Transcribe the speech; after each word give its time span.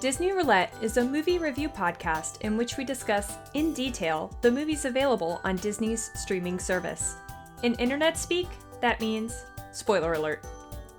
Disney 0.00 0.32
Roulette 0.32 0.72
is 0.80 0.96
a 0.96 1.04
movie 1.04 1.36
review 1.36 1.68
podcast 1.68 2.40
in 2.40 2.56
which 2.56 2.78
we 2.78 2.86
discuss 2.86 3.36
in 3.52 3.74
detail 3.74 4.34
the 4.40 4.50
movies 4.50 4.86
available 4.86 5.42
on 5.44 5.56
Disney's 5.56 6.10
streaming 6.14 6.58
service. 6.58 7.16
In 7.64 7.74
internet 7.74 8.16
speak, 8.16 8.48
that 8.80 8.98
means 9.02 9.44
spoiler 9.72 10.14
alert. 10.14 10.42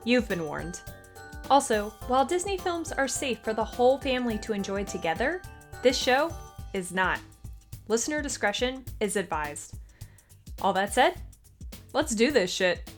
You've 0.05 0.29
been 0.29 0.45
warned. 0.45 0.81
Also, 1.49 1.89
while 2.05 2.23
Disney 2.23 2.57
films 2.57 2.91
are 2.91 3.07
safe 3.07 3.39
for 3.39 3.53
the 3.53 3.65
whole 3.65 3.97
family 3.97 4.37
to 4.37 4.53
enjoy 4.53 4.83
together, 4.83 5.41
this 5.81 5.97
show 5.97 6.31
is 6.75 6.91
not. 6.91 7.19
Listener 7.87 8.21
discretion 8.21 8.85
is 8.99 9.15
advised. 9.15 9.77
All 10.61 10.73
that 10.73 10.93
said, 10.93 11.15
let's 11.93 12.13
do 12.13 12.29
this 12.29 12.51
shit. 12.53 12.93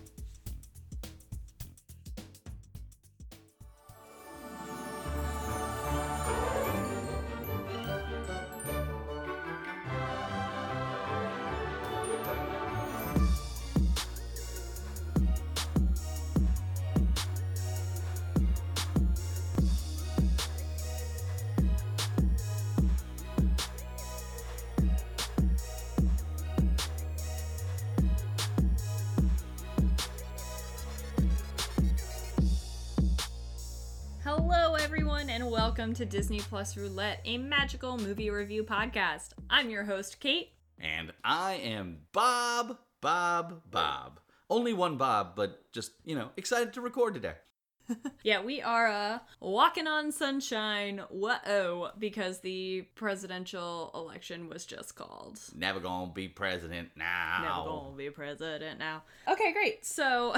Welcome 35.94 36.10
to 36.10 36.18
Disney 36.18 36.40
Plus 36.40 36.76
Roulette, 36.76 37.22
a 37.24 37.38
magical 37.38 38.00
movie 38.00 38.32
review 38.32 38.64
podcast. 38.64 39.34
I'm 39.48 39.70
your 39.70 39.84
host, 39.84 40.20
Kate. 40.20 40.50
And 40.80 41.14
I 41.24 41.54
am 41.54 42.00
Bob, 42.14 42.80
Bob, 43.00 43.62
Bob. 43.70 44.20
Only 44.50 44.74
one 44.74 44.98
Bob, 44.98 45.36
but 45.36 45.72
just, 45.72 45.92
you 46.04 46.16
know, 46.16 46.30
excited 46.36 46.74
to 46.74 46.82
record 46.82 47.14
today. 47.14 47.36
Yeah, 48.24 48.42
we 48.42 48.62
are 48.62 48.88
uh, 48.88 49.20
walking 49.42 49.86
on 49.86 50.12
sunshine. 50.14 51.02
Whoa, 51.10 51.90
because 52.00 52.40
the 52.40 52.84
presidential 52.96 53.92
election 53.94 54.48
was 54.48 54.66
just 54.66 54.96
called. 54.96 55.40
Never 55.54 55.82
gonna 55.82 56.12
be 56.12 56.30
president 56.30 56.92
now. 56.96 57.40
Never 57.42 57.70
gonna 57.70 57.98
be 57.98 58.10
president 58.10 58.80
now. 58.80 59.04
Okay, 59.28 59.52
great. 59.52 59.86
So, 59.86 60.34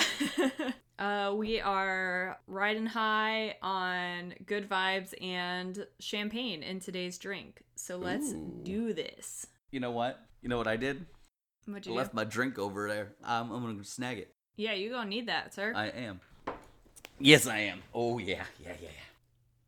uh, 0.99 1.33
we 1.35 1.59
are 1.59 2.37
riding 2.47 2.85
high 2.85 3.57
on 3.61 4.33
good 4.45 4.69
vibes 4.69 5.13
and 5.21 5.85
champagne 5.99 6.63
in 6.63 6.79
today's 6.79 7.17
drink. 7.17 7.63
So 7.75 7.97
let's 7.97 8.31
Ooh. 8.31 8.59
do 8.63 8.93
this. 8.93 9.47
You 9.71 9.79
know 9.79 9.91
what? 9.91 10.19
You 10.41 10.49
know 10.49 10.57
what 10.57 10.67
I 10.67 10.77
did? 10.77 11.05
What'd 11.65 11.87
I 11.87 11.91
you 11.91 11.97
left 11.97 12.11
do? 12.11 12.15
my 12.15 12.23
drink 12.23 12.57
over 12.59 12.87
there. 12.87 13.13
Um, 13.23 13.51
I'm 13.51 13.61
gonna 13.63 13.83
snag 13.83 14.19
it. 14.19 14.33
Yeah, 14.55 14.73
you're 14.73 14.91
gonna 14.91 15.09
need 15.09 15.27
that, 15.27 15.53
sir. 15.53 15.73
I 15.75 15.87
am. 15.87 16.21
Yes, 17.19 17.47
I 17.47 17.59
am. 17.59 17.81
Oh, 17.93 18.17
yeah, 18.17 18.43
yeah, 18.61 18.73
yeah, 18.81 18.89
yeah. 18.89 18.89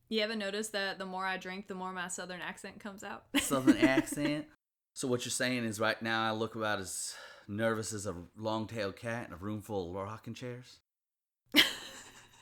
you 0.09 0.21
ever 0.21 0.35
noticed 0.35 0.73
that 0.73 0.99
the 0.99 1.05
more 1.05 1.25
I 1.25 1.37
drink, 1.37 1.67
the 1.67 1.75
more 1.75 1.91
my 1.91 2.07
southern 2.07 2.41
accent 2.41 2.79
comes 2.79 3.03
out? 3.03 3.23
Southern 3.39 3.77
accent. 3.77 4.45
So 4.93 5.07
what 5.07 5.25
you're 5.25 5.31
saying 5.31 5.63
is 5.63 5.79
right 5.79 6.01
now 6.01 6.27
I 6.27 6.31
look 6.31 6.55
about 6.55 6.79
as 6.79 7.15
nervous 7.47 7.93
as 7.93 8.05
a 8.05 8.15
long-tailed 8.37 8.95
cat 8.95 9.27
in 9.27 9.33
a 9.33 9.37
room 9.37 9.61
full 9.61 9.89
of 9.89 9.95
rocking 9.95 10.33
chairs? 10.33 10.79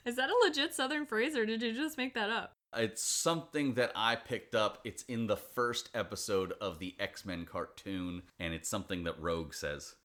Is 0.05 0.15
that 0.17 0.29
a 0.29 0.45
legit 0.45 0.73
southern 0.75 1.05
phrase 1.07 1.35
or 1.35 1.45
did 1.45 1.63
you 1.63 1.73
just 1.73 1.97
make 1.97 2.13
that 2.13 2.29
up? 2.29 2.53
It's 2.77 3.01
something 3.01 3.73
that 3.75 3.91
I 3.95 4.15
picked 4.15 4.53
up. 4.53 4.79
It's 4.83 5.03
in 5.03 5.27
the 5.27 5.37
first 5.37 5.89
episode 5.93 6.53
of 6.61 6.77
the 6.77 6.95
X 6.99 7.25
Men 7.25 7.45
cartoon, 7.45 8.23
and 8.37 8.53
it's 8.53 8.69
something 8.69 9.05
that 9.05 9.19
Rogue 9.19 9.53
says. 9.53 9.95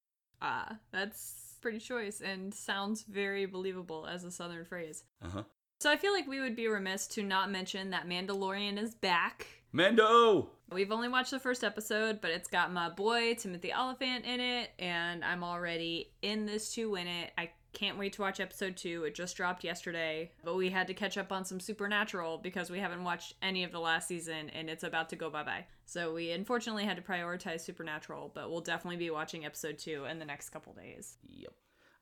Ah, 0.40 0.76
that's 0.92 1.56
pretty 1.60 1.80
choice 1.80 2.20
and 2.20 2.54
sounds 2.54 3.02
very 3.02 3.44
believable 3.44 4.06
as 4.06 4.24
a 4.24 4.30
southern 4.30 4.64
phrase. 4.64 5.04
Uh 5.22 5.28
huh. 5.28 5.42
So 5.80 5.90
I 5.90 5.96
feel 5.96 6.12
like 6.12 6.28
we 6.28 6.40
would 6.40 6.56
be 6.56 6.68
remiss 6.68 7.06
to 7.08 7.22
not 7.22 7.50
mention 7.50 7.90
that 7.90 8.08
Mandalorian 8.08 8.78
is 8.78 8.94
back. 8.94 9.46
Mando! 9.72 10.50
We've 10.72 10.92
only 10.92 11.08
watched 11.08 11.30
the 11.30 11.38
first 11.38 11.64
episode, 11.64 12.20
but 12.20 12.30
it's 12.30 12.48
got 12.48 12.72
my 12.72 12.88
boy 12.88 13.34
Timothy 13.34 13.72
Olyphant 13.72 14.24
in 14.24 14.40
it, 14.40 14.70
and 14.78 15.24
I'm 15.24 15.42
already 15.44 16.12
in 16.22 16.46
this 16.46 16.72
to 16.74 16.90
win 16.90 17.06
it. 17.06 17.32
I 17.38 17.50
can't 17.72 17.98
wait 17.98 18.12
to 18.14 18.22
watch 18.22 18.40
episode 18.40 18.76
two. 18.76 19.04
It 19.04 19.14
just 19.14 19.36
dropped 19.36 19.64
yesterday, 19.64 20.32
but 20.44 20.56
we 20.56 20.70
had 20.70 20.86
to 20.88 20.94
catch 20.94 21.16
up 21.16 21.32
on 21.32 21.44
some 21.44 21.60
Supernatural 21.60 22.38
because 22.38 22.70
we 22.70 22.78
haven't 22.78 23.04
watched 23.04 23.34
any 23.42 23.64
of 23.64 23.72
the 23.72 23.80
last 23.80 24.08
season 24.08 24.50
and 24.50 24.68
it's 24.68 24.84
about 24.84 25.08
to 25.10 25.16
go 25.16 25.30
bye 25.30 25.44
bye. 25.44 25.66
So 25.86 26.14
we 26.14 26.30
unfortunately 26.30 26.84
had 26.84 26.96
to 26.96 27.02
prioritize 27.02 27.60
Supernatural, 27.60 28.30
but 28.34 28.50
we'll 28.50 28.60
definitely 28.60 28.98
be 28.98 29.10
watching 29.10 29.44
episode 29.44 29.78
two 29.78 30.04
in 30.04 30.18
the 30.18 30.24
next 30.24 30.50
couple 30.50 30.72
days. 30.72 31.16
Yep. 31.28 31.52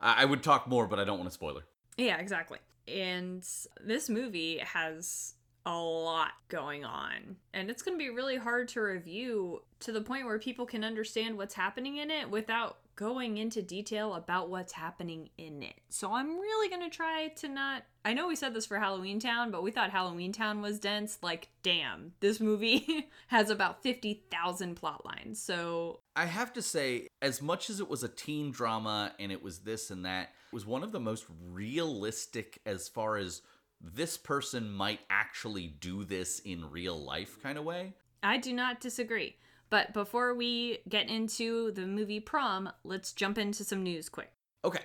I, 0.01 0.23
I 0.23 0.25
would 0.25 0.43
talk 0.43 0.67
more, 0.67 0.87
but 0.87 0.99
I 0.99 1.03
don't 1.03 1.17
want 1.17 1.29
to 1.29 1.33
spoiler. 1.33 1.63
Yeah, 1.97 2.17
exactly. 2.17 2.59
And 2.87 3.47
this 3.83 4.09
movie 4.09 4.59
has 4.59 5.35
a 5.65 5.77
lot 5.77 6.31
going 6.47 6.85
on. 6.85 7.35
And 7.53 7.69
it's 7.69 7.81
going 7.81 7.97
to 7.97 8.03
be 8.03 8.09
really 8.09 8.37
hard 8.37 8.69
to 8.69 8.81
review 8.81 9.61
to 9.81 9.91
the 9.91 10.01
point 10.01 10.25
where 10.25 10.39
people 10.39 10.65
can 10.65 10.83
understand 10.83 11.37
what's 11.37 11.53
happening 11.53 11.97
in 11.97 12.09
it 12.09 12.29
without 12.29 12.77
going 12.99 13.37
into 13.37 13.61
detail 13.61 14.13
about 14.13 14.49
what's 14.49 14.73
happening 14.73 15.29
in 15.37 15.63
it. 15.63 15.75
So 15.87 16.13
I'm 16.13 16.37
really 16.37 16.67
going 16.67 16.81
to 16.81 16.93
try 16.93 17.29
to 17.37 17.47
not. 17.47 17.83
I 18.03 18.13
know 18.13 18.27
we 18.27 18.35
said 18.35 18.53
this 18.53 18.65
for 18.65 18.77
Halloween 18.77 19.21
Town, 19.21 19.51
but 19.51 19.63
we 19.63 19.71
thought 19.71 19.89
Halloween 19.89 20.33
Town 20.33 20.61
was 20.61 20.79
dense. 20.79 21.17
Like, 21.21 21.47
damn, 21.63 22.11
this 22.19 22.41
movie 22.41 23.07
has 23.27 23.49
about 23.49 23.81
50,000 23.83 24.75
plot 24.75 25.05
lines. 25.05 25.41
So 25.41 26.01
I 26.17 26.25
have 26.25 26.51
to 26.53 26.61
say, 26.61 27.07
as 27.21 27.41
much 27.41 27.69
as 27.69 27.79
it 27.79 27.87
was 27.87 28.03
a 28.03 28.09
teen 28.09 28.51
drama 28.51 29.13
and 29.17 29.31
it 29.31 29.41
was 29.41 29.59
this 29.59 29.91
and 29.91 30.03
that, 30.03 30.31
it 30.51 30.53
was 30.53 30.65
one 30.65 30.83
of 30.83 30.91
the 30.91 30.99
most 30.99 31.25
realistic 31.53 32.59
as 32.65 32.89
far 32.89 33.15
as 33.15 33.41
this 33.79 34.17
person 34.17 34.69
might 34.69 34.99
actually 35.09 35.67
do 35.67 36.03
this 36.03 36.39
in 36.39 36.69
real 36.69 37.01
life 37.01 37.41
kind 37.41 37.57
of 37.57 37.63
way. 37.63 37.93
I 38.21 38.39
do 38.39 38.51
not 38.51 38.81
disagree. 38.81 39.37
But 39.69 39.93
before 39.93 40.33
we 40.33 40.79
get 40.87 41.09
into 41.09 41.71
the 41.71 41.85
movie 41.85 42.19
Prom, 42.19 42.69
let's 42.83 43.13
jump 43.13 43.37
into 43.37 43.63
some 43.63 43.83
news 43.83 44.09
quick. 44.09 44.31
Okay. 44.65 44.81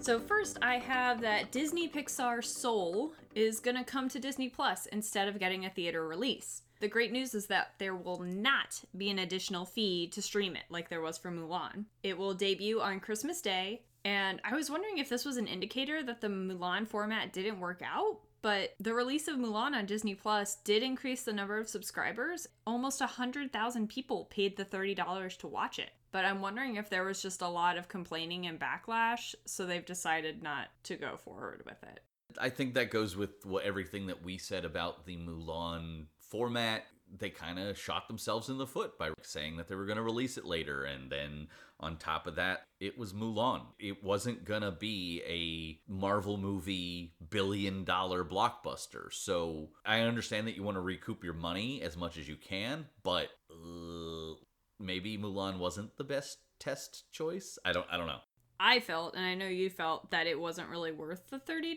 So, 0.00 0.18
first, 0.18 0.58
I 0.62 0.76
have 0.76 1.20
that 1.20 1.52
Disney 1.52 1.88
Pixar 1.88 2.42
Soul 2.42 3.12
is 3.34 3.60
going 3.60 3.76
to 3.76 3.84
come 3.84 4.08
to 4.08 4.18
Disney 4.18 4.48
Plus 4.48 4.86
instead 4.86 5.28
of 5.28 5.38
getting 5.38 5.66
a 5.66 5.70
theater 5.70 6.06
release. 6.06 6.62
The 6.80 6.88
great 6.88 7.12
news 7.12 7.34
is 7.34 7.46
that 7.48 7.74
there 7.78 7.94
will 7.94 8.20
not 8.20 8.82
be 8.96 9.10
an 9.10 9.18
additional 9.18 9.66
fee 9.66 10.06
to 10.08 10.22
stream 10.22 10.56
it 10.56 10.62
like 10.70 10.88
there 10.88 11.02
was 11.02 11.18
for 11.18 11.30
Mulan. 11.30 11.84
It 12.02 12.16
will 12.16 12.32
debut 12.34 12.80
on 12.80 13.00
Christmas 13.00 13.42
Day, 13.42 13.82
and 14.04 14.40
I 14.44 14.54
was 14.54 14.70
wondering 14.70 14.98
if 14.98 15.08
this 15.08 15.24
was 15.24 15.36
an 15.36 15.48
indicator 15.48 16.02
that 16.04 16.20
the 16.20 16.28
Mulan 16.28 16.86
format 16.86 17.32
didn't 17.32 17.60
work 17.60 17.82
out, 17.84 18.20
but 18.48 18.74
the 18.80 18.94
release 18.94 19.28
of 19.28 19.36
Mulan 19.36 19.74
on 19.74 19.84
Disney 19.84 20.14
Plus 20.14 20.54
did 20.64 20.82
increase 20.82 21.22
the 21.22 21.34
number 21.34 21.58
of 21.58 21.68
subscribers. 21.68 22.46
Almost 22.66 22.98
100,000 22.98 23.90
people 23.90 24.24
paid 24.30 24.56
the 24.56 24.64
$30 24.64 25.36
to 25.36 25.46
watch 25.46 25.78
it. 25.78 25.90
But 26.12 26.24
I'm 26.24 26.40
wondering 26.40 26.76
if 26.76 26.88
there 26.88 27.04
was 27.04 27.20
just 27.20 27.42
a 27.42 27.48
lot 27.48 27.76
of 27.76 27.88
complaining 27.88 28.46
and 28.46 28.58
backlash, 28.58 29.34
so 29.44 29.66
they've 29.66 29.84
decided 29.84 30.42
not 30.42 30.68
to 30.84 30.96
go 30.96 31.18
forward 31.18 31.62
with 31.66 31.82
it. 31.82 32.00
I 32.40 32.48
think 32.48 32.72
that 32.72 32.90
goes 32.90 33.18
with 33.18 33.44
what 33.44 33.64
everything 33.64 34.06
that 34.06 34.24
we 34.24 34.38
said 34.38 34.64
about 34.64 35.04
the 35.04 35.18
Mulan 35.18 36.06
format. 36.18 36.84
They 37.16 37.30
kind 37.30 37.58
of 37.58 37.78
shot 37.78 38.08
themselves 38.08 38.48
in 38.48 38.58
the 38.58 38.66
foot 38.66 38.98
by 38.98 39.10
saying 39.22 39.56
that 39.56 39.68
they 39.68 39.74
were 39.74 39.86
going 39.86 39.96
to 39.96 40.02
release 40.02 40.36
it 40.36 40.44
later. 40.44 40.84
And 40.84 41.10
then 41.10 41.48
on 41.80 41.96
top 41.96 42.26
of 42.26 42.36
that, 42.36 42.64
it 42.80 42.98
was 42.98 43.12
Mulan. 43.12 43.62
It 43.78 44.02
wasn't 44.02 44.44
going 44.44 44.62
to 44.62 44.70
be 44.70 45.22
a 45.26 45.92
Marvel 45.92 46.36
movie 46.36 47.14
billion 47.30 47.84
dollar 47.84 48.24
blockbuster. 48.24 49.12
So 49.12 49.70
I 49.84 50.00
understand 50.00 50.46
that 50.46 50.56
you 50.56 50.62
want 50.62 50.76
to 50.76 50.82
recoup 50.82 51.24
your 51.24 51.34
money 51.34 51.82
as 51.82 51.96
much 51.96 52.18
as 52.18 52.28
you 52.28 52.36
can, 52.36 52.86
but 53.02 53.28
uh, 53.50 54.34
maybe 54.78 55.16
Mulan 55.18 55.58
wasn't 55.58 55.96
the 55.96 56.04
best 56.04 56.38
test 56.58 57.04
choice. 57.12 57.58
I 57.64 57.72
don't 57.72 57.86
I 57.90 57.96
don't 57.96 58.06
know. 58.06 58.20
I 58.60 58.80
felt, 58.80 59.14
and 59.14 59.24
I 59.24 59.34
know 59.34 59.46
you 59.46 59.70
felt, 59.70 60.10
that 60.10 60.26
it 60.26 60.38
wasn't 60.38 60.68
really 60.68 60.90
worth 60.90 61.30
the 61.30 61.38
$30. 61.38 61.76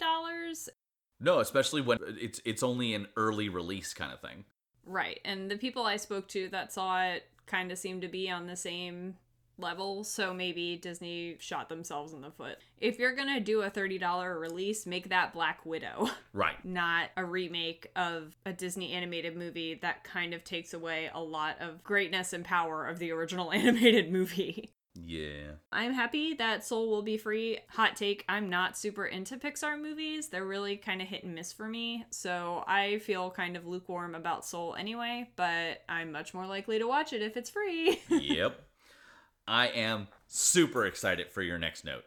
No, 1.19 1.39
especially 1.39 1.81
when 1.81 1.99
it's 2.19 2.41
it's 2.43 2.63
only 2.63 2.95
an 2.95 3.07
early 3.15 3.47
release 3.49 3.93
kind 3.93 4.11
of 4.11 4.19
thing. 4.19 4.45
Right. 4.85 5.19
And 5.25 5.49
the 5.49 5.57
people 5.57 5.83
I 5.83 5.97
spoke 5.97 6.27
to 6.29 6.49
that 6.49 6.71
saw 6.73 7.03
it 7.03 7.23
kind 7.45 7.71
of 7.71 7.77
seemed 7.77 8.01
to 8.01 8.07
be 8.07 8.29
on 8.29 8.47
the 8.47 8.55
same 8.55 9.15
level, 9.57 10.03
so 10.03 10.33
maybe 10.33 10.75
Disney 10.77 11.35
shot 11.39 11.69
themselves 11.69 12.13
in 12.13 12.21
the 12.21 12.31
foot. 12.31 12.57
If 12.79 12.97
you're 12.97 13.13
going 13.15 13.27
to 13.27 13.39
do 13.39 13.61
a 13.61 13.69
$30 13.69 14.39
release, 14.39 14.85
make 14.87 15.09
that 15.09 15.33
Black 15.33 15.63
Widow, 15.65 16.09
Right. 16.33 16.55
not 16.65 17.09
a 17.15 17.23
remake 17.23 17.87
of 17.95 18.35
a 18.45 18.53
Disney 18.53 18.91
animated 18.93 19.37
movie 19.37 19.75
that 19.75 20.03
kind 20.03 20.33
of 20.33 20.43
takes 20.43 20.73
away 20.73 21.11
a 21.13 21.21
lot 21.21 21.57
of 21.61 21.83
greatness 21.83 22.33
and 22.33 22.43
power 22.43 22.87
of 22.87 22.97
the 22.97 23.11
original 23.11 23.51
animated 23.53 24.11
movie. 24.11 24.71
Yeah. 24.93 25.53
I'm 25.71 25.93
happy 25.93 26.33
that 26.35 26.65
Soul 26.65 26.89
will 26.89 27.01
be 27.01 27.17
free. 27.17 27.59
Hot 27.69 27.95
take, 27.95 28.25
I'm 28.27 28.49
not 28.49 28.77
super 28.77 29.05
into 29.05 29.37
Pixar 29.37 29.81
movies. 29.81 30.27
They're 30.27 30.45
really 30.45 30.77
kind 30.77 31.01
of 31.01 31.07
hit 31.07 31.23
and 31.23 31.33
miss 31.33 31.53
for 31.53 31.67
me. 31.67 32.05
So 32.09 32.63
I 32.67 32.99
feel 32.99 33.31
kind 33.31 33.55
of 33.55 33.65
lukewarm 33.65 34.15
about 34.15 34.45
Soul 34.45 34.75
anyway, 34.75 35.29
but 35.35 35.81
I'm 35.87 36.11
much 36.11 36.33
more 36.33 36.45
likely 36.45 36.79
to 36.79 36.87
watch 36.87 37.13
it 37.13 37.21
if 37.21 37.37
it's 37.37 37.49
free. 37.49 38.01
yep. 38.09 38.61
I 39.47 39.67
am 39.67 40.07
super 40.27 40.85
excited 40.85 41.31
for 41.31 41.41
your 41.41 41.57
next 41.57 41.85
note. 41.85 42.03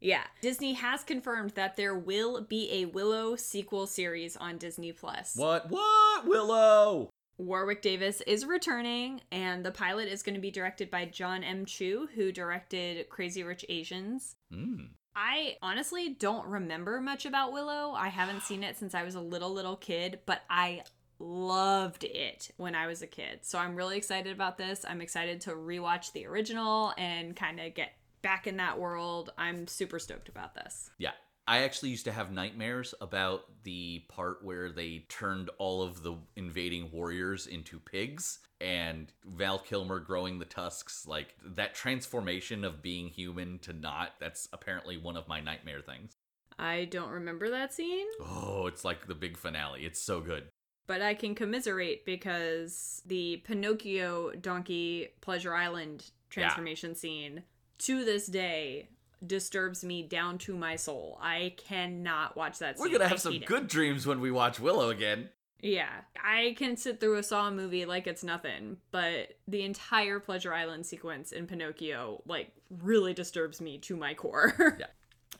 Yeah. 0.00 0.24
Disney 0.40 0.74
has 0.74 1.04
confirmed 1.04 1.52
that 1.54 1.76
there 1.76 1.96
will 1.96 2.42
be 2.42 2.70
a 2.72 2.84
Willow 2.86 3.36
sequel 3.36 3.86
series 3.86 4.36
on 4.36 4.58
Disney 4.58 4.92
Plus. 4.92 5.34
What? 5.36 5.70
What? 5.70 6.26
Willow! 6.26 7.10
Warwick 7.38 7.82
Davis 7.82 8.22
is 8.22 8.46
returning, 8.46 9.20
and 9.30 9.64
the 9.64 9.70
pilot 9.70 10.08
is 10.08 10.22
going 10.22 10.34
to 10.34 10.40
be 10.40 10.50
directed 10.50 10.90
by 10.90 11.04
John 11.04 11.44
M. 11.44 11.66
Chu, 11.66 12.08
who 12.14 12.32
directed 12.32 13.08
Crazy 13.08 13.42
Rich 13.42 13.64
Asians. 13.68 14.36
Mm. 14.52 14.88
I 15.14 15.56
honestly 15.62 16.10
don't 16.10 16.46
remember 16.46 17.00
much 17.00 17.24
about 17.24 17.52
Willow. 17.52 17.92
I 17.92 18.08
haven't 18.08 18.42
seen 18.42 18.62
it 18.62 18.76
since 18.76 18.94
I 18.94 19.02
was 19.02 19.14
a 19.14 19.20
little, 19.20 19.52
little 19.52 19.76
kid, 19.76 20.20
but 20.26 20.42
I 20.50 20.82
loved 21.18 22.04
it 22.04 22.50
when 22.58 22.74
I 22.74 22.86
was 22.86 23.00
a 23.00 23.06
kid. 23.06 23.40
So 23.42 23.58
I'm 23.58 23.76
really 23.76 23.96
excited 23.96 24.32
about 24.32 24.58
this. 24.58 24.84
I'm 24.86 25.00
excited 25.00 25.40
to 25.42 25.52
rewatch 25.52 26.12
the 26.12 26.26
original 26.26 26.92
and 26.98 27.34
kind 27.34 27.60
of 27.60 27.74
get 27.74 27.92
back 28.20 28.46
in 28.46 28.58
that 28.58 28.78
world. 28.78 29.30
I'm 29.38 29.66
super 29.66 29.98
stoked 29.98 30.28
about 30.28 30.54
this. 30.54 30.90
Yeah. 30.98 31.12
I 31.48 31.62
actually 31.62 31.90
used 31.90 32.06
to 32.06 32.12
have 32.12 32.32
nightmares 32.32 32.92
about 33.00 33.44
the 33.62 34.04
part 34.08 34.44
where 34.44 34.70
they 34.70 35.04
turned 35.08 35.48
all 35.58 35.82
of 35.82 36.02
the 36.02 36.16
invading 36.34 36.90
warriors 36.90 37.46
into 37.46 37.78
pigs 37.78 38.40
and 38.60 39.12
Val 39.24 39.58
Kilmer 39.58 40.00
growing 40.00 40.38
the 40.38 40.44
tusks. 40.44 41.06
Like 41.06 41.34
that 41.44 41.74
transformation 41.74 42.64
of 42.64 42.82
being 42.82 43.08
human 43.08 43.60
to 43.60 43.72
not, 43.72 44.14
that's 44.18 44.48
apparently 44.52 44.96
one 44.96 45.16
of 45.16 45.28
my 45.28 45.40
nightmare 45.40 45.80
things. 45.80 46.16
I 46.58 46.86
don't 46.86 47.10
remember 47.10 47.50
that 47.50 47.72
scene. 47.72 48.06
Oh, 48.20 48.66
it's 48.66 48.84
like 48.84 49.06
the 49.06 49.14
big 49.14 49.36
finale. 49.36 49.84
It's 49.84 50.00
so 50.00 50.20
good. 50.20 50.48
But 50.86 51.02
I 51.02 51.14
can 51.14 51.34
commiserate 51.34 52.04
because 52.04 53.02
the 53.06 53.42
Pinocchio 53.44 54.32
Donkey 54.40 55.08
Pleasure 55.20 55.54
Island 55.54 56.10
transformation 56.30 56.90
yeah. 56.90 56.96
scene 56.96 57.42
to 57.78 58.04
this 58.04 58.26
day 58.26 58.88
disturbs 59.24 59.84
me 59.84 60.02
down 60.02 60.38
to 60.38 60.56
my 60.56 60.76
soul. 60.76 61.18
I 61.20 61.54
cannot 61.56 62.36
watch 62.36 62.58
that. 62.58 62.76
We're 62.78 62.90
gonna 62.90 63.08
have 63.08 63.20
some 63.20 63.38
good 63.40 63.64
it. 63.64 63.68
dreams 63.68 64.06
when 64.06 64.20
we 64.20 64.30
watch 64.30 64.58
Willow 64.60 64.90
again. 64.90 65.30
Yeah, 65.62 65.88
I 66.22 66.54
can 66.58 66.76
sit 66.76 67.00
through 67.00 67.16
a 67.16 67.22
Saw 67.22 67.50
movie 67.50 67.86
like 67.86 68.06
it's 68.06 68.22
nothing, 68.22 68.76
but 68.90 69.38
the 69.48 69.62
entire 69.62 70.20
Pleasure 70.20 70.52
Island 70.52 70.84
sequence 70.84 71.32
in 71.32 71.46
Pinocchio 71.46 72.22
like 72.26 72.52
really 72.70 73.14
disturbs 73.14 73.60
me 73.60 73.78
to 73.78 73.96
my 73.96 74.14
core. 74.14 74.76
yeah. 74.78 74.86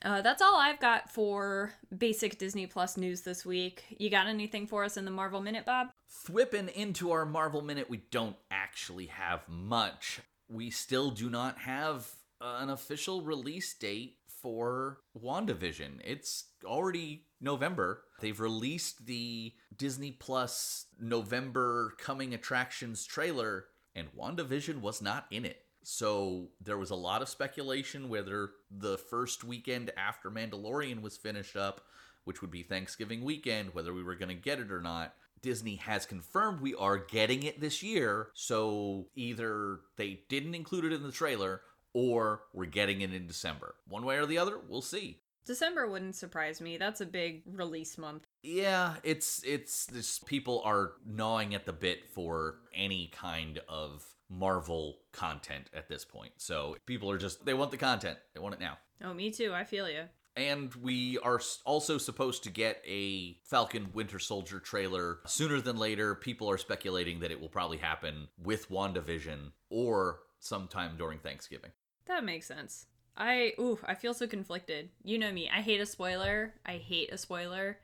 Uh, 0.02 0.20
that's 0.20 0.42
all 0.42 0.56
I've 0.56 0.80
got 0.80 1.10
for 1.10 1.72
basic 1.96 2.38
Disney 2.38 2.66
Plus 2.66 2.96
news 2.96 3.22
this 3.22 3.46
week. 3.46 3.84
You 3.98 4.10
got 4.10 4.26
anything 4.26 4.66
for 4.66 4.84
us 4.84 4.96
in 4.96 5.04
the 5.04 5.10
Marvel 5.10 5.40
Minute, 5.40 5.64
Bob? 5.64 5.88
Thwipping 6.08 6.68
into 6.68 7.12
our 7.12 7.24
Marvel 7.24 7.62
Minute, 7.62 7.88
we 7.88 8.02
don't 8.10 8.36
actually 8.50 9.06
have 9.06 9.48
much. 9.48 10.20
We 10.48 10.70
still 10.70 11.10
do 11.10 11.30
not 11.30 11.58
have 11.58 12.08
an 12.40 12.70
official 12.70 13.22
release 13.22 13.74
date 13.74 14.16
for 14.42 14.98
WandaVision. 15.20 16.00
It's 16.04 16.44
already 16.64 17.24
November. 17.40 18.02
They've 18.20 18.38
released 18.38 19.06
the 19.06 19.52
Disney 19.76 20.12
Plus 20.12 20.86
November 21.00 21.94
coming 21.98 22.34
attractions 22.34 23.04
trailer, 23.04 23.66
and 23.94 24.08
WandaVision 24.16 24.80
was 24.80 25.02
not 25.02 25.26
in 25.30 25.44
it. 25.44 25.62
So 25.82 26.48
there 26.60 26.78
was 26.78 26.90
a 26.90 26.96
lot 26.96 27.22
of 27.22 27.28
speculation 27.28 28.08
whether 28.08 28.50
the 28.70 28.98
first 28.98 29.44
weekend 29.44 29.92
after 29.96 30.30
Mandalorian 30.30 31.00
was 31.00 31.16
finished 31.16 31.56
up, 31.56 31.80
which 32.24 32.40
would 32.40 32.50
be 32.50 32.62
Thanksgiving 32.62 33.22
weekend, 33.22 33.72
whether 33.72 33.94
we 33.94 34.02
were 34.02 34.16
going 34.16 34.28
to 34.28 34.34
get 34.34 34.58
it 34.58 34.72
or 34.72 34.80
not. 34.80 35.14
Disney 35.42 35.76
has 35.76 36.06
confirmed 36.06 36.60
we 36.60 36.74
are 36.74 36.98
getting 36.98 37.44
it 37.44 37.60
this 37.60 37.82
year, 37.82 38.30
so 38.34 39.06
either 39.14 39.80
they 39.96 40.20
didn't 40.28 40.56
include 40.56 40.86
it 40.86 40.92
in 40.92 41.04
the 41.04 41.12
trailer 41.12 41.60
or 41.96 42.42
we're 42.52 42.66
getting 42.66 43.00
it 43.00 43.14
in 43.14 43.26
December. 43.26 43.74
One 43.88 44.04
way 44.04 44.18
or 44.18 44.26
the 44.26 44.36
other, 44.36 44.58
we'll 44.68 44.82
see. 44.82 45.22
December 45.46 45.88
wouldn't 45.88 46.14
surprise 46.14 46.60
me. 46.60 46.76
That's 46.76 47.00
a 47.00 47.06
big 47.06 47.42
release 47.50 47.96
month. 47.96 48.26
Yeah, 48.42 48.96
it's 49.02 49.42
it's 49.46 49.86
this 49.86 50.18
people 50.18 50.60
are 50.66 50.92
gnawing 51.06 51.54
at 51.54 51.64
the 51.64 51.72
bit 51.72 52.04
for 52.12 52.56
any 52.74 53.10
kind 53.14 53.60
of 53.66 54.04
Marvel 54.28 54.98
content 55.12 55.70
at 55.72 55.88
this 55.88 56.04
point. 56.04 56.32
So 56.36 56.76
people 56.84 57.10
are 57.10 57.16
just 57.16 57.46
they 57.46 57.54
want 57.54 57.70
the 57.70 57.78
content. 57.78 58.18
They 58.34 58.40
want 58.40 58.54
it 58.54 58.60
now. 58.60 58.76
Oh, 59.02 59.14
me 59.14 59.30
too. 59.30 59.54
I 59.54 59.64
feel 59.64 59.88
you. 59.88 60.02
And 60.36 60.74
we 60.74 61.18
are 61.20 61.40
also 61.64 61.96
supposed 61.96 62.44
to 62.44 62.50
get 62.50 62.82
a 62.86 63.38
Falcon 63.44 63.88
Winter 63.94 64.18
Soldier 64.18 64.60
trailer 64.60 65.20
sooner 65.24 65.62
than 65.62 65.78
later. 65.78 66.14
People 66.14 66.50
are 66.50 66.58
speculating 66.58 67.20
that 67.20 67.30
it 67.30 67.40
will 67.40 67.48
probably 67.48 67.78
happen 67.78 68.28
with 68.36 68.68
WandaVision 68.68 69.52
or 69.70 70.18
sometime 70.40 70.96
during 70.98 71.20
Thanksgiving. 71.20 71.70
That 72.06 72.24
makes 72.24 72.46
sense. 72.46 72.86
I 73.16 73.54
ooh, 73.58 73.78
I 73.84 73.94
feel 73.94 74.14
so 74.14 74.26
conflicted. 74.26 74.90
You 75.02 75.18
know 75.18 75.32
me. 75.32 75.48
I 75.48 75.60
hate 75.60 75.80
a 75.80 75.86
spoiler. 75.86 76.54
I 76.64 76.72
hate 76.72 77.12
a 77.12 77.18
spoiler. 77.18 77.78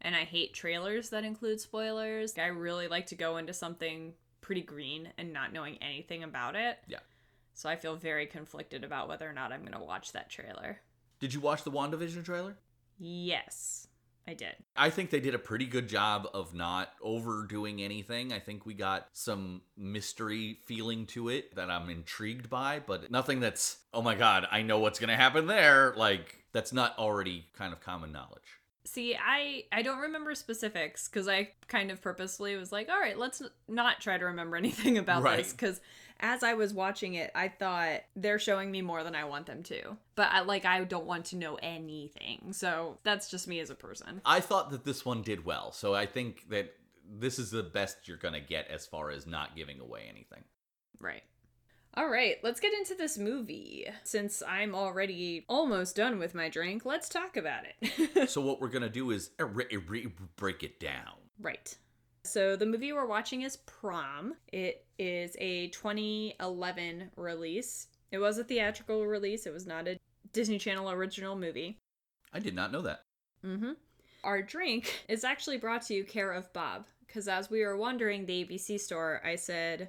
And 0.00 0.16
I 0.16 0.24
hate 0.24 0.54
trailers 0.54 1.10
that 1.10 1.24
include 1.24 1.60
spoilers. 1.60 2.38
I 2.38 2.46
really 2.46 2.88
like 2.88 3.06
to 3.06 3.14
go 3.14 3.36
into 3.36 3.52
something 3.52 4.14
pretty 4.40 4.62
green 4.62 5.10
and 5.18 5.32
not 5.32 5.52
knowing 5.52 5.76
anything 5.82 6.22
about 6.22 6.56
it. 6.56 6.78
Yeah. 6.86 7.00
So 7.52 7.68
I 7.68 7.76
feel 7.76 7.96
very 7.96 8.26
conflicted 8.26 8.84
about 8.84 9.08
whether 9.08 9.28
or 9.28 9.34
not 9.34 9.52
I'm 9.52 9.60
going 9.60 9.72
to 9.72 9.84
watch 9.84 10.12
that 10.12 10.30
trailer. 10.30 10.80
Did 11.18 11.34
you 11.34 11.40
watch 11.40 11.64
the 11.64 11.70
WandaVision 11.70 12.24
trailer? 12.24 12.56
Yes. 12.98 13.88
I 14.30 14.34
did. 14.34 14.54
I 14.76 14.90
think 14.90 15.10
they 15.10 15.18
did 15.18 15.34
a 15.34 15.40
pretty 15.40 15.66
good 15.66 15.88
job 15.88 16.28
of 16.32 16.54
not 16.54 16.92
overdoing 17.02 17.82
anything. 17.82 18.32
I 18.32 18.38
think 18.38 18.64
we 18.64 18.74
got 18.74 19.08
some 19.12 19.62
mystery 19.76 20.60
feeling 20.66 21.06
to 21.06 21.30
it 21.30 21.56
that 21.56 21.68
I'm 21.68 21.90
intrigued 21.90 22.48
by, 22.48 22.80
but 22.86 23.10
nothing 23.10 23.40
that's, 23.40 23.78
oh 23.92 24.02
my 24.02 24.14
God, 24.14 24.46
I 24.48 24.62
know 24.62 24.78
what's 24.78 25.00
going 25.00 25.10
to 25.10 25.16
happen 25.16 25.48
there. 25.48 25.94
Like, 25.96 26.44
that's 26.52 26.72
not 26.72 26.96
already 26.96 27.46
kind 27.54 27.72
of 27.72 27.80
common 27.80 28.12
knowledge. 28.12 28.59
See, 28.92 29.14
I 29.14 29.66
I 29.70 29.82
don't 29.82 30.00
remember 30.00 30.34
specifics 30.34 31.06
because 31.06 31.28
I 31.28 31.50
kind 31.68 31.92
of 31.92 32.02
purposely 32.02 32.56
was 32.56 32.72
like, 32.72 32.88
all 32.88 32.98
right, 32.98 33.16
let's 33.16 33.40
not 33.68 34.00
try 34.00 34.18
to 34.18 34.24
remember 34.24 34.56
anything 34.64 34.98
about 34.98 35.22
right. 35.22 35.36
this 35.36 35.52
because 35.52 35.80
as 36.18 36.42
I 36.42 36.54
was 36.54 36.74
watching 36.74 37.14
it, 37.14 37.30
I 37.32 37.46
thought 37.46 38.00
they're 38.16 38.40
showing 38.40 38.68
me 38.68 38.82
more 38.82 39.04
than 39.04 39.14
I 39.14 39.24
want 39.26 39.46
them 39.46 39.62
to. 39.64 39.96
But 40.16 40.30
I 40.32 40.40
like 40.40 40.64
I 40.64 40.82
don't 40.82 41.06
want 41.06 41.26
to 41.26 41.36
know 41.36 41.56
anything. 41.62 42.52
So 42.52 42.98
that's 43.04 43.30
just 43.30 43.46
me 43.46 43.60
as 43.60 43.70
a 43.70 43.76
person. 43.76 44.22
I 44.24 44.40
thought 44.40 44.70
that 44.70 44.84
this 44.84 45.04
one 45.04 45.22
did 45.22 45.44
well. 45.44 45.70
So 45.70 45.94
I 45.94 46.06
think 46.06 46.48
that 46.50 46.74
this 47.08 47.38
is 47.38 47.52
the 47.52 47.62
best 47.62 48.08
you're 48.08 48.16
going 48.16 48.34
to 48.34 48.40
get 48.40 48.66
as 48.66 48.86
far 48.86 49.10
as 49.10 49.24
not 49.24 49.54
giving 49.54 49.78
away 49.78 50.06
anything. 50.10 50.42
Right. 50.98 51.22
All 51.94 52.08
right, 52.08 52.36
let's 52.42 52.60
get 52.60 52.72
into 52.72 52.94
this 52.94 53.18
movie. 53.18 53.86
Since 54.04 54.42
I'm 54.46 54.74
already 54.74 55.44
almost 55.48 55.96
done 55.96 56.18
with 56.18 56.34
my 56.34 56.48
drink, 56.48 56.84
let's 56.84 57.08
talk 57.08 57.36
about 57.36 57.64
it. 57.64 58.30
so, 58.30 58.40
what 58.40 58.60
we're 58.60 58.68
going 58.68 58.82
to 58.82 58.88
do 58.88 59.10
is 59.10 59.30
break 60.36 60.62
it 60.62 60.78
down. 60.78 61.14
Right. 61.40 61.76
So 62.22 62.54
the 62.54 62.66
movie 62.66 62.92
we're 62.92 63.06
watching 63.06 63.42
is 63.42 63.56
Prom. 63.58 64.34
It 64.52 64.84
is 64.98 65.36
a 65.40 65.68
2011 65.68 67.10
release. 67.16 67.88
It 68.12 68.18
was 68.18 68.38
a 68.38 68.44
theatrical 68.44 69.06
release. 69.06 69.46
It 69.46 69.52
was 69.52 69.66
not 69.66 69.88
a 69.88 69.98
Disney 70.32 70.58
Channel 70.58 70.90
original 70.90 71.34
movie. 71.34 71.78
I 72.32 72.38
did 72.38 72.54
not 72.54 72.72
know 72.72 72.82
that. 72.82 73.00
Mm-hmm. 73.44 73.72
Our 74.22 74.42
drink 74.42 75.04
is 75.08 75.24
actually 75.24 75.56
brought 75.56 75.82
to 75.82 75.94
you 75.94 76.04
care 76.04 76.32
of 76.32 76.52
Bob, 76.52 76.86
because 77.06 77.26
as 77.26 77.50
we 77.50 77.64
were 77.64 77.76
wandering 77.76 78.26
the 78.26 78.44
ABC 78.44 78.78
store, 78.78 79.22
I 79.24 79.36
said, 79.36 79.88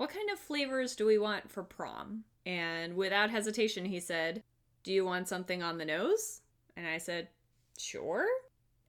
"What 0.00 0.08
kind 0.08 0.30
of 0.30 0.38
flavors 0.38 0.96
do 0.96 1.04
we 1.04 1.18
want 1.18 1.50
for 1.50 1.62
prom?" 1.62 2.24
And 2.46 2.96
without 2.96 3.28
hesitation, 3.28 3.84
he 3.84 4.00
said, 4.00 4.42
"Do 4.82 4.94
you 4.94 5.04
want 5.04 5.28
something 5.28 5.62
on 5.62 5.76
the 5.76 5.84
nose?" 5.84 6.40
And 6.74 6.86
I 6.86 6.96
said, 6.96 7.28
"Sure." 7.76 8.26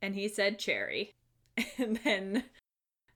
And 0.01 0.15
he 0.15 0.29
said, 0.29 0.57
"Cherry." 0.57 1.17
And 1.77 1.97
then 1.97 2.45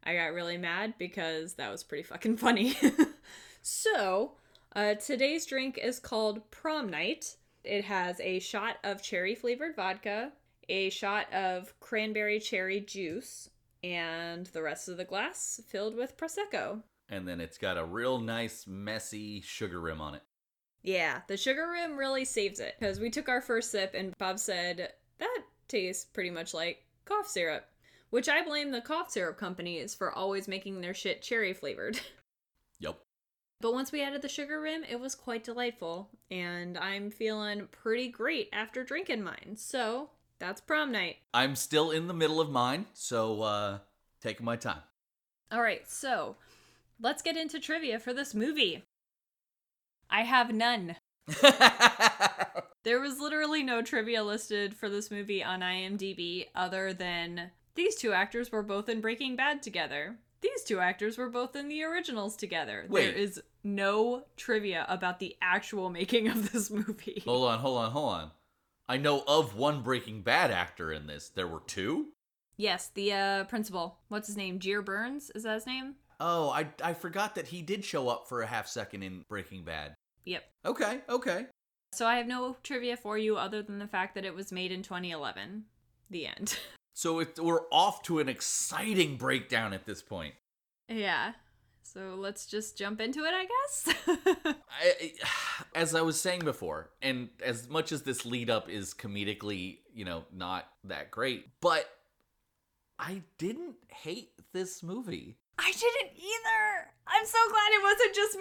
I 0.04 0.14
got 0.14 0.34
really 0.34 0.58
mad 0.58 0.96
because 0.98 1.54
that 1.54 1.72
was 1.72 1.86
pretty 1.86 2.04
fucking 2.04 2.36
funny. 2.36 2.78
so, 3.62 4.36
uh, 4.76 4.96
today's 4.96 5.46
drink 5.46 5.78
is 5.78 5.98
called 5.98 6.52
Prom 6.52 6.90
Night. 6.90 7.38
It 7.64 7.86
has 7.86 8.20
a 8.20 8.40
shot 8.40 8.76
of 8.84 9.02
cherry 9.02 9.36
flavored 9.36 9.78
vodka, 9.78 10.34
a 10.68 10.90
shot 10.90 11.34
of 11.34 11.80
cranberry 11.80 12.42
cherry 12.42 12.82
juice, 12.82 13.52
and 13.82 14.48
the 14.48 14.64
rest 14.64 14.90
of 14.90 14.98
the 14.98 15.06
glass 15.06 15.62
filled 15.66 15.96
with 15.96 16.18
Prosecco. 16.18 16.84
And 17.10 17.28
then 17.28 17.40
it's 17.40 17.58
got 17.58 17.78
a 17.78 17.86
real 17.86 18.20
nice, 18.20 18.66
messy 18.68 19.42
sugar 19.42 19.80
rim 19.80 20.02
on 20.02 20.16
it. 20.16 20.24
Yeah, 20.82 21.22
the 21.28 21.38
sugar 21.38 21.68
rim 21.72 21.98
really 21.98 22.26
saves 22.26 22.60
it 22.60 22.76
because 22.80 23.00
we 23.00 23.10
took 23.10 23.30
our 23.30 23.42
first 23.42 23.72
sip 23.72 23.94
and 23.96 24.16
Bob 24.18 24.40
said, 24.40 24.94
that 25.20 25.38
tastes 25.68 26.06
pretty 26.06 26.30
much 26.30 26.54
like 26.54 26.84
cough 27.06 27.28
syrup. 27.28 27.66
Which 28.12 28.30
I 28.30 28.44
blame 28.44 28.72
the 28.72 28.82
cough 28.82 29.12
syrup 29.12 29.38
companies 29.38 29.94
for 29.96 30.12
always 30.12 30.48
making 30.48 30.82
their 30.82 30.94
shit 30.94 31.22
cherry 31.22 31.54
flavored. 31.54 32.00
Yep. 32.80 33.00
But 33.62 33.74
once 33.74 33.92
we 33.94 34.04
added 34.04 34.22
the 34.22 34.28
sugar 34.28 34.60
rim, 34.60 34.84
it 34.84 35.00
was 35.00 35.16
quite 35.16 35.46
delightful, 35.46 36.10
and 36.30 36.78
I'm 36.78 37.10
feeling 37.10 37.68
pretty 37.72 38.10
great 38.10 38.50
after 38.52 38.84
drinking 38.84 39.24
mine. 39.24 39.56
So 39.56 40.10
that's 40.40 40.60
prom 40.60 40.92
night. 40.92 41.16
I'm 41.34 41.56
still 41.56 41.90
in 41.92 42.08
the 42.08 42.14
middle 42.14 42.42
of 42.42 42.50
mine, 42.50 42.86
so 42.94 43.42
uh 43.42 43.80
taking 44.22 44.46
my 44.46 44.58
time. 44.58 44.82
All 45.52 45.62
right, 45.62 45.90
so 45.90 46.36
let's 47.00 47.22
get 47.22 47.38
into 47.38 47.60
trivia 47.60 48.00
for 48.00 48.14
this 48.14 48.34
movie. 48.34 48.84
I 50.10 50.22
have 50.22 50.54
none. 50.54 50.98
There 52.86 53.00
was 53.00 53.20
literally 53.20 53.64
no 53.64 53.82
trivia 53.82 54.24
listed 54.24 54.76
for 54.76 54.90
this 54.90 55.10
movie 55.10 55.44
on 55.44 55.62
IMDb 55.62 56.50
other 56.54 56.94
than 56.94 57.50
these 57.74 57.96
two 57.96 58.14
actors 58.14 58.52
were 58.52 58.62
both 58.62 58.88
in 58.88 59.02
Breaking 59.02 59.36
Bad 59.36 59.64
together. 59.64 60.18
These 60.42 60.64
two 60.64 60.80
actors 60.80 61.18
were 61.18 61.32
both 61.32 61.56
in 61.56 61.68
the 61.68 61.82
originals 61.82 62.36
together. 62.36 62.86
Wait. 62.88 63.06
There 63.08 63.16
is 63.16 63.42
no 63.64 64.26
trivia 64.38 64.86
about 64.88 65.18
the 65.18 65.36
actual 65.42 65.90
making 65.90 66.28
of 66.28 66.52
this 66.52 66.70
movie. 66.70 67.24
hold 67.26 67.50
on, 67.50 67.58
hold 67.58 67.80
on, 67.80 67.92
hold 67.92 68.14
on. 68.14 68.32
I 68.88 68.98
know 68.98 69.24
of 69.28 69.56
one 69.56 69.82
Breaking 69.82 70.22
Bad 70.22 70.52
actor 70.52 70.92
in 70.92 71.08
this. 71.08 71.30
There 71.30 71.48
were 71.48 71.64
two? 71.66 72.10
Yes, 72.56 72.92
the 72.94 73.12
uh, 73.14 73.44
principal. 73.46 73.98
What's 74.10 74.28
his 74.28 74.38
name? 74.38 74.60
Jere 74.60 74.84
Burns? 74.84 75.32
Is 75.34 75.42
that 75.42 75.56
his 75.56 75.66
name? 75.66 75.96
Oh, 76.20 76.50
I 76.50 76.68
I 76.84 76.94
forgot 76.94 77.36
that 77.36 77.48
he 77.48 77.62
did 77.62 77.84
show 77.84 78.10
up 78.10 78.28
for 78.28 78.42
a 78.42 78.48
half 78.48 78.68
second 78.68 79.04
in 79.04 79.26
Breaking 79.28 79.64
Bad. 79.64 79.96
Yep. 80.26 80.44
Okay, 80.66 81.02
okay. 81.10 81.46
So 81.94 82.06
I 82.06 82.18
have 82.18 82.28
no 82.28 82.58
trivia 82.64 82.98
for 82.98 83.18
you 83.18 83.38
other 83.38 83.62
than 83.62 83.80
the 83.80 83.88
fact 83.88 84.16
that 84.16 84.26
it 84.26 84.36
was 84.36 84.52
made 84.52 84.72
in 84.72 84.84
2011. 84.84 85.66
The 86.10 86.28
end. 86.28 86.58
So 86.98 87.20
it, 87.20 87.38
we're 87.38 87.68
off 87.74 88.04
to 88.04 88.20
an 88.20 88.30
exciting 88.30 89.18
breakdown 89.18 89.74
at 89.74 89.86
this 89.86 90.02
point. 90.02 90.34
yeah. 90.88 91.34
So 91.84 92.16
let's 92.18 92.46
just 92.46 92.78
jump 92.78 93.00
into 93.02 93.26
it, 93.26 93.34
I 93.34 93.46
guess. 93.46 93.96
I, 94.70 95.12
as 95.76 95.94
I 95.94 96.02
was 96.02 96.20
saying 96.20 96.46
before, 96.46 96.90
and 97.02 97.30
as 97.44 97.70
much 97.70 97.92
as 97.92 98.04
this 98.04 98.26
lead 98.26 98.50
up 98.50 98.70
is 98.70 98.94
comedically, 98.94 99.80
you 99.94 100.06
know, 100.06 100.24
not 100.34 100.68
that 100.86 101.12
great, 101.12 101.48
but 101.62 101.86
I 102.98 103.24
didn't 103.38 103.76
hate 103.90 104.32
this 104.54 104.82
movie. 104.82 105.38
I 105.58 105.72
didn't 105.72 106.18
either. 106.18 106.92
I'm 107.08 107.26
so 107.26 107.38
glad 107.50 107.72
it 107.72 107.84
wasn't 107.84 108.16
just 108.16 108.40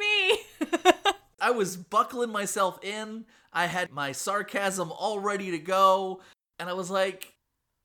me. 1.05 1.13
I 1.41 1.51
was 1.51 1.77
buckling 1.77 2.31
myself 2.31 2.79
in. 2.83 3.27
I 3.53 3.67
had 3.67 3.91
my 3.93 4.13
sarcasm 4.13 4.91
all 4.93 5.21
ready 5.21 5.51
to 5.51 5.59
go, 5.59 6.21
and 6.59 6.69
I 6.69 6.73
was 6.73 6.91
like, 6.91 7.35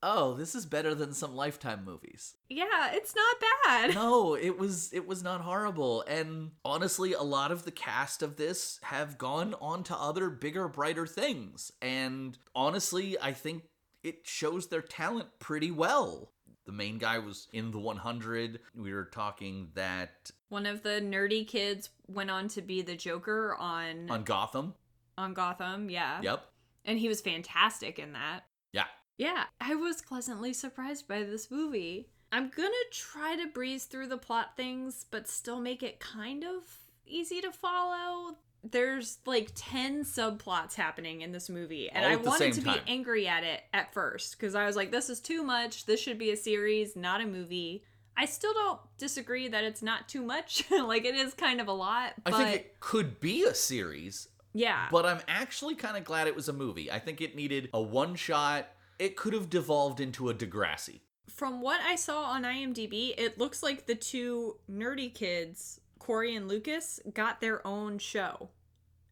"Oh, 0.01 0.33
this 0.33 0.55
is 0.55 0.65
better 0.65 0.95
than 0.95 1.13
some 1.13 1.35
Lifetime 1.35 1.83
movies." 1.85 2.35
yeah, 2.49 2.89
it's 2.93 3.13
not 3.15 3.35
bad. 3.65 3.93
no, 3.95 4.35
it 4.35 4.57
was 4.57 4.91
it 4.93 5.05
was 5.05 5.21
not 5.21 5.41
horrible. 5.41 6.01
And 6.07 6.51
honestly, 6.65 7.13
a 7.13 7.21
lot 7.21 7.51
of 7.51 7.65
the 7.65 7.71
cast 7.71 8.23
of 8.23 8.37
this 8.37 8.79
have 8.83 9.17
gone 9.17 9.53
on 9.61 9.83
to 9.83 9.95
other 9.95 10.29
bigger, 10.29 10.67
brighter 10.67 11.05
things. 11.05 11.71
And 11.81 12.37
honestly, 12.55 13.19
I 13.19 13.33
think 13.33 13.63
it 14.03 14.21
shows 14.25 14.67
their 14.67 14.81
talent 14.81 15.27
pretty 15.39 15.69
well. 15.71 16.31
The 16.69 16.75
main 16.75 16.99
guy 16.99 17.17
was 17.17 17.47
in 17.51 17.71
the 17.71 17.79
100. 17.79 18.59
We 18.75 18.93
were 18.93 19.05
talking 19.05 19.69
that 19.73 20.29
One 20.49 20.67
of 20.67 20.83
the 20.83 21.01
nerdy 21.01 21.47
kids 21.47 21.89
went 22.07 22.29
on 22.29 22.47
to 22.49 22.61
be 22.61 22.83
the 22.83 22.95
Joker 22.95 23.55
on 23.55 24.07
on 24.07 24.23
Gotham. 24.23 24.75
on 25.17 25.33
Gotham, 25.33 25.89
yeah. 25.89 26.21
Yep. 26.21 26.45
And 26.85 26.99
he 26.99 27.07
was 27.07 27.21
fantastic 27.21 27.97
in 27.97 28.13
that. 28.13 28.41
Yeah. 28.71 28.85
Yeah, 29.17 29.45
I 29.59 29.73
was 29.73 30.03
pleasantly 30.03 30.53
surprised 30.53 31.07
by 31.07 31.23
this 31.23 31.49
movie. 31.49 32.11
I'm 32.31 32.51
gonna 32.55 32.69
try 32.91 33.35
to 33.35 33.47
breeze 33.47 33.85
through 33.85 34.09
the 34.09 34.17
plot 34.19 34.55
things, 34.55 35.07
but 35.09 35.27
still 35.27 35.59
make 35.59 35.81
it 35.81 35.99
kind 35.99 36.43
of 36.43 36.61
easy 37.03 37.41
to 37.41 37.51
follow. 37.51 38.37
There's 38.63 39.19
like 39.25 39.51
10 39.55 40.03
subplots 40.03 40.75
happening 40.75 41.21
in 41.21 41.31
this 41.31 41.49
movie, 41.49 41.89
and 41.89 42.05
I 42.05 42.17
wanted 42.17 42.53
to 42.53 42.61
time. 42.61 42.79
be 42.85 42.91
angry 42.91 43.27
at 43.27 43.43
it 43.43 43.61
at 43.73 43.93
first 43.93 44.37
because 44.37 44.55
I 44.55 44.65
was 44.65 44.75
like, 44.75 44.91
this 44.91 45.09
is 45.09 45.19
too 45.19 45.43
much. 45.43 45.85
This 45.85 45.99
should 45.99 46.17
be 46.17 46.31
a 46.31 46.37
series, 46.37 46.95
not 46.95 47.21
a 47.21 47.25
movie. 47.25 47.83
I 48.17 48.25
still 48.25 48.53
don't 48.53 48.79
disagree 48.97 49.47
that 49.47 49.63
it's 49.63 49.81
not 49.81 50.09
too 50.09 50.21
much. 50.21 50.65
like, 50.71 51.05
it 51.05 51.15
is 51.15 51.33
kind 51.33 51.61
of 51.61 51.69
a 51.69 51.73
lot, 51.73 52.13
I 52.25 52.31
think 52.31 52.55
it 52.55 52.79
could 52.81 53.21
be 53.21 53.45
a 53.45 53.55
series, 53.55 54.27
yeah. 54.53 54.87
but 54.91 55.05
I'm 55.05 55.21
actually 55.29 55.75
kind 55.75 55.95
of 55.95 56.03
glad 56.03 56.27
it 56.27 56.35
was 56.35 56.49
a 56.49 56.53
movie. 56.53 56.91
I 56.91 56.99
think 56.99 57.21
it 57.21 57.35
needed 57.35 57.69
a 57.73 57.81
one 57.81 58.15
shot. 58.15 58.67
It 58.99 59.15
could 59.15 59.31
have 59.31 59.49
devolved 59.49 60.01
into 60.01 60.29
a 60.29 60.33
Degrassi. 60.33 60.99
From 61.29 61.61
what 61.61 61.79
I 61.79 61.95
saw 61.95 62.23
on 62.23 62.43
IMDb, 62.43 63.13
it 63.17 63.37
looks 63.37 63.63
like 63.63 63.85
the 63.85 63.95
two 63.95 64.57
nerdy 64.69 65.13
kids, 65.13 65.78
Corey 65.99 66.35
and 66.35 66.47
Lucas, 66.47 66.99
got 67.13 67.41
their 67.41 67.65
own 67.67 67.97
show. 67.99 68.49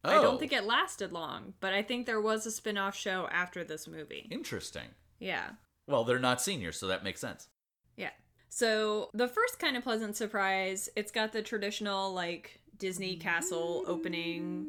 I 0.04 0.16
Oh, 0.16 0.22
don't 0.22 0.40
think 0.40 0.52
it 0.52 0.64
lasted 0.64 1.12
long, 1.12 1.54
but 1.60 1.72
I 1.74 1.82
think 1.82 2.06
there 2.06 2.20
was 2.20 2.46
a 2.46 2.50
spin 2.50 2.78
off 2.78 2.96
show 2.96 3.28
after 3.30 3.62
this 3.64 3.86
movie. 3.86 4.26
Interesting. 4.30 4.88
Yeah. 5.18 5.50
Well, 5.86 6.04
they're 6.04 6.18
not 6.18 6.40
seniors, 6.40 6.78
so 6.78 6.86
that 6.86 7.04
makes 7.04 7.20
sense. 7.20 7.48
Yeah. 7.96 8.10
So 8.48 9.10
the 9.12 9.28
first 9.28 9.58
kind 9.58 9.76
of 9.76 9.82
pleasant 9.84 10.16
surprise, 10.16 10.88
it's 10.96 11.10
got 11.12 11.32
the 11.32 11.42
traditional 11.42 12.12
like 12.14 12.60
Disney 12.78 13.16
castle 13.16 13.84
opening. 13.86 14.66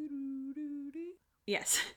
Yes. 1.47 1.79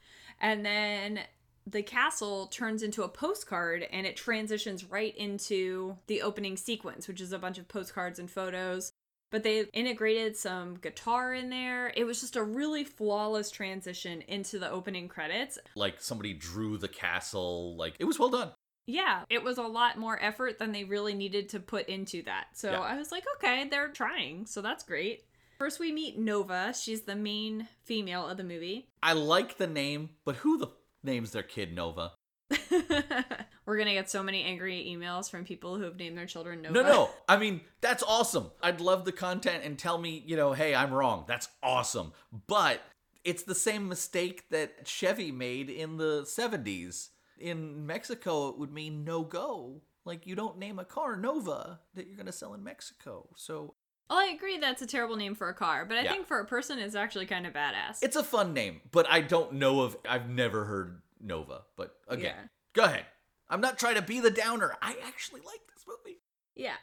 And 0.44 0.66
then 0.66 1.20
the 1.68 1.84
castle 1.84 2.48
turns 2.48 2.82
into 2.82 3.04
a 3.04 3.08
postcard 3.08 3.86
and 3.92 4.08
it 4.08 4.16
transitions 4.16 4.84
right 4.84 5.16
into 5.16 5.98
the 6.08 6.20
opening 6.22 6.56
sequence, 6.56 7.06
which 7.06 7.20
is 7.20 7.32
a 7.32 7.38
bunch 7.38 7.58
of 7.58 7.68
postcards 7.68 8.18
and 8.18 8.28
photos. 8.28 8.90
But 9.32 9.42
they 9.42 9.62
integrated 9.72 10.36
some 10.36 10.76
guitar 10.76 11.34
in 11.34 11.50
there. 11.50 11.92
It 11.96 12.04
was 12.04 12.20
just 12.20 12.36
a 12.36 12.42
really 12.44 12.84
flawless 12.84 13.50
transition 13.50 14.22
into 14.28 14.60
the 14.60 14.70
opening 14.70 15.08
credits. 15.08 15.58
Like 15.74 16.00
somebody 16.00 16.34
drew 16.34 16.78
the 16.78 16.86
castle. 16.86 17.74
Like 17.76 17.94
it 17.98 18.04
was 18.04 18.18
well 18.20 18.28
done. 18.28 18.50
Yeah, 18.86 19.22
it 19.30 19.42
was 19.42 19.58
a 19.58 19.62
lot 19.62 19.96
more 19.98 20.22
effort 20.22 20.58
than 20.58 20.72
they 20.72 20.84
really 20.84 21.14
needed 21.14 21.48
to 21.50 21.60
put 21.60 21.88
into 21.88 22.22
that. 22.24 22.48
So 22.54 22.72
Yeah. 22.72 22.80
I 22.80 22.96
was 22.98 23.10
like, 23.10 23.24
okay, 23.36 23.66
they're 23.68 23.88
trying. 23.88 24.46
So 24.46 24.60
that's 24.60 24.84
great. 24.84 25.24
First, 25.58 25.78
we 25.80 25.92
meet 25.92 26.18
Nova. 26.18 26.74
She's 26.74 27.02
the 27.02 27.14
main 27.14 27.68
female 27.84 28.28
of 28.28 28.36
the 28.36 28.44
movie. 28.44 28.88
I 29.02 29.12
like 29.12 29.56
the 29.56 29.66
name, 29.68 30.10
but 30.24 30.36
who 30.36 30.58
the 30.58 30.66
f- 30.66 30.72
names 31.04 31.30
their 31.30 31.44
kid 31.44 31.74
Nova? 31.74 32.12
We're 33.66 33.76
going 33.76 33.88
to 33.88 33.94
get 33.94 34.10
so 34.10 34.22
many 34.22 34.42
angry 34.42 34.84
emails 34.94 35.30
from 35.30 35.44
people 35.44 35.76
who 35.76 35.84
have 35.84 35.96
named 35.96 36.16
their 36.18 36.26
children 36.26 36.62
Nova. 36.62 36.74
No, 36.74 36.82
no. 36.82 37.10
I 37.28 37.36
mean, 37.36 37.60
that's 37.80 38.02
awesome. 38.02 38.50
I'd 38.62 38.80
love 38.80 39.04
the 39.04 39.12
content 39.12 39.62
and 39.64 39.78
tell 39.78 39.98
me, 39.98 40.22
you 40.26 40.36
know, 40.36 40.52
hey, 40.52 40.74
I'm 40.74 40.92
wrong. 40.92 41.24
That's 41.28 41.48
awesome. 41.62 42.12
But 42.46 42.80
it's 43.24 43.44
the 43.44 43.54
same 43.54 43.88
mistake 43.88 44.48
that 44.50 44.86
Chevy 44.86 45.30
made 45.30 45.70
in 45.70 45.96
the 45.96 46.22
70s. 46.22 47.08
In 47.38 47.86
Mexico, 47.86 48.48
it 48.48 48.58
would 48.58 48.72
mean 48.72 49.04
no 49.04 49.22
go. 49.22 49.80
Like, 50.04 50.26
you 50.26 50.34
don't 50.34 50.58
name 50.58 50.78
a 50.80 50.84
car 50.84 51.16
Nova 51.16 51.78
that 51.94 52.06
you're 52.08 52.16
going 52.16 52.26
to 52.26 52.32
sell 52.32 52.54
in 52.54 52.64
Mexico. 52.64 53.28
So 53.36 53.74
Well, 54.10 54.18
I 54.18 54.26
agree 54.26 54.58
that's 54.58 54.82
a 54.82 54.86
terrible 54.86 55.16
name 55.16 55.36
for 55.36 55.48
a 55.48 55.54
car, 55.54 55.84
but 55.84 55.96
I 55.96 56.02
Yeah. 56.02 56.10
think 56.12 56.26
for 56.26 56.40
a 56.40 56.44
person, 56.44 56.80
it's 56.80 56.96
actually 56.96 57.26
kind 57.26 57.46
of 57.46 57.52
badass. 57.52 57.98
it's 58.02 58.16
a 58.16 58.24
fun 58.24 58.52
name, 58.52 58.80
but 58.90 59.06
I 59.08 59.20
don't 59.20 59.52
know 59.54 59.82
of, 59.82 59.96
I've 60.08 60.28
never 60.28 60.64
heard 60.64 61.00
Nova. 61.22 61.62
But 61.76 61.96
again, 62.08 62.34
Yeah. 62.36 62.46
go 62.72 62.84
ahead. 62.84 63.06
I'm 63.48 63.60
not 63.60 63.78
trying 63.78 63.94
to 63.96 64.02
be 64.02 64.20
the 64.20 64.30
downer. 64.30 64.76
I 64.82 64.96
actually 65.04 65.40
like 65.42 65.60
this 65.72 65.84
movie. 65.86 66.18
Yeah. 66.54 66.76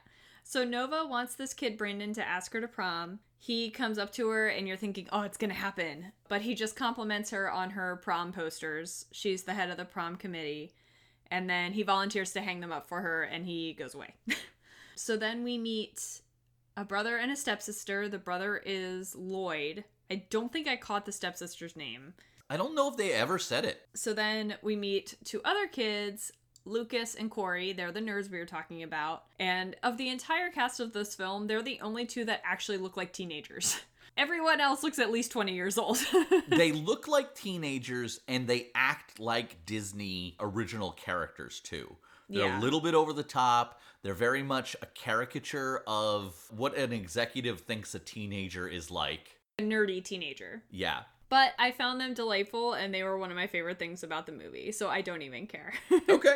So 0.44 0.64
Nova 0.64 1.06
wants 1.06 1.36
this 1.36 1.54
kid 1.54 1.78
Brandon 1.78 2.14
to 2.14 2.28
ask 2.28 2.54
her 2.54 2.62
to 2.62 2.68
prom. 2.68 3.20
He 3.38 3.70
comes 3.72 3.98
up 3.98 4.12
to 4.14 4.30
her 4.30 4.48
and 4.48 4.68
you're 4.68 4.78
thinking, 4.78 5.08
"Oh, 5.12 5.22
it's 5.22 5.38
going 5.38 5.52
to 5.52 5.56
happen." 5.56 6.12
But 6.28 6.42
he 6.42 6.56
just 6.56 6.76
compliments 6.76 7.30
her 7.32 7.50
on 7.52 7.72
her 7.72 7.96
prom 7.98 8.34
posters. 8.34 9.06
She's 9.12 9.44
the 9.44 9.54
head 9.54 9.70
of 9.70 9.78
the 9.78 9.86
prom 9.86 10.16
committee. 10.16 10.74
And 11.32 11.50
then 11.50 11.74
he 11.74 11.84
volunteers 11.84 12.32
to 12.34 12.42
hang 12.42 12.60
them 12.60 12.72
up 12.72 12.88
for 12.88 13.02
her 13.02 13.24
and 13.24 13.46
he 13.46 13.74
goes 13.74 13.94
away. 13.94 14.16
so 14.96 15.16
then 15.16 15.44
we 15.44 15.58
meet 15.60 16.22
a 16.76 16.84
brother 16.84 17.18
and 17.18 17.32
a 17.32 17.36
stepsister. 17.36 18.10
The 18.10 18.18
brother 18.18 18.58
is 18.66 19.16
Lloyd. 19.16 19.84
I 20.10 20.26
don't 20.32 20.52
think 20.52 20.68
I 20.68 20.76
caught 20.76 21.06
the 21.06 21.12
stepsister's 21.12 21.76
name. 21.76 22.16
I 22.50 22.58
don't 22.58 22.76
know 22.76 22.90
if 22.90 22.98
they 22.98 23.12
ever 23.14 23.38
said 23.40 23.66
it. 23.66 23.82
So 23.96 24.14
then 24.14 24.56
we 24.62 24.76
meet 24.76 25.16
two 25.24 25.42
other 25.46 25.68
kids, 25.68 26.32
Lucas 26.66 27.16
and 27.16 27.30
Corey. 27.30 27.74
They're 27.74 27.92
the 27.92 28.00
nerds 28.00 28.30
we 28.30 28.40
were 28.40 28.46
talking 28.46 28.84
about. 28.84 29.24
And 29.40 29.76
of 29.84 29.98
the 29.98 30.10
entire 30.10 30.50
cast 30.50 30.80
of 30.80 30.92
this 30.94 31.14
film, 31.16 31.48
they're 31.48 31.62
the 31.62 31.80
only 31.82 32.06
two 32.06 32.26
that 32.26 32.42
actually 32.44 32.78
look 32.78 32.98
like 32.98 33.14
teenagers. 33.14 33.80
Everyone 34.18 34.60
else 34.60 34.84
looks 34.84 35.00
at 35.00 35.12
least 35.12 35.32
20 35.32 35.54
years 35.54 35.78
old. 35.78 35.98
they 36.50 36.72
look 36.72 37.08
like 37.08 37.36
teenagers 37.36 38.20
and 38.28 38.48
they 38.48 38.68
act 38.76 39.20
like 39.20 39.66
Disney 39.66 40.36
original 40.40 40.92
characters 40.92 41.60
too. 41.62 41.96
They're 42.28 42.46
Yeah. 42.48 42.60
a 42.60 42.62
little 42.62 42.82
bit 42.82 42.96
over 42.96 43.14
the 43.14 43.24
top. 43.24 43.80
They're 44.02 44.14
very 44.14 44.44
much 44.44 44.76
a 44.82 44.86
caricature 44.88 45.84
of 45.88 46.36
what 46.50 46.76
an 46.78 46.92
executive 46.94 47.62
thinks 47.62 47.94
a 47.96 48.00
teenager 48.00 48.68
is 48.68 48.90
like. 48.92 49.38
a 49.58 49.62
nerdy 49.62 50.04
teenager. 50.04 50.64
Yeah. 50.72 51.02
But 51.30 51.54
I 51.60 51.72
found 51.72 52.02
them 52.02 52.14
delightful 52.14 52.74
and 52.74 52.94
they 52.94 53.04
were 53.04 53.18
one 53.18 53.30
of 53.30 53.38
my 53.38 53.48
favorite 53.48 53.80
things 53.80 54.04
about 54.04 54.26
the 54.26 54.32
movie, 54.32 54.72
so 54.72 54.90
I 54.90 55.02
don't 55.02 55.22
even 55.22 55.48
care. 55.48 55.74
Okay. 56.10 56.36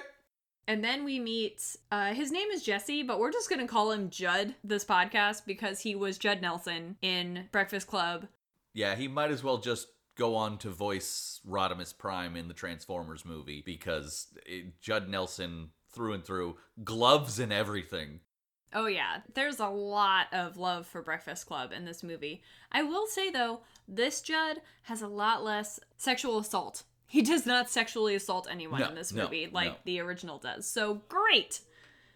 And 0.66 0.82
then 0.82 1.04
we 1.04 1.20
meet, 1.20 1.76
uh, 1.92 2.14
his 2.14 2.32
name 2.32 2.50
is 2.52 2.64
Jesse, 2.64 3.04
but 3.04 3.20
we're 3.20 3.34
just 3.34 3.50
going 3.50 3.60
to 3.60 3.68
call 3.68 3.92
him 3.92 4.10
Judd 4.10 4.56
this 4.64 4.86
podcast 4.86 5.46
because 5.46 5.82
he 5.82 5.94
was 5.94 6.18
Judd 6.18 6.42
Nelson 6.42 6.96
in 7.02 7.50
Breakfast 7.52 7.88
Club. 7.88 8.28
Yeah, 8.74 8.96
he 8.96 9.10
might 9.10 9.32
as 9.32 9.44
well 9.44 9.58
just 9.58 9.88
go 10.16 10.36
on 10.36 10.58
to 10.60 10.70
voice 10.70 11.42
Rodimus 11.46 11.98
Prime 11.98 12.38
in 12.38 12.48
the 12.48 12.54
Transformers 12.54 13.26
movie 13.26 13.62
because 13.66 14.28
it, 14.46 14.80
Judd 14.80 15.10
Nelson 15.10 15.72
through 15.92 16.14
and 16.14 16.24
through, 16.26 16.58
gloves 16.84 17.40
and 17.40 17.52
everything. 17.52 18.22
Oh, 18.74 18.88
yeah. 18.88 19.22
There's 19.34 19.60
a 19.60 19.68
lot 19.68 20.28
of 20.34 20.58
love 20.58 20.86
for 20.88 21.02
Breakfast 21.02 21.46
Club 21.46 21.72
in 21.72 21.86
this 21.86 22.04
movie. 22.04 22.42
I 22.72 22.84
will 22.84 23.08
say, 23.08 23.30
though, 23.30 23.60
this 23.88 24.22
Judd 24.22 24.62
has 24.84 25.02
a 25.02 25.08
lot 25.08 25.44
less 25.44 25.80
sexual 25.98 26.40
assault. 26.40 26.84
He 27.08 27.22
does 27.22 27.46
not 27.46 27.70
sexually 27.70 28.16
assault 28.16 28.48
anyone 28.50 28.80
No, 28.80 28.88
in 28.90 28.96
this 28.96 29.14
no, 29.14 29.24
movie 29.24 29.48
like 29.52 29.72
no. 29.72 29.76
the 29.86 30.00
original 30.00 30.40
does. 30.40 30.66
So, 30.68 31.02
great 31.10 31.62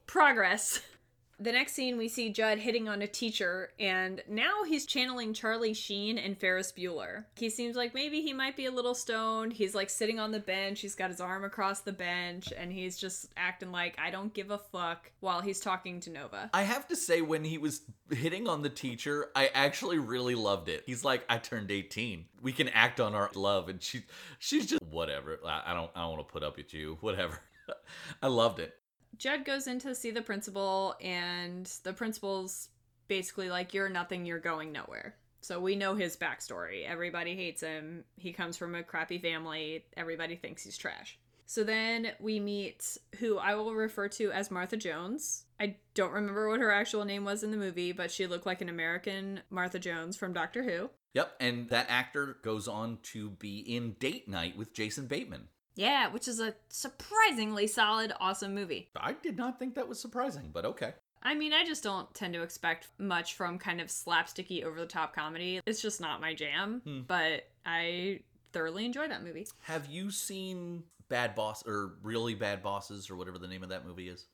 progress. 0.07 0.81
The 1.39 1.51
next 1.51 1.74
scene, 1.74 1.98
we 1.98 2.08
see 2.08 2.32
Judd 2.32 2.58
hitting 2.58 2.88
on 2.88 3.03
a 3.03 3.08
teacher, 3.08 3.70
and 3.79 4.24
now 4.27 4.63
he's 4.63 4.88
channeling 4.88 5.34
Charlie 5.34 5.75
Sheen 5.75 6.17
and 6.17 6.36
Ferris 6.36 6.72
Bueller. 6.72 7.25
He 7.36 7.51
seems 7.51 7.75
like 7.75 7.94
maybe 7.94 8.22
he 8.22 8.34
might 8.34 8.56
be 8.58 8.65
a 8.65 8.72
little 8.72 8.96
stoned. 8.96 9.53
He's 9.53 9.75
like 9.75 9.91
sitting 9.91 10.20
on 10.20 10.32
the 10.32 10.39
bench, 10.39 10.82
he's 10.82 10.96
got 10.96 11.12
his 11.12 11.22
arm 11.22 11.44
across 11.44 11.82
the 11.82 11.94
bench, 11.94 12.51
and 12.58 12.72
he's 12.72 12.98
just 12.98 13.32
acting 13.38 13.72
like, 13.72 13.96
I 14.00 14.10
don't 14.10 14.34
give 14.34 14.50
a 14.50 14.58
fuck 14.58 15.12
while 15.20 15.41
he's 15.41 15.60
talking 15.60 16.00
to 16.01 16.10
Nova. 16.10 16.50
I 16.56 16.63
have 16.63 16.88
to 16.88 16.96
say, 16.96 17.22
when 17.22 17.44
he 17.44 17.60
was 17.60 17.82
hitting 18.10 18.48
on 18.48 18.63
the 18.63 18.70
teacher, 18.70 19.27
I 19.36 19.51
actually 19.53 20.00
really 20.00 20.34
loved 20.34 20.70
it. 20.70 20.84
He's 20.88 21.06
like, 21.06 21.24
"I 21.29 21.38
turned 21.38 21.70
18. 21.70 22.25
We 22.41 22.51
can 22.51 22.70
act 22.70 23.00
on 23.00 23.13
our 23.13 23.29
love," 23.36 23.70
and 23.70 23.82
she, 23.82 24.03
she's 24.39 24.65
just 24.65 24.82
whatever. 24.82 25.39
I 25.46 25.62
I 25.67 25.74
don't, 25.75 25.91
I 25.96 26.01
don't 26.01 26.17
want 26.17 26.27
to 26.27 26.32
put 26.32 26.44
up 26.44 26.58
with 26.58 26.74
you. 26.74 26.98
Whatever. 27.01 27.39
I 28.24 28.27
loved 28.27 28.60
it. 28.60 28.74
Judd 29.17 29.45
goes 29.45 29.67
in 29.67 29.79
to 29.79 29.95
see 29.95 30.12
the 30.12 30.21
principal, 30.21 30.95
and 31.01 31.65
the 31.83 31.93
principal's 31.93 32.69
basically 33.07 33.50
like, 33.50 33.74
You're 33.74 33.89
nothing, 33.89 34.25
you're 34.25 34.39
going 34.39 34.71
nowhere. 34.71 35.15
So 35.41 35.59
we 35.59 35.75
know 35.75 35.95
his 35.95 36.17
backstory. 36.17 36.86
Everybody 36.86 37.36
hates 37.36 37.62
him. 37.62 38.03
He 38.15 38.33
comes 38.33 38.57
from 38.57 38.75
a 38.75 38.83
crappy 38.83 39.19
family. 39.19 39.86
Everybody 39.95 40.36
thinks 40.36 40.63
he's 40.63 40.77
trash. 40.77 41.17
So 41.45 41.63
then 41.63 42.12
we 42.19 42.41
meet 42.41 42.97
who 43.19 43.38
I 43.38 43.55
will 43.55 43.74
refer 43.74 44.09
to 44.09 44.31
as 44.31 44.51
Martha 44.51 44.75
Jones. 44.75 45.45
I 45.57 45.77
don't 45.93 46.12
remember 46.12 46.50
what 46.50 46.59
her 46.59 46.71
actual 46.71 47.05
name 47.05 47.24
was 47.24 47.43
in 47.43 47.51
the 47.51 47.57
movie, 47.57 47.93
but 47.93 48.12
she 48.12 48.27
looked 48.27 48.45
like 48.45 48.59
an 48.59 48.67
American 48.67 49.39
Martha 49.50 49.79
Jones 49.79 50.17
from 50.17 50.33
Doctor 50.33 50.63
Who. 50.63 50.89
Yep, 51.13 51.31
and 51.39 51.69
that 51.69 51.88
actor 51.89 52.38
goes 52.43 52.67
on 52.67 52.97
to 53.13 53.29
be 53.29 53.59
in 53.59 53.93
Date 53.93 54.27
Night 54.27 54.57
with 54.57 54.74
Jason 54.74 55.07
Bateman. 55.07 55.47
Yeah, 55.77 56.10
which 56.10 56.27
is 56.27 56.39
a 56.39 56.55
surprisingly 56.69 57.67
solid, 57.67 58.12
awesome 58.19 58.53
movie. 58.55 58.89
I 58.96 59.13
did 59.13 59.38
not 59.38 59.60
think 59.60 59.75
that 59.75 59.88
was 59.88 60.00
surprising, 60.00 60.50
but 60.51 60.65
okay. 60.65 60.93
I 61.24 61.36
mean, 61.36 61.53
I 61.53 61.63
just 61.65 61.84
don't 61.84 62.13
tend 62.13 62.34
to 62.34 62.41
expect 62.41 62.88
much 62.98 63.36
from 63.36 63.57
kind 63.60 63.79
of 63.79 63.88
slapsticky, 63.88 64.63
over 64.63 64.79
the 64.79 64.86
top 64.86 65.15
comedy. 65.15 65.62
It's 65.65 65.81
just 65.81 66.01
not 66.01 66.19
my 66.22 66.34
jam, 66.34 66.81
Hmm. 66.84 67.01
but 67.07 67.43
I 67.65 68.22
thoroughly 68.53 68.86
enjoy 68.86 69.07
that 69.07 69.24
movie. 69.24 69.48
Have 69.62 69.88
you 69.88 70.10
seen 70.12 70.84
Bad 71.10 71.36
Boss 71.36 71.65
or 71.65 71.96
Really 72.01 72.34
Bad 72.36 72.62
Bosses 72.63 73.10
or 73.10 73.15
whatever 73.15 73.38
the 73.38 73.48
name 73.48 73.63
of 73.63 73.69
that 73.69 73.86
movie 73.86 74.10
is? 74.10 74.25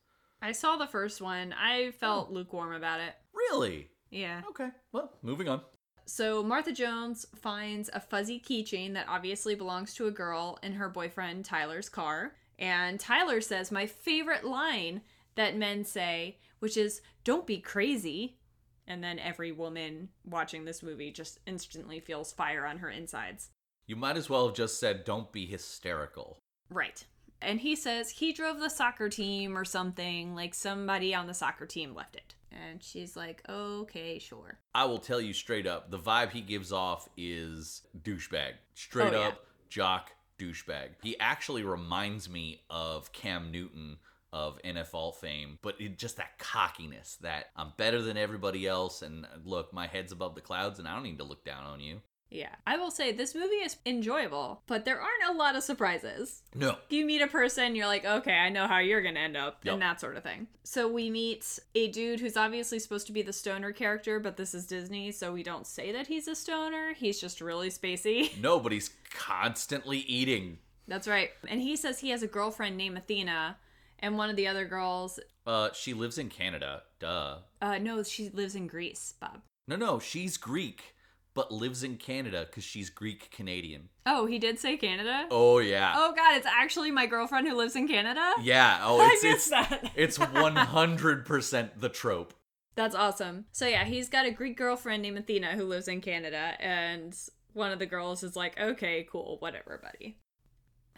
I 0.41 0.51
saw 0.51 0.75
the 0.77 0.87
first 0.87 1.21
one. 1.21 1.53
I 1.53 1.91
felt 1.91 2.31
lukewarm 2.31 2.73
about 2.73 2.99
it. 2.99 3.15
Really? 3.33 3.89
Yeah. 4.11 4.41
Okay. 4.49 4.69
Well, 4.91 5.11
moving 5.21 5.47
on. 5.49 5.61
So 6.05 6.43
Martha 6.43 6.71
Jones 6.71 7.25
finds 7.35 7.89
a 7.93 7.99
fuzzy 7.99 8.39
keychain 8.39 8.93
that 8.93 9.07
obviously 9.07 9.55
belongs 9.55 9.93
to 9.95 10.07
a 10.07 10.11
girl 10.11 10.59
in 10.61 10.73
her 10.73 10.89
boyfriend 10.89 11.45
Tyler's 11.45 11.89
car. 11.89 12.35
And 12.59 12.99
Tyler 12.99 13.41
says 13.41 13.71
my 13.71 13.85
favorite 13.85 14.43
line 14.43 15.01
that 15.35 15.57
men 15.57 15.85
say, 15.85 16.37
which 16.59 16.77
is, 16.77 17.01
don't 17.23 17.47
be 17.47 17.57
crazy. 17.57 18.37
And 18.85 19.03
then 19.03 19.17
every 19.17 19.51
woman 19.51 20.09
watching 20.25 20.65
this 20.65 20.83
movie 20.83 21.11
just 21.11 21.39
instantly 21.47 21.99
feels 21.99 22.33
fire 22.33 22.65
on 22.65 22.79
her 22.79 22.89
insides. 22.89 23.49
You 23.87 23.95
might 23.95 24.17
as 24.17 24.29
well 24.29 24.47
have 24.47 24.55
just 24.55 24.79
said, 24.79 25.03
"Don't 25.03 25.31
be 25.31 25.45
hysterical." 25.45 26.39
Right. 26.69 27.05
And 27.43 27.59
he 27.59 27.75
says 27.75 28.09
he 28.11 28.33
drove 28.33 28.59
the 28.59 28.69
soccer 28.69 29.09
team 29.09 29.57
or 29.57 29.65
something, 29.65 30.35
like 30.35 30.53
somebody 30.53 31.13
on 31.13 31.27
the 31.27 31.33
soccer 31.33 31.65
team 31.65 31.93
left 31.93 32.15
it. 32.15 32.35
And 32.51 32.83
she's 32.83 33.15
like, 33.15 33.41
okay, 33.49 34.19
sure. 34.19 34.59
I 34.75 34.85
will 34.85 34.99
tell 34.99 35.19
you 35.19 35.33
straight 35.33 35.65
up, 35.67 35.89
the 35.89 35.97
vibe 35.99 36.31
he 36.31 36.41
gives 36.41 36.71
off 36.71 37.09
is 37.17 37.81
douchebag. 38.03 38.53
Straight 38.75 39.13
Oh, 39.13 39.19
yeah. 39.19 39.27
up 39.29 39.45
jock 39.69 40.11
douchebag. 40.39 40.89
He 41.01 41.19
actually 41.19 41.63
reminds 41.63 42.29
me 42.29 42.61
of 42.69 43.11
Cam 43.11 43.51
Newton 43.51 43.97
of 44.31 44.59
NFL 44.63 45.15
fame, 45.15 45.59
but 45.61 45.79
it, 45.79 45.97
just 45.97 46.17
that 46.17 46.37
cockiness 46.39 47.17
that 47.21 47.47
I'm 47.55 47.73
better 47.77 48.01
than 48.01 48.17
everybody 48.17 48.67
else 48.67 49.01
and 49.03 49.25
uh, 49.25 49.29
look, 49.45 49.71
my 49.73 49.85
head's 49.87 50.11
above 50.11 50.33
the 50.35 50.41
clouds 50.41 50.79
and 50.79 50.87
I 50.87 50.93
don't 50.93 51.03
need 51.03 51.19
to 51.19 51.23
look 51.23 51.43
down 51.45 51.65
on 51.65 51.79
you. 51.79 52.01
Yeah. 52.33 52.49
I 52.67 52.77
will 52.77 52.91
say 52.91 53.11
this 53.11 53.35
movie 53.35 53.55
is 53.63 53.77
enjoyable, 53.85 54.61
but 54.67 54.85
there 54.85 54.99
aren't 54.99 55.29
a 55.29 55.37
lot 55.37 55.55
of 55.55 55.63
surprises. 55.63 56.41
No. 56.55 56.77
You 56.89 57.05
meet 57.05 57.21
a 57.21 57.27
person, 57.27 57.75
you're 57.75 57.85
like, 57.87 58.03
okay, 58.05 58.33
I 58.33 58.49
know 58.49 58.67
how 58.67 58.79
you're 58.79 59.01
gonna 59.03 59.19
end 59.19 59.37
up, 59.37 59.59
Yep. 59.63 59.73
and 59.73 59.81
that 59.83 60.01
sort 60.01 60.17
of 60.17 60.23
thing. 60.23 60.47
So 60.63 60.87
we 60.91 61.09
meet 61.09 61.59
a 61.75 61.89
dude 61.91 62.19
who's 62.19 62.35
obviously 62.35 62.79
supposed 62.79 63.05
to 63.07 63.13
be 63.13 63.21
the 63.21 63.31
stoner 63.33 63.71
character, 63.71 64.19
but 64.19 64.35
this 64.35 64.53
is 64.53 64.65
Disney, 64.65 65.11
so 65.11 65.31
we 65.31 65.43
don't 65.43 65.67
say 65.67 65.91
that 65.91 66.07
he's 66.07 66.27
a 66.27 66.35
stoner. 66.35 66.93
He's 66.93 67.21
just 67.21 67.39
really 67.39 67.69
spacey. 67.69 68.37
No, 68.41 68.59
but 68.59 68.71
he's 68.71 68.89
constantly 69.13 69.99
eating. 69.99 70.57
That's 70.87 71.07
right. 71.07 71.29
And 71.47 71.61
he 71.61 71.75
says 71.75 71.99
he 71.99 72.09
has 72.09 72.23
a 72.23 72.27
girlfriend 72.27 72.75
named 72.77 72.97
Athena, 72.97 73.57
and 73.99 74.17
one 74.17 74.29
of 74.29 74.35
the 74.35 74.47
other 74.47 74.65
girls, 74.65 75.19
Uh, 75.45 75.69
she 75.73 75.93
lives 75.93 76.17
in 76.17 76.29
Canada. 76.29 76.83
Duh. 76.99 77.37
uh, 77.61 77.77
no, 77.77 78.01
she 78.03 78.29
lives 78.29 78.55
in 78.55 78.67
Greece, 78.67 79.13
Bob. 79.19 79.41
No, 79.67 79.75
no, 79.77 79.99
she's 79.99 80.35
Greek, 80.37 80.92
but 81.33 81.51
lives 81.51 81.83
in 81.83 81.97
Canada 81.97 82.45
because 82.47 82.63
she's 82.63 82.89
Greek 82.89 83.31
Canadian. 83.31 83.89
Oh, 84.05 84.25
he 84.25 84.39
did 84.39 84.59
say 84.59 84.77
Canada? 84.77 85.27
Oh 85.31 85.59
yeah. 85.59 85.93
Oh 85.95 86.13
god, 86.15 86.35
it's 86.35 86.47
actually 86.47 86.91
my 86.91 87.05
girlfriend 87.05 87.47
who 87.47 87.55
lives 87.55 87.75
in 87.75 87.87
Canada? 87.87 88.33
Yeah. 88.41 88.79
Oh, 88.83 88.99
it's 89.11 89.23
it's 89.23 89.49
that. 89.49 89.91
it's 89.95 90.19
one 90.19 90.55
hundred 90.55 91.25
percent 91.25 91.79
the 91.79 91.89
trope. 91.89 92.33
That's 92.75 92.95
awesome. 92.95 93.45
So 93.51 93.67
yeah, 93.67 93.85
he's 93.85 94.09
got 94.09 94.25
a 94.25 94.31
Greek 94.31 94.57
girlfriend 94.57 95.03
named 95.03 95.17
Athena 95.17 95.51
who 95.51 95.63
lives 95.65 95.87
in 95.87 96.01
Canada, 96.01 96.55
and 96.59 97.15
one 97.53 97.71
of 97.71 97.79
the 97.79 97.85
girls 97.85 98.23
is 98.23 98.35
like, 98.35 98.59
okay, 98.59 99.07
cool, 99.09 99.37
whatever, 99.39 99.79
buddy. 99.81 100.17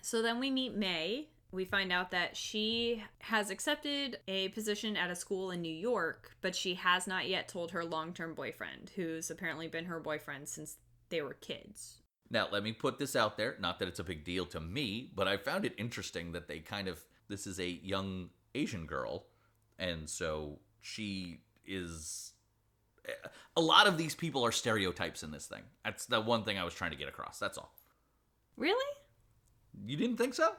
So 0.01 0.21
then 0.21 0.39
we 0.39 0.51
meet 0.51 0.75
Mei. 0.75 1.29
We 1.51 1.65
find 1.65 1.91
out 1.91 2.11
that 2.11 2.35
she 2.35 3.03
has 3.19 3.49
accepted 3.49 4.19
a 4.27 4.49
position 4.49 4.97
at 4.97 5.09
a 5.09 5.15
school 5.15 5.51
in 5.51 5.61
New 5.61 5.73
York, 5.73 6.35
but 6.41 6.55
she 6.55 6.75
has 6.75 7.07
not 7.07 7.29
yet 7.29 7.47
told 7.47 7.71
her 7.71 7.85
long 7.85 8.13
term 8.13 8.33
boyfriend, 8.33 8.91
who's 8.95 9.31
apparently 9.31 9.67
been 9.67 9.85
her 9.85 9.99
boyfriend 9.99 10.49
since 10.49 10.77
they 11.09 11.21
were 11.21 11.35
kids. 11.35 12.01
Now, 12.29 12.47
let 12.51 12.63
me 12.63 12.73
put 12.73 12.97
this 12.97 13.15
out 13.15 13.37
there. 13.37 13.55
Not 13.59 13.79
that 13.79 13.87
it's 13.87 13.99
a 13.99 14.03
big 14.03 14.25
deal 14.25 14.45
to 14.47 14.59
me, 14.59 15.11
but 15.15 15.27
I 15.27 15.37
found 15.37 15.63
it 15.63 15.73
interesting 15.77 16.31
that 16.33 16.47
they 16.47 16.59
kind 16.59 16.87
of. 16.87 16.99
This 17.27 17.47
is 17.47 17.59
a 17.59 17.67
young 17.67 18.29
Asian 18.53 18.85
girl, 18.85 19.27
and 19.79 20.09
so 20.09 20.59
she 20.81 21.41
is. 21.65 22.33
A 23.55 23.61
lot 23.61 23.87
of 23.87 23.97
these 23.97 24.15
people 24.15 24.43
are 24.43 24.51
stereotypes 24.51 25.23
in 25.23 25.31
this 25.31 25.45
thing. 25.45 25.61
That's 25.83 26.07
the 26.07 26.19
one 26.19 26.43
thing 26.43 26.57
I 26.57 26.63
was 26.63 26.73
trying 26.73 26.91
to 26.91 26.97
get 26.97 27.07
across. 27.07 27.37
That's 27.39 27.57
all. 27.57 27.73
Really? 28.57 28.85
You 29.85 29.95
didn't 29.95 30.17
think 30.17 30.33
so? 30.33 30.53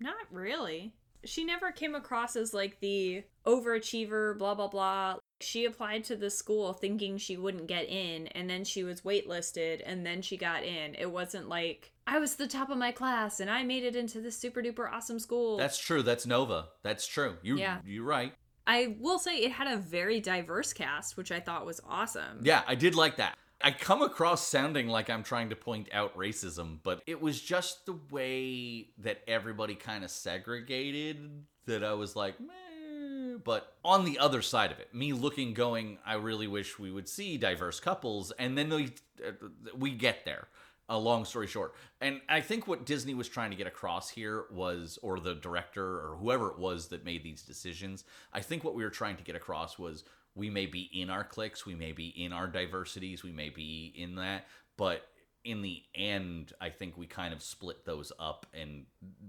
Not 0.00 0.26
really. 0.30 0.92
She 1.24 1.44
never 1.44 1.72
came 1.72 1.94
across 1.94 2.36
as 2.36 2.54
like 2.54 2.80
the 2.80 3.24
overachiever, 3.46 4.38
blah, 4.38 4.54
blah, 4.54 4.68
blah. 4.68 5.16
She 5.40 5.64
applied 5.64 6.04
to 6.04 6.16
the 6.16 6.30
school 6.30 6.72
thinking 6.72 7.18
she 7.18 7.36
wouldn't 7.36 7.66
get 7.66 7.88
in, 7.88 8.28
and 8.28 8.48
then 8.48 8.64
she 8.64 8.84
was 8.84 9.02
waitlisted, 9.02 9.82
and 9.84 10.06
then 10.06 10.22
she 10.22 10.36
got 10.36 10.62
in. 10.62 10.94
It 10.94 11.10
wasn't 11.10 11.48
like, 11.48 11.92
I 12.06 12.18
was 12.18 12.36
the 12.36 12.46
top 12.46 12.70
of 12.70 12.78
my 12.78 12.92
class 12.92 13.40
and 13.40 13.50
I 13.50 13.64
made 13.64 13.82
it 13.82 13.96
into 13.96 14.20
this 14.20 14.38
super 14.38 14.62
duper 14.62 14.90
awesome 14.90 15.18
school. 15.18 15.56
That's 15.56 15.78
true. 15.78 16.02
That's 16.02 16.24
Nova. 16.24 16.68
That's 16.82 17.06
true. 17.06 17.36
You, 17.42 17.58
Yeah. 17.58 17.78
You're 17.84 18.04
right. 18.04 18.32
I 18.68 18.96
will 19.00 19.18
say 19.18 19.38
it 19.38 19.52
had 19.52 19.66
a 19.68 19.76
very 19.76 20.20
diverse 20.20 20.72
cast, 20.72 21.16
which 21.16 21.30
I 21.30 21.40
thought 21.40 21.66
was 21.66 21.80
awesome. 21.88 22.40
Yeah, 22.42 22.62
I 22.66 22.74
did 22.74 22.94
like 22.94 23.16
that. 23.16 23.36
I 23.60 23.70
come 23.70 24.02
across 24.02 24.46
sounding 24.46 24.88
like 24.88 25.08
I'm 25.08 25.22
trying 25.22 25.50
to 25.50 25.56
point 25.56 25.88
out 25.92 26.16
racism, 26.16 26.78
but 26.82 27.02
it 27.06 27.20
was 27.20 27.40
just 27.40 27.86
the 27.86 27.98
way 28.10 28.88
that 28.98 29.22
everybody 29.26 29.74
kind 29.74 30.04
of 30.04 30.10
segregated 30.10 31.44
that 31.66 31.82
I 31.82 31.94
was 31.94 32.14
like, 32.14 32.38
meh. 32.38 33.38
But 33.42 33.74
on 33.84 34.04
the 34.04 34.18
other 34.18 34.42
side 34.42 34.72
of 34.72 34.78
it, 34.78 34.94
me 34.94 35.12
looking, 35.12 35.54
going, 35.54 35.98
I 36.04 36.14
really 36.14 36.46
wish 36.46 36.78
we 36.78 36.90
would 36.90 37.08
see 37.08 37.36
diverse 37.38 37.80
couples, 37.80 38.32
and 38.38 38.56
then 38.56 38.70
we, 38.70 38.92
uh, 39.26 39.32
we 39.76 39.90
get 39.90 40.24
there. 40.24 40.48
A 40.88 40.96
long 40.96 41.24
story 41.24 41.48
short. 41.48 41.74
And 42.00 42.20
I 42.28 42.40
think 42.40 42.68
what 42.68 42.86
Disney 42.86 43.12
was 43.12 43.28
trying 43.28 43.50
to 43.50 43.56
get 43.56 43.66
across 43.66 44.08
here 44.08 44.44
was, 44.52 45.00
or 45.02 45.18
the 45.18 45.34
director 45.34 45.84
or 45.84 46.16
whoever 46.20 46.48
it 46.50 46.60
was 46.60 46.88
that 46.88 47.04
made 47.04 47.24
these 47.24 47.42
decisions, 47.42 48.04
I 48.32 48.40
think 48.40 48.62
what 48.62 48.76
we 48.76 48.84
were 48.84 48.90
trying 48.90 49.16
to 49.16 49.24
get 49.24 49.34
across 49.34 49.80
was 49.80 50.04
we 50.36 50.50
may 50.50 50.66
be 50.66 50.90
in 50.92 51.10
our 51.10 51.24
cliques, 51.24 51.66
we 51.66 51.74
may 51.74 51.92
be 51.92 52.08
in 52.08 52.32
our 52.32 52.46
diversities, 52.46 53.24
we 53.24 53.32
may 53.32 53.48
be 53.48 53.92
in 53.96 54.14
that, 54.16 54.46
but 54.76 55.08
in 55.44 55.62
the 55.62 55.82
end, 55.94 56.52
I 56.60 56.70
think 56.70 56.98
we 56.98 57.06
kind 57.06 57.32
of 57.32 57.42
split 57.42 57.84
those 57.84 58.12
up 58.18 58.46
and 58.52 58.84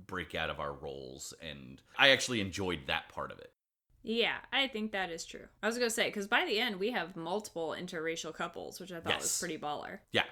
break 0.08 0.36
out 0.36 0.50
of 0.50 0.60
our 0.60 0.74
roles. 0.74 1.34
And 1.48 1.82
I 1.98 2.10
actually 2.10 2.42
enjoyed 2.42 2.82
that 2.88 3.08
part 3.10 3.32
of 3.32 3.40
it. 3.40 3.52
Yeah, 4.04 4.38
I 4.52 4.68
think 4.68 4.92
that 4.94 5.12
is 5.12 5.26
true. 5.26 5.46
I 5.62 5.68
was 5.68 5.78
going 5.78 5.90
to 5.90 5.94
say, 5.94 6.08
because 6.08 6.28
by 6.28 6.46
the 6.46 6.60
end, 6.60 6.78
we 6.78 6.92
have 6.92 7.16
multiple 7.16 7.76
interracial 7.80 8.34
couples, 8.34 8.80
which 8.80 8.92
I 8.92 9.00
thought 9.00 9.20
was 9.20 9.38
pretty 9.40 9.58
baller. 9.58 10.00
Yeah. 10.12 10.24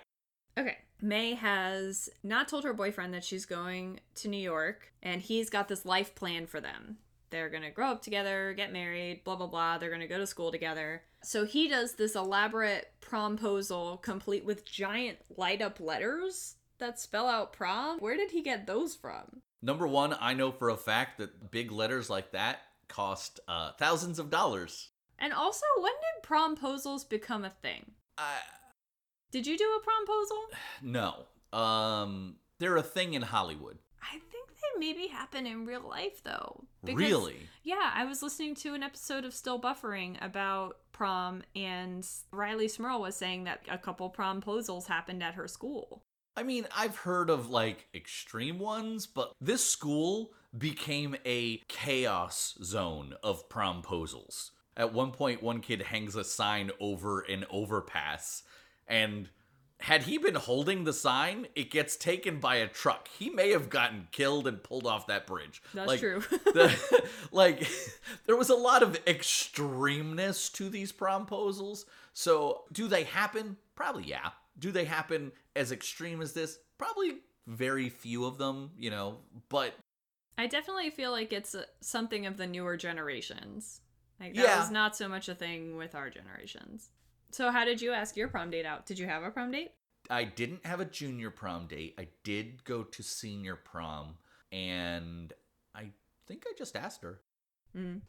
Okay. 0.58 0.78
Mei 1.02 1.36
has 1.36 2.10
not 2.24 2.48
told 2.48 2.64
her 2.64 2.74
boyfriend 2.74 3.14
that 3.14 3.24
she's 3.24 3.46
going 3.46 4.00
to 4.16 4.28
New 4.28 4.38
York, 4.38 4.92
and 5.04 5.22
he's 5.22 5.50
got 5.50 5.68
this 5.68 5.86
life 5.86 6.16
plan 6.16 6.48
for 6.48 6.60
them. 6.62 6.98
They're 7.36 7.50
going 7.50 7.64
to 7.64 7.70
grow 7.70 7.90
up 7.92 8.02
together, 8.02 8.54
get 8.56 8.72
married, 8.72 9.26
blah, 9.26 9.36
blah, 9.36 9.48
blah. 9.48 9.78
They're 9.78 9.90
going 9.90 10.00
to 10.00 10.08
go 10.08 10.18
to 10.18 10.26
school 10.26 10.54
together. 10.54 11.02
So 11.22 11.44
he 11.44 11.68
does 11.68 11.96
this 11.96 12.16
elaborate 12.16 12.94
promposal 13.02 14.02
complete 14.02 14.46
with 14.46 14.64
giant 14.64 15.18
light 15.36 15.62
up 15.62 15.82
letters 15.82 16.56
that 16.78 16.98
spell 16.98 17.28
out 17.28 17.52
prom. 17.52 18.00
Where 18.00 18.16
did 18.16 18.32
he 18.32 18.42
get 18.42 18.66
those 18.66 18.96
from? 18.96 19.42
Number 19.62 19.86
one, 19.86 20.16
I 20.22 20.34
know 20.34 20.50
for 20.50 20.70
a 20.70 20.78
fact 20.78 21.18
that 21.18 21.52
big 21.52 21.74
letters 21.74 22.10
like 22.10 22.32
that 22.32 22.60
cost 22.88 23.42
uh, 23.50 23.74
thousands 23.78 24.18
of 24.18 24.30
dollars. 24.30 24.92
And 25.20 25.34
also, 25.34 25.66
when 25.82 25.92
did 25.92 26.30
promposals 26.30 27.10
become 27.10 27.44
a 27.44 27.50
thing? 27.62 27.92
I, 28.18 28.38
Did 29.32 29.46
you 29.46 29.58
do 29.58 29.66
a 29.66 29.82
promposal? 29.82 30.58
no. 31.52 31.60
Um, 31.60 32.38
they're 32.60 32.78
a 32.78 32.82
thing 32.82 33.14
in 33.14 33.24
Hollywood. 33.24 33.80
I 34.76 34.80
think 34.80 34.96
they 34.96 35.02
maybe 35.02 35.08
happen 35.12 35.46
in 35.46 35.66
real 35.66 35.88
life 35.88 36.24
though. 36.24 36.64
Because, 36.84 37.00
really? 37.00 37.50
Yeah, 37.64 37.92
I 37.94 38.06
was 38.06 38.22
listening 38.22 38.56
to 38.56 38.74
an 38.74 38.84
episode 38.84 39.26
of 39.26 39.34
Still 39.34 39.60
Buffering 39.60 40.24
about 40.24 40.78
prom, 40.92 41.44
and 41.56 42.08
Rileigh 42.32 42.70
Smirl 42.70 43.02
was 43.02 43.16
saying 43.16 43.46
that 43.46 43.62
a 43.70 43.78
couple 43.78 44.10
promposals 44.10 44.88
happened 44.88 45.24
at 45.24 45.36
her 45.36 45.48
school. 45.48 46.04
I 46.38 46.44
mean, 46.44 46.68
I've 46.76 46.98
heard 46.98 47.30
of 47.30 47.50
like 47.50 47.88
extreme 47.94 48.60
ones, 48.60 49.08
but 49.08 49.34
this 49.40 49.66
school 49.68 50.34
became 50.58 51.16
a 51.26 51.58
chaos 51.68 52.58
zone 52.62 53.16
of 53.24 53.50
promposals. 53.50 54.52
At 54.78 54.94
one 54.94 55.12
point, 55.12 55.42
one 55.42 55.62
kid 55.62 55.82
hangs 55.82 56.16
a 56.16 56.24
sign 56.24 56.72
over 56.80 57.22
an 57.22 57.46
overpass, 57.50 58.44
and 58.88 59.30
had 59.82 60.04
he 60.04 60.18
been 60.18 60.36
holding 60.36 60.84
the 60.86 60.94
sign, 60.94 61.48
it 61.56 61.70
gets 61.70 61.96
taken 61.98 62.40
by 62.40 62.56
a 62.56 62.68
truck. 62.68 63.08
He 63.10 63.30
may 63.30 63.52
have 63.52 63.70
gotten 63.70 64.08
killed 64.12 64.48
and 64.48 64.64
pulled 64.64 64.88
off 64.88 65.08
that 65.08 65.28
bridge. 65.28 65.62
That's 65.74 65.88
Like, 65.88 66.00
true. 66.00 66.22
the, 66.30 66.74
like 67.32 67.68
there 68.26 68.38
was 68.38 68.50
a 68.50 68.56
lot 68.56 68.84
of 68.84 69.04
extremeness 69.06 70.52
to 70.54 70.70
these 70.70 70.92
promposals. 70.92 71.86
So, 72.14 72.64
do 72.72 72.88
they 72.88 73.04
happen? 73.04 73.58
Probably 73.76 74.04
yeah. 74.06 74.30
Do 74.58 74.72
they 74.72 74.86
happen 74.86 75.32
as 75.56 75.72
extreme 75.72 76.22
as 76.22 76.32
this? 76.34 76.60
Probably 76.78 77.18
very 77.48 77.90
few 77.90 78.26
of 78.26 78.38
them, 78.38 78.72
you 78.78 78.90
know, 78.90 79.18
but 79.50 79.74
I 80.38 80.48
definitely 80.48 80.90
feel 80.90 81.12
like 81.12 81.32
it's 81.34 81.54
uh, 81.56 81.64
something 81.82 82.26
of 82.26 82.38
the 82.38 82.48
newer 82.48 82.78
generations. 82.78 83.82
Like 84.20 84.34
that 84.36 84.44
Yeah. 84.44 84.60
was 84.60 84.72
not 84.72 84.96
so 84.96 85.08
much 85.10 85.28
a 85.30 85.36
thing 85.36 85.76
with 85.78 85.94
our 85.96 86.10
generations. 86.10 86.90
So 87.36 87.52
how 87.52 87.66
did 87.66 87.82
you 87.82 87.92
ask 87.92 88.16
your 88.16 88.30
prom 88.30 88.50
date 88.50 88.66
out? 88.66 88.86
Did 88.86 88.98
you 88.98 89.08
have 89.08 89.24
a 89.24 89.30
prom 89.30 89.52
date? 89.52 89.72
I 90.10 90.24
didn't 90.24 90.66
have 90.66 90.80
a 90.80 90.86
junior 90.86 91.30
prom 91.30 91.68
date. 91.68 91.94
I 92.00 92.08
did 92.24 92.64
go 92.64 92.84
to 92.84 93.04
senior 93.04 93.58
prom 93.58 94.16
and 94.54 95.34
I 95.76 95.88
think 96.28 96.46
I 96.48 96.54
just 96.58 96.78
asked 96.78 97.04
her. 97.04 97.20
Mm. 97.76 98.00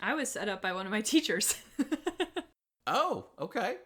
I 0.00 0.14
was 0.14 0.30
set 0.30 0.48
up 0.48 0.62
by 0.62 0.72
one 0.72 0.86
of 0.86 0.92
my 0.92 1.00
teachers. 1.12 1.56
Oh, 2.86 3.26
okay. 3.40 3.78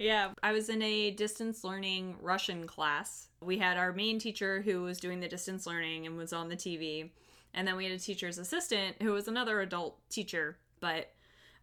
Yeah, 0.00 0.32
I 0.42 0.50
was 0.50 0.68
in 0.68 0.82
a 0.82 1.12
distance 1.12 1.62
learning 1.62 2.16
Russian 2.20 2.66
class. 2.66 3.28
We 3.40 3.58
had 3.58 3.76
our 3.76 3.92
main 3.92 4.18
teacher 4.18 4.60
who 4.60 4.82
was 4.82 4.98
doing 4.98 5.20
the 5.20 5.28
distance 5.28 5.68
learning 5.68 6.04
and 6.04 6.16
was 6.16 6.32
on 6.32 6.48
the 6.48 6.56
TV. 6.56 7.10
And 7.54 7.68
then 7.68 7.76
we 7.76 7.84
had 7.84 7.92
a 7.92 7.98
teacher's 7.98 8.38
assistant 8.38 9.00
who 9.00 9.12
was 9.12 9.28
another 9.28 9.60
adult 9.60 10.00
teacher. 10.10 10.58
But 10.80 11.12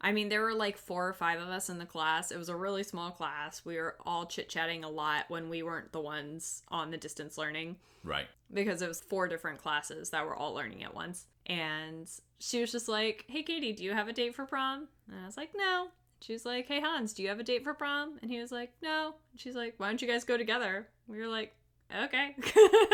I 0.02 0.12
mean, 0.14 0.30
there 0.30 0.42
were 0.42 0.54
like 0.54 0.78
four 0.78 1.08
or 1.08 1.14
five 1.14 1.40
of 1.42 1.50
us 1.50 1.70
in 1.70 1.78
the 1.78 1.86
class. 1.86 2.32
It 2.32 2.38
was 2.38 2.48
a 2.50 2.56
really 2.56 2.84
small 2.84 3.12
class. 3.12 3.64
We 3.66 3.76
were 3.78 3.96
all 4.06 4.26
chit 4.26 4.48
chatting 4.50 4.84
a 4.84 4.90
lot 4.90 5.26
when 5.28 5.50
we 5.50 5.62
weren't 5.64 5.92
the 5.92 6.00
ones 6.00 6.64
on 6.70 6.90
the 6.92 6.98
distance 6.98 7.38
learning 7.38 7.76
Right. 8.04 8.28
because 8.54 8.82
it 8.82 8.88
was 8.88 9.02
four 9.02 9.28
different 9.28 9.58
classes 9.60 10.10
that 10.12 10.26
were 10.26 10.36
all 10.36 10.54
learning 10.54 10.84
at 10.84 10.94
once. 10.96 11.26
And 11.48 12.10
she 12.40 12.62
was 12.62 12.72
just 12.72 12.88
like, 12.88 13.26
Hey, 13.28 13.44
Katie, 13.44 13.74
do 13.74 13.84
you 13.84 13.92
have 13.94 14.08
a 14.08 14.14
date 14.14 14.36
for 14.36 14.46
prom? 14.46 14.88
And 15.12 15.20
I 15.22 15.26
was 15.26 15.36
like, 15.36 15.52
No. 15.56 15.88
She 16.22 16.32
was 16.34 16.46
like, 16.46 16.68
Hey, 16.68 16.80
Hans, 16.80 17.14
do 17.14 17.22
you 17.24 17.30
have 17.30 17.40
a 17.40 17.44
date 17.44 17.64
for 17.64 17.74
prom? 17.74 18.20
And 18.22 18.32
he 18.32 18.40
was 18.40 18.52
like, 18.54 18.72
No. 18.82 19.16
And 19.32 19.40
she's 19.42 19.56
like, 19.56 19.74
Why 19.78 19.88
don't 19.88 20.02
you 20.02 20.08
guys 20.08 20.24
go 20.24 20.38
together? 20.38 20.88
We 21.08 21.18
were 21.20 21.28
like, 21.28 21.54
Okay. 22.06 22.36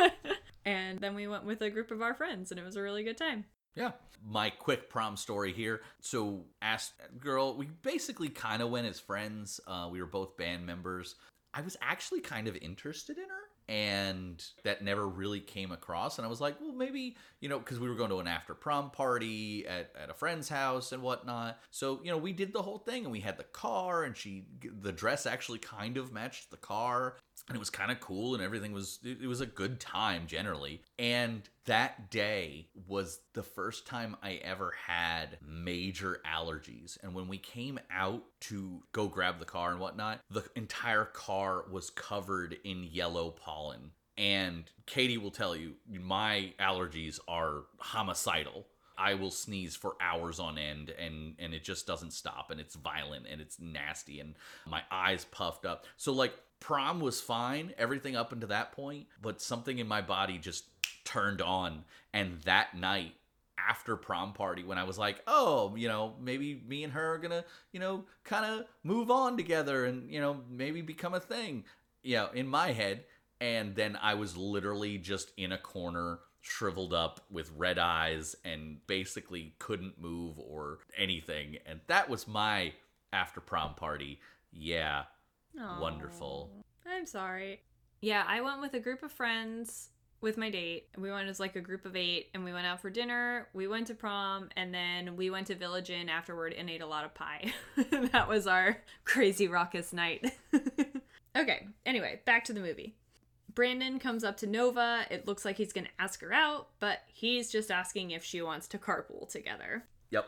and 0.66 1.00
then 1.00 1.16
we 1.16 1.28
went 1.28 1.46
with 1.46 1.62
a 1.62 1.70
group 1.70 1.92
of 1.92 2.02
our 2.02 2.14
friends, 2.14 2.50
and 2.52 2.60
it 2.60 2.64
was 2.66 2.76
a 2.76 2.82
really 2.82 3.04
good 3.04 3.18
time. 3.18 3.46
Yeah. 3.76 3.92
My 4.28 4.50
quick 4.50 4.90
prom 4.90 5.18
story 5.18 5.54
here. 5.54 5.82
So, 6.02 6.46
asked 6.62 6.94
girl, 7.20 7.56
we 7.56 7.68
basically 7.84 8.30
kind 8.30 8.62
of 8.62 8.72
went 8.72 8.88
as 8.88 9.00
friends. 9.00 9.60
Uh, 9.68 9.88
we 9.92 10.00
were 10.00 10.08
both 10.08 10.38
band 10.38 10.66
members. 10.66 11.16
I 11.54 11.62
was 11.62 11.78
actually 11.82 12.22
kind 12.22 12.48
of 12.48 12.56
interested 12.58 13.18
in 13.18 13.24
her, 13.26 13.74
and 13.74 14.44
that 14.64 14.84
never 14.84 15.08
really 15.08 15.40
came 15.40 15.72
across. 15.72 16.18
And 16.18 16.26
I 16.26 16.30
was 16.30 16.42
like, 16.42 16.60
well, 16.60 16.74
maybe, 16.74 17.16
you 17.40 17.48
know, 17.50 17.60
because 17.60 17.80
we 17.80 17.88
were 17.88 17.96
going 17.96 18.10
to 18.10 18.20
an 18.20 18.28
after 18.28 18.54
prom 18.54 18.90
party 18.90 19.66
at, 19.68 19.92
at 20.02 20.10
a 20.10 20.14
friend's 20.14 20.50
house 20.50 20.92
and 20.92 21.04
whatnot. 21.04 21.60
So, 21.72 22.02
you 22.04 22.12
know, 22.12 22.18
we 22.18 22.34
did 22.34 22.52
the 22.52 22.62
whole 22.62 22.80
thing 22.80 23.04
and 23.04 23.12
we 23.12 23.22
had 23.22 23.38
the 23.38 23.44
car, 23.44 24.04
and 24.04 24.18
she, 24.18 24.46
the 24.82 24.92
dress 24.92 25.26
actually 25.26 25.60
kind 25.60 25.98
of 25.98 26.12
matched 26.12 26.52
the 26.52 26.58
car. 26.58 27.18
And 27.48 27.56
it 27.56 27.60
was 27.60 27.70
kind 27.70 27.92
of 27.92 28.00
cool, 28.00 28.34
and 28.34 28.44
everything 28.44 28.72
was, 28.72 29.00
it, 29.04 29.28
was 29.28 29.40
a 29.40 29.46
good 29.46 29.80
time 29.80 30.26
generally. 30.26 30.82
And 30.98 31.44
that 31.66 32.10
day 32.10 32.70
was 32.88 33.20
the 33.34 33.44
first 33.44 33.86
time 33.86 34.16
I 34.24 34.36
ever 34.44 34.74
had 34.88 35.38
major 35.48 36.22
allergies. 36.26 36.98
And 37.04 37.14
when 37.14 37.28
we 37.28 37.38
came 37.38 37.80
out 37.92 38.24
to 38.42 38.82
go 38.94 39.08
grab 39.08 39.38
the 39.38 39.46
car 39.46 39.70
and 39.70 39.80
whatnot, 39.80 40.22
the 40.32 40.44
entire 40.56 41.06
car 41.06 41.66
was 41.72 41.92
covered 41.92 42.58
in 42.64 42.84
yellow 42.84 43.30
pollen. 43.30 43.92
And 44.18 44.64
Katie 44.86 45.18
will 45.18 45.32
tell 45.32 45.56
you, 45.56 45.74
my 45.88 46.54
allergies 46.60 47.20
are 47.28 47.64
homicidal. 47.78 48.66
I 48.98 49.16
will 49.16 49.32
sneeze 49.32 49.76
for 49.76 49.96
hours 50.00 50.40
on 50.40 50.58
end 50.58 50.90
and 50.90 51.36
and 51.40 51.54
it 51.54 51.64
just 51.64 51.86
doesn't 51.86 52.12
stop 52.12 52.50
and 52.50 52.60
it's 52.60 52.76
violent 52.76 53.26
and 53.30 53.42
it's 53.42 53.60
nasty 53.60 54.20
and 54.20 54.36
my 54.66 54.82
eyes 54.90 55.26
puffed 55.26 55.66
up. 55.66 55.86
So 55.98 56.14
like 56.14 56.34
prom 56.60 57.00
was 57.00 57.22
fine, 57.22 57.74
everything 57.78 58.16
up 58.16 58.32
until 58.32 58.50
that 58.50 58.72
point, 58.72 59.08
but 59.22 59.42
something 59.42 59.80
in 59.80 59.88
my 59.88 60.02
body 60.02 60.38
just 60.38 60.66
turned 61.04 61.42
on. 61.42 61.84
And 62.14 62.42
that 62.42 62.76
night 62.76 63.14
after 63.58 63.96
prom 63.96 64.34
party 64.34 64.64
when 64.64 64.78
I 64.78 64.84
was 64.84 64.98
like, 64.98 65.22
"Oh, 65.28 65.76
you 65.76 65.88
know, 65.88 66.16
maybe 66.20 66.62
me 66.68 66.84
and 66.84 66.94
her 66.94 67.16
are 67.16 67.20
to, 67.20 67.46
you 67.72 67.80
know, 67.80 68.06
kind 68.24 68.46
of 68.46 68.68
move 68.84 69.10
on 69.10 69.38
together 69.38 69.86
and, 69.86 70.12
you 70.12 70.20
know, 70.20 70.44
maybe 70.50 70.82
become 70.82 71.14
a 71.14 71.20
thing." 71.20 71.66
You 72.04 72.18
know, 72.18 72.30
in 72.34 72.48
my 72.48 72.72
head, 72.72 73.06
and 73.40 73.76
then 73.76 73.98
I 74.02 74.14
was 74.16 74.38
literally 74.38 74.98
just 74.98 75.32
in 75.38 75.52
a 75.52 75.58
corner 75.58 76.20
shriveled 76.42 76.94
up 76.94 77.22
with 77.32 77.52
red 77.56 77.80
eyes 77.80 78.36
and 78.46 78.86
basically 78.86 79.56
couldn't 79.58 80.00
move 80.00 80.38
or 80.40 80.80
anything. 80.96 81.58
And 81.66 81.82
that 81.88 82.08
was 82.08 82.28
my 82.28 82.74
after 83.12 83.42
prom 83.42 83.74
party. 83.74 84.20
Yeah 84.52 85.06
Wonderful. 85.58 86.52
I'm 86.86 87.06
sorry. 87.06 87.62
Yeah, 88.02 88.24
I 88.28 88.42
went 88.42 88.62
with 88.62 88.74
a 88.74 88.80
group 88.80 89.04
of 89.04 89.12
friends 89.12 89.90
with 90.22 90.38
my 90.38 90.50
date. 90.50 90.88
We 90.98 91.12
went 91.12 91.30
as 91.30 91.40
like 91.40 91.56
a 91.56 91.62
group 91.62 91.86
of 91.86 91.96
eight, 91.96 92.30
and 92.34 92.44
we 92.44 92.54
went 92.54 92.68
out 92.68 92.82
for 92.82 92.90
dinner. 92.90 93.48
We 93.54 93.68
went 93.68 93.88
to 93.88 93.96
prom, 93.96 94.50
and 94.56 94.74
then 94.74 95.16
we 95.16 95.30
went 95.30 95.48
to 95.48 95.56
Village 95.56 95.90
Inn 95.90 96.10
afterward 96.10 96.54
and 96.54 96.70
ate 96.70 96.82
a 96.82 96.88
lot 96.88 97.06
of 97.06 97.14
pie. 97.14 97.54
that 98.12 98.28
was 98.28 98.48
our 98.48 98.78
crazy 99.04 99.48
raucous 99.48 99.94
night. 99.94 100.34
okay, 101.38 101.68
anyway, 101.86 102.22
back 102.26 102.44
to 102.46 102.54
the 102.54 102.60
movie. 102.60 102.96
Brandon 103.54 104.00
comes 104.00 104.24
up 104.24 104.38
to 104.38 104.48
Nova. 104.48 105.06
It 105.10 105.28
looks 105.28 105.46
like 105.46 105.58
he's 105.58 105.72
going 105.72 105.86
to 105.86 106.04
ask 106.04 106.22
her 106.22 106.34
out, 106.34 106.68
but 106.80 107.04
he's 107.08 107.52
just 107.52 107.72
asking 107.72 108.12
if 108.12 108.24
she 108.24 108.42
wants 108.42 108.68
to 108.70 108.78
carpool 108.78 109.30
together. 109.30 109.86
yep 110.10 110.26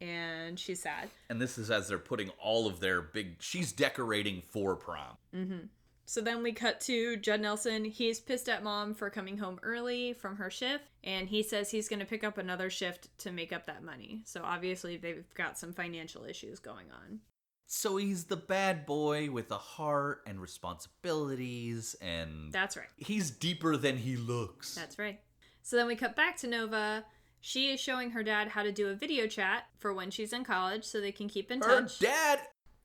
And 0.00 0.58
she's 0.58 0.82
sad. 0.82 1.08
and 1.30 1.40
this 1.40 1.56
is 1.58 1.70
as 1.70 1.88
they're 1.88 1.98
putting 1.98 2.30
all 2.42 2.66
of 2.66 2.80
their 2.80 3.00
big 3.00 3.36
she's 3.40 3.72
decorating 3.72 4.42
for 4.50 4.76
prom 4.76 5.16
Mm-hmm. 5.34 5.66
So 6.06 6.20
then 6.20 6.42
we 6.42 6.52
cut 6.52 6.82
to 6.82 7.16
Judd 7.16 7.40
Nelson. 7.40 7.82
He's 7.86 8.20
pissed 8.20 8.50
at 8.50 8.62
mom 8.62 8.92
for 8.92 9.08
coming 9.08 9.38
home 9.38 9.58
early 9.62 10.12
from 10.12 10.36
her 10.36 10.50
shift, 10.50 10.84
and 11.02 11.26
he 11.26 11.42
says 11.42 11.70
he's 11.70 11.88
going 11.88 12.00
to 12.00 12.04
pick 12.04 12.22
up 12.22 12.36
another 12.36 12.68
shift 12.68 13.08
to 13.20 13.32
make 13.32 13.54
up 13.54 13.64
that 13.66 13.82
money. 13.82 14.20
So 14.26 14.42
obviously, 14.44 14.98
they've 14.98 15.24
got 15.34 15.58
some 15.58 15.72
financial 15.72 16.24
issues 16.26 16.58
going 16.58 16.88
on. 16.92 17.20
so 17.66 17.96
he's 17.96 18.24
the 18.24 18.36
bad 18.36 18.84
boy 18.84 19.30
with 19.30 19.50
a 19.50 19.56
heart 19.56 20.20
and 20.26 20.42
responsibilities 20.42 21.96
and 22.00 22.52
That's 22.52 22.76
right. 22.76 22.88
he's 22.96 23.30
deeper 23.30 23.76
than 23.76 23.96
he 23.96 24.16
looks 24.16 24.74
That's 24.74 24.98
right. 24.98 25.20
So 25.62 25.76
then 25.76 25.86
we 25.86 25.96
cut 25.96 26.14
back 26.14 26.36
to 26.38 26.46
Nova. 26.46 27.04
She 27.46 27.70
is 27.70 27.78
showing 27.78 28.12
her 28.12 28.22
dad 28.22 28.48
how 28.48 28.62
to 28.62 28.72
do 28.72 28.88
a 28.88 28.94
video 28.94 29.26
chat 29.26 29.66
for 29.76 29.92
when 29.92 30.10
she's 30.10 30.32
in 30.32 30.44
college 30.44 30.82
so 30.82 30.98
they 30.98 31.12
can 31.12 31.28
keep 31.28 31.50
in 31.50 31.60
her 31.60 31.82
touch. 31.82 31.98
Her 32.00 32.06
dad 32.06 32.38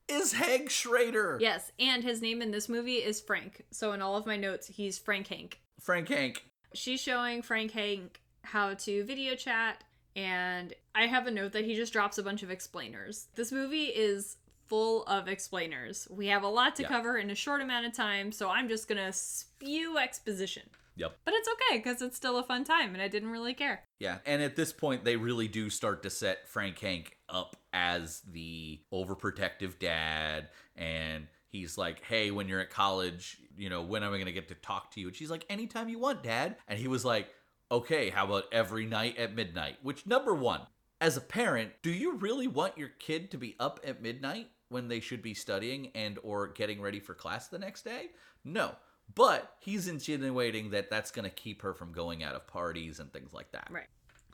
is 0.09 0.33
Hank 0.33 0.69
Schrader. 0.69 1.37
Yes, 1.39 1.71
and 1.79 2.03
his 2.03 2.21
name 2.21 2.41
in 2.41 2.51
this 2.51 2.67
movie 2.67 2.95
is 2.95 3.21
Frank. 3.21 3.63
So 3.71 3.93
in 3.93 4.01
all 4.01 4.17
of 4.17 4.25
my 4.25 4.35
notes, 4.35 4.67
he's 4.67 4.99
Frank 4.99 5.27
Hank. 5.27 5.61
Frank 5.79 6.09
Hank. 6.09 6.43
She's 6.73 6.99
showing 6.99 7.41
Frank 7.41 7.71
Hank 7.71 8.19
how 8.43 8.73
to 8.73 9.05
video 9.05 9.33
chat, 9.33 9.81
and 10.13 10.73
I 10.93 11.07
have 11.07 11.25
a 11.25 11.31
note 11.31 11.53
that 11.53 11.63
he 11.63 11.73
just 11.73 11.93
drops 11.93 12.17
a 12.17 12.23
bunch 12.23 12.43
of 12.43 12.51
explainers. 12.51 13.27
This 13.35 13.53
movie 13.53 13.85
is 13.85 14.35
full 14.67 15.05
of 15.05 15.29
explainers. 15.29 16.05
We 16.11 16.27
have 16.27 16.43
a 16.43 16.49
lot 16.49 16.75
to 16.75 16.83
Yeah. 16.83 16.89
cover 16.89 17.17
in 17.17 17.29
a 17.29 17.35
short 17.35 17.61
amount 17.61 17.85
of 17.85 17.93
time, 17.93 18.33
so 18.33 18.49
I'm 18.49 18.67
just 18.67 18.89
gonna 18.89 19.13
spew 19.13 19.97
exposition. 19.97 20.69
Yep. 20.99 21.17
But 21.23 21.33
it's 21.33 21.47
okay 21.47 21.77
because 21.77 22.01
it's 22.01 22.17
still 22.17 22.37
a 22.37 22.43
fun 22.43 22.65
time, 22.65 22.93
and 22.93 23.01
I 23.01 23.07
didn't 23.07 23.29
really 23.29 23.53
care. 23.53 23.83
Yeah, 23.99 24.17
and 24.25 24.41
at 24.41 24.57
this 24.57 24.73
point, 24.73 25.05
they 25.05 25.15
really 25.15 25.47
do 25.47 25.69
start 25.69 26.03
to 26.03 26.09
set 26.09 26.49
Frank 26.49 26.77
Hank 26.79 27.15
up 27.29 27.55
as 27.71 28.21
the 28.29 28.81
overprotective 28.93 29.79
dad, 29.79 30.49
and 30.75 31.27
he's 31.47 31.77
like, 31.77 32.03
"Hey, 32.03 32.31
when 32.31 32.49
you're 32.49 32.59
at 32.59 32.69
college, 32.69 33.37
you 33.57 33.69
know, 33.69 33.81
when 33.81 34.03
am 34.03 34.11
I 34.11 34.17
going 34.17 34.25
to 34.25 34.33
get 34.33 34.49
to 34.49 34.55
talk 34.55 34.91
to 34.91 34.99
you?" 34.99 35.07
And 35.07 35.15
she's 35.15 35.31
like, 35.31 35.45
"Anytime 35.49 35.87
you 35.87 35.99
want, 35.99 36.21
Dad." 36.21 36.57
And 36.67 36.77
he 36.77 36.89
was 36.89 37.05
like, 37.05 37.29
"Okay, 37.71 38.09
how 38.09 38.25
about 38.25 38.45
every 38.51 38.85
night 38.85 39.17
at 39.17 39.33
midnight?" 39.33 39.77
Which 39.81 40.05
number 40.05 40.35
one, 40.35 40.61
as 40.99 41.15
a 41.15 41.21
parent, 41.21 41.71
do 41.81 41.91
you 41.91 42.17
really 42.17 42.47
want 42.47 42.77
your 42.77 42.89
kid 42.89 43.31
to 43.31 43.37
be 43.37 43.55
up 43.57 43.79
at 43.85 44.01
midnight 44.01 44.49
when 44.67 44.89
they 44.89 44.99
should 44.99 45.21
be 45.21 45.33
studying 45.33 45.91
and 45.95 46.19
or 46.23 46.49
getting 46.49 46.81
ready 46.81 46.99
for 46.99 47.13
class 47.13 47.47
the 47.47 47.57
next 47.57 47.83
day? 47.83 48.09
No. 48.43 48.75
But 49.15 49.55
he's 49.59 49.87
insinuating 49.87 50.69
that 50.71 50.89
that's 50.89 51.11
going 51.11 51.23
to 51.23 51.35
keep 51.35 51.61
her 51.61 51.73
from 51.73 51.91
going 51.91 52.23
out 52.23 52.35
of 52.35 52.47
parties 52.47 52.99
and 52.99 53.11
things 53.11 53.33
like 53.33 53.51
that. 53.51 53.67
Right. 53.71 53.87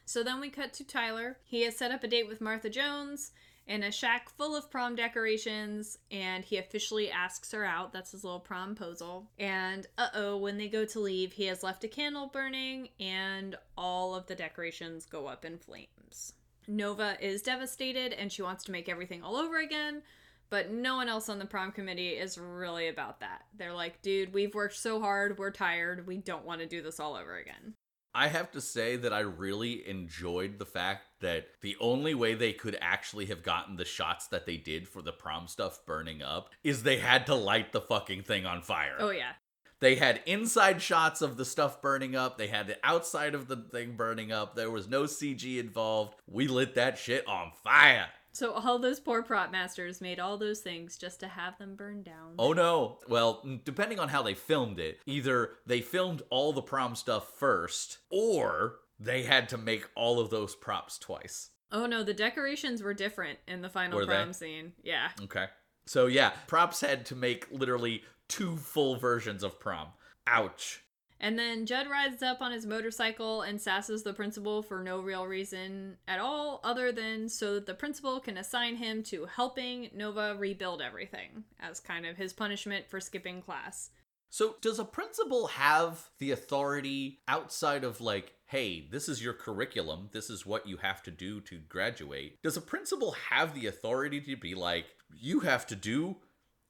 So 0.05 0.23
then 0.23 0.39
we 0.39 0.49
cut 0.49 0.73
to 0.73 0.83
Tyler. 0.83 1.37
He 1.43 1.63
has 1.63 1.75
set 1.75 1.91
up 1.91 2.03
a 2.03 2.07
date 2.07 2.27
with 2.27 2.41
Martha 2.41 2.69
Jones 2.69 3.31
in 3.67 3.81
a 3.81 3.91
shack 3.91 4.29
full 4.29 4.55
of 4.55 4.69
prom 4.69 4.95
decorations, 4.95 5.97
and 6.11 6.43
he 6.43 6.57
officially 6.57 7.09
asks 7.09 7.51
her 7.51 7.65
out. 7.65 7.91
That's 7.91 8.11
his 8.11 8.23
little 8.23 8.45
promposal. 8.47 9.25
And 9.39 9.87
uh 9.97 10.09
oh, 10.13 10.37
when 10.37 10.57
they 10.57 10.67
go 10.67 10.85
to 10.85 10.99
leave, 10.99 11.33
he 11.33 11.45
has 11.45 11.63
left 11.63 11.83
a 11.83 11.87
candle 11.87 12.27
burning, 12.27 12.89
and 12.99 13.55
all 13.75 14.13
of 14.13 14.27
the 14.27 14.35
decorations 14.35 15.07
go 15.07 15.25
up 15.25 15.45
in 15.45 15.57
flames. 15.57 16.33
Nova 16.67 17.17
is 17.19 17.41
devastated 17.41 18.13
and 18.13 18.31
she 18.31 18.41
wants 18.41 18.63
to 18.63 18.71
make 18.71 18.89
everything 18.89 19.21
all 19.21 19.35
over 19.35 19.59
again. 19.59 20.01
But 20.49 20.71
no 20.71 20.95
one 20.95 21.09
else 21.09 21.29
on 21.29 21.39
the 21.39 21.45
prom 21.45 21.71
committee 21.71 22.09
is 22.09 22.37
really 22.37 22.87
about 22.87 23.19
that. 23.19 23.43
They're 23.57 23.73
like, 23.73 24.01
dude, 24.01 24.33
we've 24.33 24.53
worked 24.53 24.77
so 24.77 24.99
hard, 25.01 25.37
we're 25.37 25.51
tired, 25.51 26.07
we 26.07 26.17
don't 26.17 26.45
want 26.45 26.61
to 26.61 26.67
do 26.67 26.81
this 26.81 26.99
all 26.99 27.15
over 27.15 27.37
again. 27.37 27.73
I 28.13 28.29
have 28.29 28.51
to 28.51 28.61
say 28.61 28.95
that 28.95 29.11
I 29.11 29.19
really 29.19 29.85
enjoyed 29.85 30.57
the 30.57 30.65
fact 30.65 31.07
that 31.19 31.47
the 31.59 31.75
only 31.81 32.15
way 32.15 32.33
they 32.33 32.53
could 32.53 32.77
actually 32.79 33.25
have 33.25 33.43
gotten 33.43 33.75
the 33.75 33.83
shots 33.83 34.27
that 34.27 34.45
they 34.45 34.55
did 34.55 34.87
for 34.87 35.01
the 35.01 35.11
prom 35.11 35.49
stuff 35.49 35.85
burning 35.85 36.23
up 36.23 36.49
is 36.63 36.83
they 36.83 36.97
had 36.97 37.25
to 37.25 37.35
light 37.35 37.73
the 37.73 37.81
fucking 37.81 38.23
thing 38.23 38.45
on 38.45 38.61
fire. 38.61 38.95
Oh, 38.99 39.09
yeah. 39.09 39.33
They 39.81 39.95
had 39.95 40.21
inside 40.25 40.81
shots 40.81 41.21
of 41.21 41.35
the 41.35 41.43
stuff 41.43 41.81
burning 41.81 42.15
up, 42.15 42.37
they 42.37 42.47
had 42.47 42.67
the 42.67 42.77
outside 42.85 43.35
of 43.35 43.49
the 43.49 43.57
thing 43.57 43.97
burning 43.97 44.31
up. 44.31 44.55
There 44.55 44.71
was 44.71 44.87
no 44.87 45.03
CG 45.03 45.59
involved. 45.59 46.15
We 46.25 46.47
lit 46.47 46.75
that 46.75 46.97
shit 46.97 47.27
on 47.27 47.51
fire. 47.65 48.07
So 48.35 48.51
all 48.51 48.79
those 48.79 48.99
poor 48.99 49.23
prop 49.23 49.49
masters 49.49 50.01
made 50.01 50.19
all 50.19 50.37
those 50.37 50.59
things 50.59 50.97
just 50.97 51.21
to 51.21 51.27
have 51.29 51.57
them 51.57 51.75
burned 51.77 52.03
down. 52.03 52.33
Oh 52.37 52.51
no. 52.51 52.97
Well, 53.07 53.41
depending 53.63 53.97
on 53.97 54.09
how 54.09 54.23
they 54.23 54.33
filmed 54.33 54.77
it, 54.77 54.99
either 55.05 55.51
they 55.65 55.79
filmed 55.79 56.21
all 56.29 56.51
the 56.51 56.61
prom 56.61 56.95
stuff 56.95 57.31
first, 57.39 57.99
or 58.09 58.75
they 58.99 59.23
had 59.23 59.47
to 59.49 59.57
make 59.57 59.87
all 59.95 60.19
of 60.19 60.31
those 60.31 60.53
props 60.53 60.97
twice. 60.97 61.51
Oh 61.71 61.85
no, 61.85 62.03
the 62.03 62.13
decorations 62.13 62.83
were 62.83 62.93
different 62.93 63.39
in 63.47 63.61
the 63.61 63.69
final 63.69 63.97
Were 63.97 64.05
they? 64.05 64.13
prom 64.13 64.33
scene. 64.33 64.73
Yeah. 64.83 65.11
Okay. 65.23 65.45
So 65.85 66.07
yeah, 66.07 66.31
props 66.47 66.81
had 66.81 67.05
to 67.05 67.15
make 67.15 67.47
literally 67.51 68.03
two 68.27 68.57
full 68.57 68.97
versions 68.97 69.43
of 69.43 69.61
prom. 69.61 69.87
Ouch. 70.27 70.81
And 71.19 71.39
then 71.39 71.65
Judd 71.65 71.89
rides 71.89 72.21
up 72.21 72.41
on 72.41 72.51
his 72.51 72.65
motorcycle 72.65 73.41
and 73.41 73.59
sasses 73.59 74.03
the 74.03 74.13
principal 74.13 74.61
for 74.61 74.83
no 74.83 74.99
real 74.99 75.25
reason 75.25 75.97
at 76.07 76.19
all, 76.19 76.59
other 76.63 76.91
than 76.91 77.29
so 77.29 77.55
that 77.55 77.65
the 77.65 77.73
principal 77.73 78.19
can 78.19 78.37
assign 78.37 78.75
him 78.75 79.01
to 79.03 79.25
helping 79.25 79.89
Nova 79.95 80.35
rebuild 80.37 80.81
everything 80.81 81.45
as 81.59 81.79
kind 81.79 82.05
of 82.05 82.17
his 82.17 82.33
punishment 82.33 82.89
for 82.89 82.99
skipping 82.99 83.41
class. 83.41 83.91
So 84.29 84.57
does 84.59 84.79
a 84.79 84.85
principal 84.85 85.47
have 85.47 86.09
the 86.19 86.31
authority 86.31 87.21
outside 87.27 87.85
of 87.85 88.01
like, 88.01 88.33
hey, 88.47 88.85
this 88.91 89.07
is 89.07 89.23
your 89.23 89.33
curriculum, 89.33 90.09
this 90.11 90.29
is 90.29 90.45
what 90.45 90.67
you 90.67 90.77
have 90.77 91.01
to 91.03 91.11
do 91.11 91.39
to 91.41 91.59
graduate? 91.69 92.41
Does 92.43 92.57
a 92.57 92.61
principal 92.61 93.15
have 93.29 93.55
the 93.55 93.67
authority 93.67 94.19
to 94.19 94.35
be 94.35 94.53
like, 94.53 94.87
you 95.09 95.39
have 95.39 95.65
to 95.67 95.75
do 95.75 96.17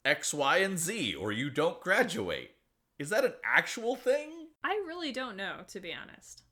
X, 0.05 0.31
Y, 0.34 0.58
and 0.58 0.77
Z 0.77 1.15
or 1.15 1.31
you 1.31 1.49
don't 1.49 1.81
graduate? 1.81 2.51
Is 2.97 3.10
that 3.10 3.25
an 3.25 3.34
actual 3.43 3.95
thing? 3.95 4.29
I 4.63 4.81
really 4.88 5.12
don't 5.12 5.36
know, 5.36 5.58
to 5.67 5.79
be 5.79 5.93
honest. 5.93 6.43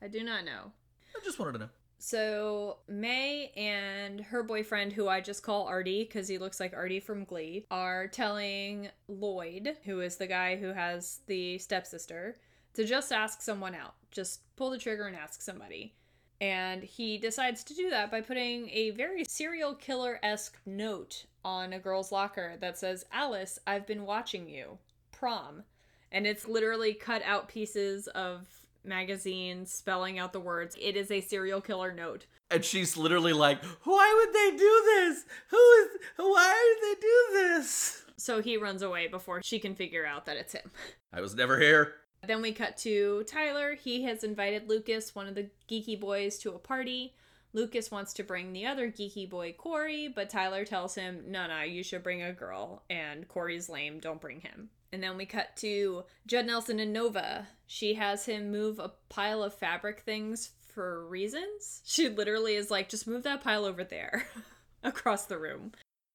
I 0.00 0.08
do 0.08 0.22
not 0.22 0.44
know. 0.44 0.72
I 1.16 1.24
just 1.24 1.38
wanted 1.38 1.52
to 1.52 1.58
know. 1.58 1.68
So 1.98 2.78
Mei 2.88 3.52
and 3.56 4.20
her 4.22 4.42
boyfriend, 4.42 4.92
who 4.92 5.08
I 5.08 5.20
just 5.20 5.42
call 5.42 5.66
Artie 5.66 6.04
because 6.04 6.28
he 6.28 6.38
looks 6.38 6.58
like 6.58 6.72
Artie 6.72 7.00
from 7.00 7.24
Glee, 7.24 7.66
are 7.70 8.06
telling 8.06 8.88
Lloyd, 9.08 9.76
who 9.84 10.00
is 10.00 10.16
the 10.16 10.26
guy 10.26 10.56
who 10.56 10.68
has 10.68 11.20
the 11.26 11.58
stepsister, 11.58 12.38
to 12.74 12.84
just 12.84 13.12
ask 13.12 13.42
someone 13.42 13.74
out. 13.74 13.94
Just 14.10 14.40
pull 14.56 14.70
the 14.70 14.78
trigger 14.78 15.08
and 15.08 15.16
ask 15.16 15.42
somebody. 15.42 15.94
And 16.40 16.82
he 16.82 17.18
decides 17.18 17.62
to 17.64 17.74
do 17.74 17.90
that 17.90 18.10
by 18.10 18.22
putting 18.22 18.70
a 18.70 18.90
very 18.90 19.24
serial 19.24 19.74
killer 19.74 20.18
esque 20.22 20.58
note 20.64 21.26
on 21.44 21.74
a 21.74 21.78
girl's 21.78 22.12
locker 22.12 22.54
that 22.60 22.78
says, 22.78 23.04
Alice, 23.12 23.58
I've 23.66 23.86
been 23.86 24.06
watching 24.06 24.48
you. 24.48 24.78
Prom. 25.12 25.64
And 26.12 26.26
it's 26.26 26.48
literally 26.48 26.94
cut 26.94 27.22
out 27.24 27.48
pieces 27.48 28.06
of 28.08 28.46
magazines 28.84 29.72
spelling 29.72 30.18
out 30.18 30.32
the 30.32 30.40
words. 30.40 30.76
It 30.80 30.96
is 30.96 31.10
a 31.10 31.20
serial 31.20 31.60
killer 31.60 31.92
note. 31.92 32.26
And 32.50 32.64
she's 32.64 32.96
literally 32.96 33.32
like, 33.32 33.62
why 33.84 34.24
would 34.24 34.34
they 34.34 34.56
do 34.56 34.82
this? 34.86 35.24
Who 35.50 35.56
is, 35.56 35.88
why 36.16 36.76
would 36.80 36.88
they 36.88 37.00
do 37.00 37.26
this? 37.32 38.04
So 38.16 38.42
he 38.42 38.56
runs 38.56 38.82
away 38.82 39.06
before 39.06 39.40
she 39.42 39.58
can 39.58 39.74
figure 39.74 40.04
out 40.04 40.26
that 40.26 40.36
it's 40.36 40.52
him. 40.52 40.70
I 41.12 41.20
was 41.20 41.34
never 41.34 41.58
here. 41.58 41.94
Then 42.26 42.42
we 42.42 42.52
cut 42.52 42.76
to 42.78 43.24
Tyler. 43.24 43.74
He 43.74 44.04
has 44.04 44.24
invited 44.24 44.68
Lucas, 44.68 45.14
one 45.14 45.26
of 45.26 45.34
the 45.34 45.48
geeky 45.70 45.98
boys, 45.98 46.38
to 46.38 46.50
a 46.50 46.58
party. 46.58 47.14
Lucas 47.52 47.90
wants 47.90 48.12
to 48.14 48.22
bring 48.22 48.52
the 48.52 48.66
other 48.66 48.90
geeky 48.90 49.28
boy, 49.28 49.54
Corey, 49.56 50.08
but 50.08 50.30
Tyler 50.30 50.64
tells 50.64 50.94
him, 50.94 51.24
no, 51.28 51.46
no, 51.48 51.62
you 51.62 51.82
should 51.82 52.02
bring 52.02 52.22
a 52.22 52.32
girl, 52.32 52.84
and 52.88 53.26
Corey's 53.26 53.68
lame, 53.68 53.98
don't 53.98 54.20
bring 54.20 54.40
him. 54.40 54.68
And 54.92 55.02
then 55.02 55.16
we 55.16 55.26
cut 55.26 55.56
to 55.58 56.04
Judd 56.26 56.46
Nelson 56.46 56.80
and 56.80 56.92
Nova. 56.92 57.48
She 57.66 57.94
has 57.94 58.26
him 58.26 58.50
move 58.50 58.78
a 58.78 58.92
pile 59.08 59.42
of 59.42 59.54
fabric 59.54 60.00
things 60.00 60.50
for 60.74 61.06
reasons. 61.06 61.82
She 61.84 62.08
literally 62.08 62.54
is 62.54 62.70
like, 62.70 62.88
just 62.88 63.06
move 63.06 63.22
that 63.24 63.42
pile 63.42 63.64
over 63.64 63.84
there 63.84 64.26
across 64.82 65.26
the 65.26 65.38
room. 65.38 65.72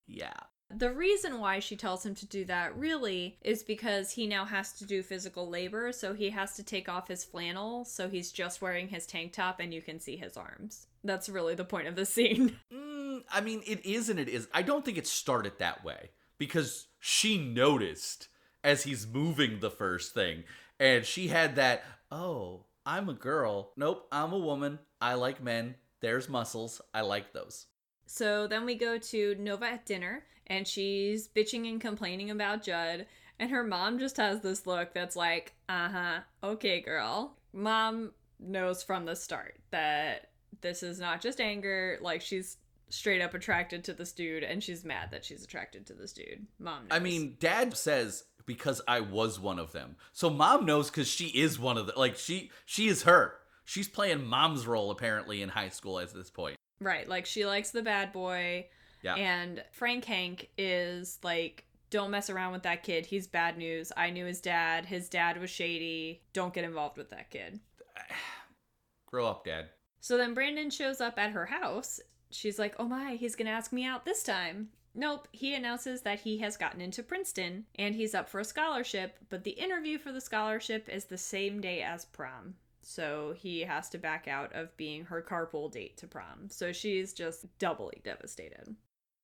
Yeah. 0.08 0.34
The 0.72 0.92
reason 0.92 1.40
why 1.40 1.60
she 1.60 1.76
tells 1.76 2.06
him 2.06 2.16
to 2.16 2.26
do 2.26 2.44
that 2.46 2.76
really 2.78 3.38
is 3.42 3.64
because 3.64 4.12
he 4.12 4.26
now 4.26 4.46
has 4.46 4.74
to 4.74 4.86
do 4.86 5.04
physical 5.04 5.48
labor, 5.48 5.92
so 5.92 6.14
he 6.14 6.32
has 6.32 6.56
to 6.56 6.64
take 6.64 6.90
off 6.90 7.08
his 7.08 7.24
flannel, 7.24 7.86
so 7.86 8.10
he's 8.10 8.32
just 8.32 8.62
wearing 8.62 8.88
his 8.88 9.06
tank 9.06 9.34
top 9.34 9.60
and 9.60 9.74
you 9.74 9.82
can 9.82 10.00
see 10.00 10.18
his 10.18 10.36
arms. 10.36 10.88
That's 11.04 11.30
really 11.30 11.54
the 11.54 11.64
point 11.64 11.88
of 11.88 11.96
the 11.96 12.06
scene. 12.06 12.58
Mm, 12.74 13.24
I 13.32 13.40
mean, 13.40 13.62
it 13.66 13.86
is 13.86 14.10
and 14.10 14.20
it 14.20 14.28
is. 14.28 14.50
I 14.54 14.62
don't 14.62 14.84
think 14.84 14.98
it 14.98 15.08
started 15.08 15.54
that 15.60 15.86
way 15.86 16.10
because 16.38 16.88
she 17.00 17.38
noticed 17.38 18.28
as 18.66 18.84
he's 18.84 19.08
moving 19.08 19.60
the 19.60 19.70
first 19.70 20.14
thing, 20.14 20.44
and 20.80 21.06
she 21.06 21.28
had 21.28 21.56
that, 21.56 21.84
oh, 22.12 22.66
I'm 22.86 23.08
a 23.08 23.14
girl. 23.14 23.72
Nope, 23.78 24.08
I'm 24.12 24.34
a 24.34 24.40
woman. 24.40 24.80
I 25.00 25.14
like 25.14 25.42
men. 25.42 25.76
There's 26.02 26.28
muscles. 26.28 26.82
I 26.94 27.02
like 27.02 27.32
those. 27.32 27.68
So 28.08 28.48
then 28.48 28.66
we 28.66 28.76
go 28.76 28.98
to 28.98 29.36
Nova 29.40 29.66
at 29.66 29.86
dinner, 29.86 30.24
and 30.48 30.68
she's 30.68 31.28
bitching 31.28 31.70
and 31.70 31.80
complaining 31.80 32.32
about 32.32 32.64
Judd, 32.64 33.06
and 33.40 33.52
her 33.52 33.64
mom 33.64 34.00
just 34.00 34.18
has 34.18 34.42
this 34.42 34.66
look 34.66 34.94
that's 34.94 35.16
like, 35.16 35.54
uh 35.70 35.90
huh, 35.90 36.20
okay, 36.44 36.82
girl. 36.82 37.38
Mom 37.54 38.12
knows 38.40 38.84
from 38.84 39.06
the 39.06 39.16
start 39.16 39.56
that 39.72 40.30
this 40.62 40.84
is 40.84 41.00
not 41.00 41.22
just 41.22 41.40
anger, 41.40 41.98
like, 42.02 42.22
she's 42.22 42.58
straight 42.90 43.22
up 43.22 43.34
attracted 43.34 43.84
to 43.84 43.94
this 43.94 44.12
dude, 44.12 44.44
and 44.44 44.64
she's 44.64 44.86
mad 44.86 45.10
that 45.12 45.26
she's 45.26 45.44
attracted 45.44 45.86
to 45.88 45.94
this 45.94 46.14
dude. 46.14 46.46
Mom 46.60 46.88
knows. 46.88 46.98
I 46.98 47.00
mean, 47.00 47.38
dad 47.40 47.76
says 47.76 48.24
because 48.46 48.82
I 48.88 49.00
was 49.02 49.40
one 49.40 49.60
of 49.60 49.72
them. 49.72 49.96
So 50.14 50.30
mom 50.30 50.66
knows 50.66 50.90
cuz 50.90 51.08
she 51.08 51.28
is 51.28 51.60
one 51.60 51.78
of 51.78 51.88
the 51.88 51.94
like 51.98 52.18
she 52.18 52.52
she 52.66 52.88
is 52.88 53.04
her. 53.04 53.40
She's 53.66 53.88
playing 53.88 54.26
mom's 54.26 54.68
role 54.68 54.92
apparently 54.92 55.42
in 55.42 55.50
high 55.50 55.70
school 55.70 56.00
at 56.00 56.14
this 56.14 56.30
point. 56.30 56.56
right, 56.80 57.08
like, 57.08 57.26
she 57.26 57.46
likes 57.46 57.72
the 57.72 57.82
bad 57.82 58.14
boy, 58.14 58.68
Yeah. 59.02 59.16
And 59.16 59.64
Frank 59.72 60.06
Hank 60.06 60.50
is 60.58 61.20
like, 61.24 61.66
don't 61.90 62.12
mess 62.12 62.30
around 62.30 62.54
with 62.54 62.64
that 62.64 62.84
kid. 62.84 63.06
He's 63.06 63.28
bad 63.28 63.58
news. 63.58 63.92
I 63.96 64.10
knew 64.10 64.26
his 64.26 64.42
dad. 64.42 64.86
His 64.86 65.10
dad 65.10 65.40
was 65.40 65.50
shady. 65.50 66.22
Don't 66.34 66.54
get 66.54 66.64
involved 66.64 66.98
with 66.98 67.10
that 67.12 67.30
kid. 67.30 67.60
Grow 69.08 69.28
up, 69.28 69.46
dad. 69.46 69.70
So 70.02 70.18
then 70.18 70.34
Brandon 70.34 70.70
shows 70.70 71.02
up 71.02 71.18
at 71.18 71.32
her 71.32 71.46
house. 71.46 72.00
She's 72.32 72.60
like, 72.60 72.76
oh 72.80 72.86
my, 72.86 73.16
he's 73.16 73.36
going 73.36 73.46
to 73.46 73.52
ask 73.52 73.72
me 73.72 73.86
out 73.86 74.06
this 74.06 74.24
time. 74.24 74.70
Nope, 74.96 75.28
he 75.34 75.54
announces 75.54 76.02
that 76.04 76.22
he 76.22 76.38
has 76.38 76.56
gotten 76.56 76.80
into 76.80 77.04
Princeton 77.04 77.66
and 77.78 77.94
he's 77.94 78.16
up 78.16 78.30
for 78.30 78.40
a 78.40 78.46
scholarship, 78.46 79.20
but 79.30 79.44
the 79.44 79.52
interview 79.52 79.98
for 79.98 80.14
the 80.14 80.22
scholarship 80.22 80.88
is 80.88 81.06
the 81.06 81.18
same 81.18 81.60
day 81.60 81.82
as 81.82 82.06
prom. 82.06 82.56
So 82.82 83.34
he 83.36 83.62
has 83.62 83.90
to 83.90 83.98
back 83.98 84.28
out 84.28 84.54
of 84.54 84.76
being 84.78 85.06
her 85.06 85.22
carpool 85.22 85.72
date 85.72 85.98
to 85.98 86.08
prom. 86.08 86.50
So 86.50 86.72
she's 86.72 87.14
just 87.14 87.46
doubly 87.60 88.00
devastated. 88.04 88.76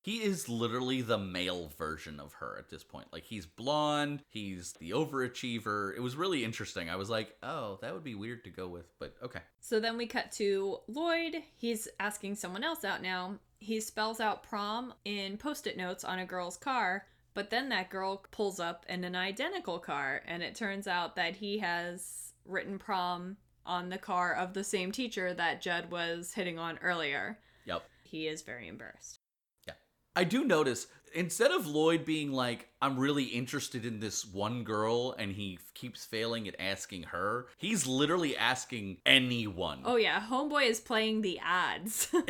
He 0.02 0.16
is 0.16 0.48
literally 0.48 1.00
the 1.00 1.16
male 1.16 1.70
version 1.78 2.18
of 2.18 2.32
her 2.34 2.56
at 2.58 2.68
this 2.68 2.82
point. 2.82 3.06
Like 3.12 3.22
he's 3.22 3.46
blonde, 3.46 4.24
he's 4.28 4.72
the 4.74 4.90
overachiever. 4.90 5.96
It 5.96 6.00
was 6.00 6.16
really 6.16 6.44
interesting. 6.44 6.90
I 6.90 6.96
was 6.96 7.08
like, 7.08 7.36
"Oh, 7.40 7.78
that 7.82 7.94
would 7.94 8.02
be 8.02 8.16
weird 8.16 8.42
to 8.44 8.50
go 8.50 8.66
with, 8.66 8.86
but 8.98 9.14
okay." 9.22 9.42
So 9.60 9.78
then 9.78 9.96
we 9.96 10.08
cut 10.08 10.32
to 10.32 10.78
Lloyd. 10.88 11.36
He's 11.56 11.86
asking 12.00 12.34
someone 12.34 12.64
else 12.64 12.84
out 12.84 13.00
now. 13.00 13.38
He 13.62 13.80
spells 13.80 14.18
out 14.18 14.42
prom 14.42 14.92
in 15.04 15.36
post-it 15.36 15.76
notes 15.76 16.02
on 16.02 16.18
a 16.18 16.26
girl's 16.26 16.56
car, 16.56 17.06
but 17.32 17.50
then 17.50 17.68
that 17.68 17.90
girl 17.90 18.24
pulls 18.32 18.58
up 18.58 18.84
in 18.88 19.04
an 19.04 19.14
identical 19.14 19.78
car 19.78 20.20
and 20.26 20.42
it 20.42 20.56
turns 20.56 20.88
out 20.88 21.14
that 21.14 21.36
he 21.36 21.58
has 21.58 22.32
written 22.44 22.76
prom 22.76 23.36
on 23.64 23.88
the 23.88 23.98
car 23.98 24.34
of 24.34 24.52
the 24.52 24.64
same 24.64 24.90
teacher 24.90 25.32
that 25.34 25.62
Judd 25.62 25.92
was 25.92 26.34
hitting 26.34 26.58
on 26.58 26.76
earlier. 26.82 27.38
Yep. 27.66 27.84
He 28.02 28.26
is 28.26 28.42
very 28.42 28.66
embarrassed. 28.66 29.20
Yeah. 29.68 29.74
I 30.16 30.24
do 30.24 30.42
notice 30.44 30.88
instead 31.14 31.52
of 31.52 31.68
Lloyd 31.68 32.04
being 32.04 32.32
like, 32.32 32.68
I'm 32.80 32.98
really 32.98 33.24
interested 33.26 33.86
in 33.86 34.00
this 34.00 34.24
one 34.24 34.64
girl 34.64 35.12
and 35.12 35.30
he 35.30 35.58
f- 35.60 35.72
keeps 35.74 36.04
failing 36.04 36.48
at 36.48 36.56
asking 36.58 37.04
her, 37.04 37.46
he's 37.58 37.86
literally 37.86 38.36
asking 38.36 38.96
anyone. 39.06 39.82
Oh 39.84 39.94
yeah, 39.94 40.20
Homeboy 40.28 40.66
is 40.66 40.80
playing 40.80 41.22
the 41.22 41.40
odds. 41.46 42.08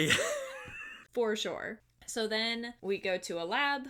For 1.12 1.36
sure. 1.36 1.80
So 2.06 2.26
then 2.26 2.74
we 2.80 2.98
go 2.98 3.18
to 3.18 3.42
a 3.42 3.44
lab. 3.44 3.86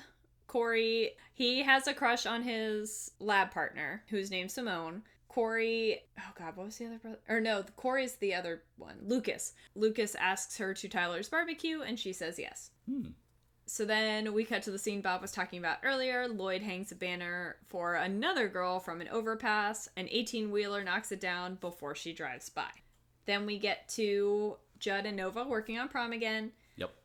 Corey, 0.47 1.13
he 1.35 1.63
has 1.63 1.87
a 1.87 1.95
crush 1.95 2.27
on 2.27 2.43
his 2.43 3.11
lab 3.21 3.51
partner, 3.53 4.03
who's 4.09 4.31
named 4.31 4.51
Simone. 4.51 5.03
Corey, 5.29 6.03
oh 6.19 6.33
god, 6.39 6.57
what 6.57 6.67
was 6.67 6.77
the 6.77 6.87
other 6.87 6.99
brother? 6.99 7.19
Or 7.27 7.41
no, 7.41 7.65
Corey's 7.77 8.17
the 8.17 8.35
other 8.35 8.63
one. 8.77 8.97
Lucas. 9.03 9.55
Lucas 9.75 10.15
asks 10.17 10.59
her 10.59 10.75
to 10.75 10.89
Tyler's 10.89 11.31
barbecue, 11.31 11.81
and 11.81 11.99
she 11.99 12.13
says 12.13 12.39
yes. 12.39 12.71
Hmm. 12.87 13.13
So 13.65 13.87
then 13.87 14.35
we 14.35 14.45
cut 14.45 14.63
to 14.65 14.71
the 14.71 14.79
scene 14.79 15.01
Bob 15.01 15.23
was 15.23 15.33
talking 15.33 15.59
about 15.59 15.79
earlier. 15.83 16.29
Lloyd 16.29 16.61
hangs 16.61 16.93
a 16.93 16.97
banner 16.97 17.57
for 17.69 17.95
another 17.95 18.47
girl 18.47 18.79
from 18.79 19.01
an 19.01 19.09
overpass. 19.09 19.89
An 19.97 20.09
18 20.11 20.51
wheeler 20.51 20.85
knocks 20.85 21.13
it 21.13 21.21
down 21.21 21.55
before 21.55 21.95
she 21.95 22.13
drives 22.13 22.51
by. 22.51 22.69
Then 23.25 23.47
we 23.47 23.59
get 23.59 23.89
to 23.91 24.57
Judd 24.79 25.07
and 25.07 25.17
Nova 25.17 25.45
working 25.45 25.79
on 25.79 25.89
prom 25.89 26.13
again. 26.13 26.53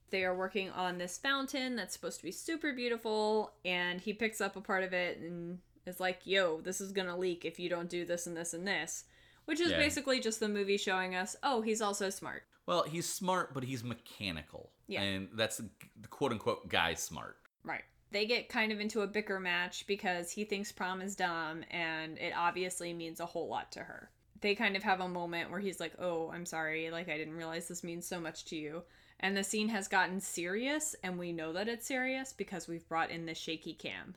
They 0.09 0.23
are 0.23 0.35
working 0.35 0.69
on 0.71 0.97
this 0.97 1.17
fountain 1.17 1.75
that's 1.75 1.93
supposed 1.93 2.17
to 2.19 2.23
be 2.23 2.31
super 2.31 2.71
beautiful, 2.73 3.53
and 3.65 3.99
he 3.99 4.13
picks 4.13 4.39
up 4.41 4.55
a 4.55 4.61
part 4.61 4.83
of 4.83 4.93
it 4.93 5.17
and 5.19 5.59
is 5.85 5.99
like, 5.99 6.19
yo, 6.23 6.61
this 6.61 6.79
is 6.81 6.91
gonna 6.91 7.17
leak 7.17 7.43
if 7.45 7.59
you 7.59 7.69
don't 7.69 7.89
do 7.89 8.05
this 8.05 8.27
and 8.27 8.35
this 8.35 8.53
and 8.53 8.67
this. 8.67 9.05
Which 9.45 9.59
is 9.61 9.71
Yeah. 9.71 9.77
basically 9.77 10.19
just 10.19 10.39
the 10.41 10.49
movie 10.49 10.77
showing 10.77 11.15
us, 11.15 11.35
oh, 11.43 11.61
he's 11.61 11.81
also 11.81 12.09
smart. 12.09 12.43
Well, 12.65 12.83
he's 12.83 13.07
smart, 13.07 13.53
but 13.53 13.63
he's 13.63 13.83
mechanical. 13.83 14.71
Yeah. 14.87 15.01
And 15.01 15.29
that's 15.33 15.57
the, 15.57 15.69
the 16.01 16.07
quote 16.09 16.33
unquote 16.33 16.67
guy 16.67 16.93
smart. 16.95 17.37
Right. 17.63 17.83
They 18.11 18.25
get 18.25 18.49
kind 18.49 18.71
of 18.73 18.79
into 18.81 19.01
a 19.01 19.07
bicker 19.07 19.39
match 19.39 19.87
because 19.87 20.31
he 20.31 20.43
thinks 20.43 20.71
prom 20.73 21.01
is 21.01 21.15
dumb 21.15 21.63
and 21.71 22.17
it 22.17 22.33
obviously 22.35 22.93
means 22.93 23.19
a 23.21 23.25
whole 23.25 23.47
lot 23.47 23.71
to 23.73 23.79
her. 23.79 24.09
They 24.41 24.53
kind 24.55 24.75
of 24.75 24.83
have 24.83 24.99
a 24.99 25.07
moment 25.07 25.49
where 25.49 25.59
he's 25.61 25.79
like, 25.79 25.93
Oh, 25.97 26.29
I'm 26.33 26.45
sorry. 26.45 26.91
Like, 26.91 27.07
I 27.09 27.17
didn't 27.17 27.35
realize 27.37 27.67
this 27.69 27.83
means 27.85 28.05
so 28.05 28.19
much 28.19 28.43
to 28.45 28.55
you. 28.57 28.83
And 29.19 29.35
the 29.35 29.43
scene 29.43 29.69
has 29.69 29.87
gotten 29.87 30.19
serious, 30.19 30.95
and 31.03 31.17
we 31.17 31.31
know 31.31 31.53
that 31.53 31.67
it's 31.67 31.87
serious 31.87 32.33
because 32.33 32.67
we've 32.67 32.87
brought 32.87 33.09
in 33.09 33.25
the 33.25 33.33
shaky 33.33 33.73
cam. 33.73 34.15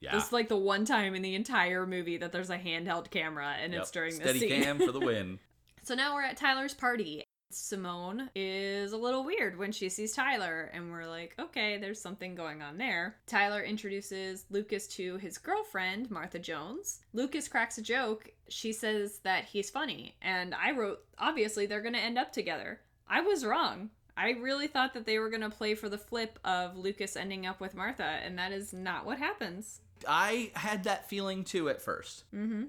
Yeah. 0.00 0.12
This 0.14 0.26
is 0.26 0.32
like 0.32 0.48
the 0.48 0.56
one 0.56 0.84
time 0.84 1.14
in 1.14 1.22
the 1.22 1.34
entire 1.34 1.86
movie 1.86 2.16
that 2.16 2.32
there's 2.32 2.50
a 2.50 2.58
handheld 2.58 3.10
camera 3.10 3.54
and 3.60 3.72
Yep. 3.72 3.82
it's 3.82 3.90
during 3.90 4.12
this 4.18 4.22
Steady 4.22 4.40
scene. 4.40 4.62
cam 4.62 4.78
for 4.78 4.92
the 4.92 5.00
win. 5.00 5.38
So 5.82 5.94
now 5.94 6.14
we're 6.14 6.24
at 6.24 6.36
Tyler's 6.36 6.74
party. 6.74 7.24
Simone 7.50 8.28
is 8.34 8.92
a 8.92 8.96
little 8.98 9.24
weird 9.24 9.58
when 9.58 9.72
she 9.72 9.88
sees 9.88 10.12
Tyler, 10.12 10.70
and 10.74 10.90
we're 10.90 11.06
like, 11.08 11.34
okay, 11.38 11.78
there's 11.78 12.00
something 12.00 12.34
going 12.34 12.60
on 12.62 12.76
there. 12.78 13.16
Tyler 13.26 13.62
introduces 13.62 14.44
Lucas 14.50 14.86
to 14.88 15.16
his 15.16 15.38
girlfriend, 15.38 16.10
Martha 16.10 16.38
Jones. 16.38 17.00
Lucas 17.12 17.48
cracks 17.48 17.78
a 17.78 17.82
joke. 17.82 18.30
She 18.48 18.72
says 18.72 19.18
that 19.24 19.46
he's 19.46 19.70
funny, 19.70 20.16
and 20.22 20.54
I 20.54 20.72
wrote, 20.72 21.00
obviously, 21.18 21.66
they're 21.66 21.80
gonna 21.82 21.98
end 21.98 22.18
up 22.18 22.30
together. 22.32 22.80
I 23.08 23.20
was 23.22 23.44
wrong. 23.44 23.90
I 24.16 24.30
really 24.32 24.66
thought 24.66 24.94
that 24.94 25.06
they 25.06 25.18
were 25.18 25.30
gonna 25.30 25.50
play 25.50 25.74
for 25.74 25.88
the 25.88 25.98
flip 25.98 26.38
of 26.44 26.76
Lucas 26.76 27.16
ending 27.16 27.46
up 27.46 27.60
with 27.60 27.74
Martha, 27.74 28.02
and 28.02 28.38
that 28.38 28.52
is 28.52 28.72
not 28.72 29.06
what 29.06 29.18
happens. 29.18 29.80
I 30.08 30.50
had 30.54 30.84
that 30.84 31.08
feeling 31.08 31.44
too 31.44 31.68
at 31.68 31.82
first. 31.82 32.24
Mm 32.34 32.48
hmm. 32.48 32.64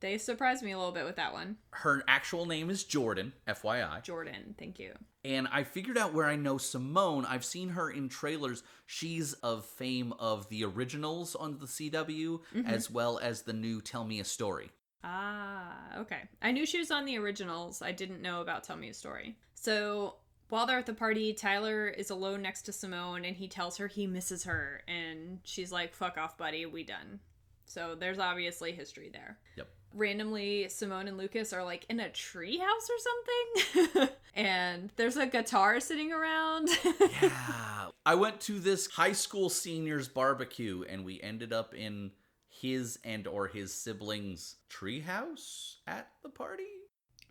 They 0.00 0.16
surprised 0.16 0.62
me 0.62 0.72
a 0.72 0.78
little 0.78 0.92
bit 0.92 1.04
with 1.04 1.16
that 1.16 1.34
one. 1.34 1.58
Her 1.72 2.02
actual 2.08 2.46
name 2.46 2.70
is 2.70 2.84
Jordan, 2.84 3.34
FYI. 3.46 4.02
Jordan, 4.02 4.54
thank 4.58 4.78
you. 4.78 4.94
And 5.24 5.46
I 5.52 5.62
figured 5.62 5.98
out 5.98 6.14
where 6.14 6.24
I 6.24 6.36
know 6.36 6.56
Simone. 6.56 7.26
I've 7.26 7.44
seen 7.44 7.68
her 7.70 7.90
in 7.90 8.08
trailers. 8.08 8.62
She's 8.86 9.34
of 9.34 9.66
fame 9.66 10.14
of 10.18 10.48
the 10.48 10.64
originals 10.64 11.34
on 11.34 11.58
the 11.58 11.66
CW, 11.66 12.40
as 12.66 12.90
well 12.90 13.18
as 13.18 13.42
the 13.42 13.52
new 13.52 13.82
Tell 13.82 14.06
Me 14.06 14.20
a 14.20 14.24
Story. 14.24 14.70
Ah, 15.04 15.98
okay. 15.98 16.22
I 16.40 16.52
knew 16.52 16.64
she 16.64 16.78
was 16.78 16.90
on 16.90 17.04
the 17.04 17.18
originals. 17.18 17.82
I 17.82 17.92
didn't 17.92 18.22
know 18.22 18.40
about 18.40 18.64
Tell 18.64 18.76
Me 18.76 18.88
a 18.88 18.94
Story. 18.94 19.36
So 19.54 20.16
while 20.50 20.66
they're 20.66 20.78
at 20.78 20.86
the 20.86 20.92
party, 20.92 21.32
Tyler 21.32 21.88
is 21.88 22.10
alone 22.10 22.42
next 22.42 22.62
to 22.62 22.72
Simone 22.72 23.24
and 23.24 23.36
he 23.36 23.48
tells 23.48 23.76
her 23.78 23.86
he 23.86 24.06
misses 24.06 24.44
her. 24.44 24.82
And 24.86 25.40
she's 25.44 25.72
like, 25.72 25.94
fuck 25.94 26.18
off, 26.18 26.36
buddy, 26.36 26.66
we 26.66 26.82
done. 26.84 27.20
So 27.66 27.94
there's 27.98 28.18
obviously 28.18 28.72
history 28.72 29.10
there. 29.12 29.38
Yep. 29.56 29.68
Randomly, 29.94 30.68
Simone 30.68 31.08
and 31.08 31.16
Lucas 31.16 31.52
are 31.52 31.64
like 31.64 31.86
in 31.88 32.00
a 32.00 32.08
treehouse 32.08 32.88
or 32.90 33.84
something. 33.94 34.08
and 34.34 34.90
there's 34.96 35.16
a 35.16 35.26
guitar 35.26 35.80
sitting 35.80 36.12
around. 36.12 36.68
yeah. 37.22 37.86
I 38.04 38.14
went 38.14 38.40
to 38.42 38.58
this 38.58 38.88
high 38.88 39.12
school 39.12 39.48
seniors 39.48 40.08
barbecue 40.08 40.84
and 40.88 41.04
we 41.04 41.20
ended 41.20 41.52
up 41.52 41.74
in 41.74 42.12
his 42.48 42.98
and 43.04 43.26
or 43.26 43.46
his 43.46 43.72
siblings 43.72 44.56
treehouse 44.68 45.76
at 45.86 46.08
the 46.22 46.28
party. 46.28 46.64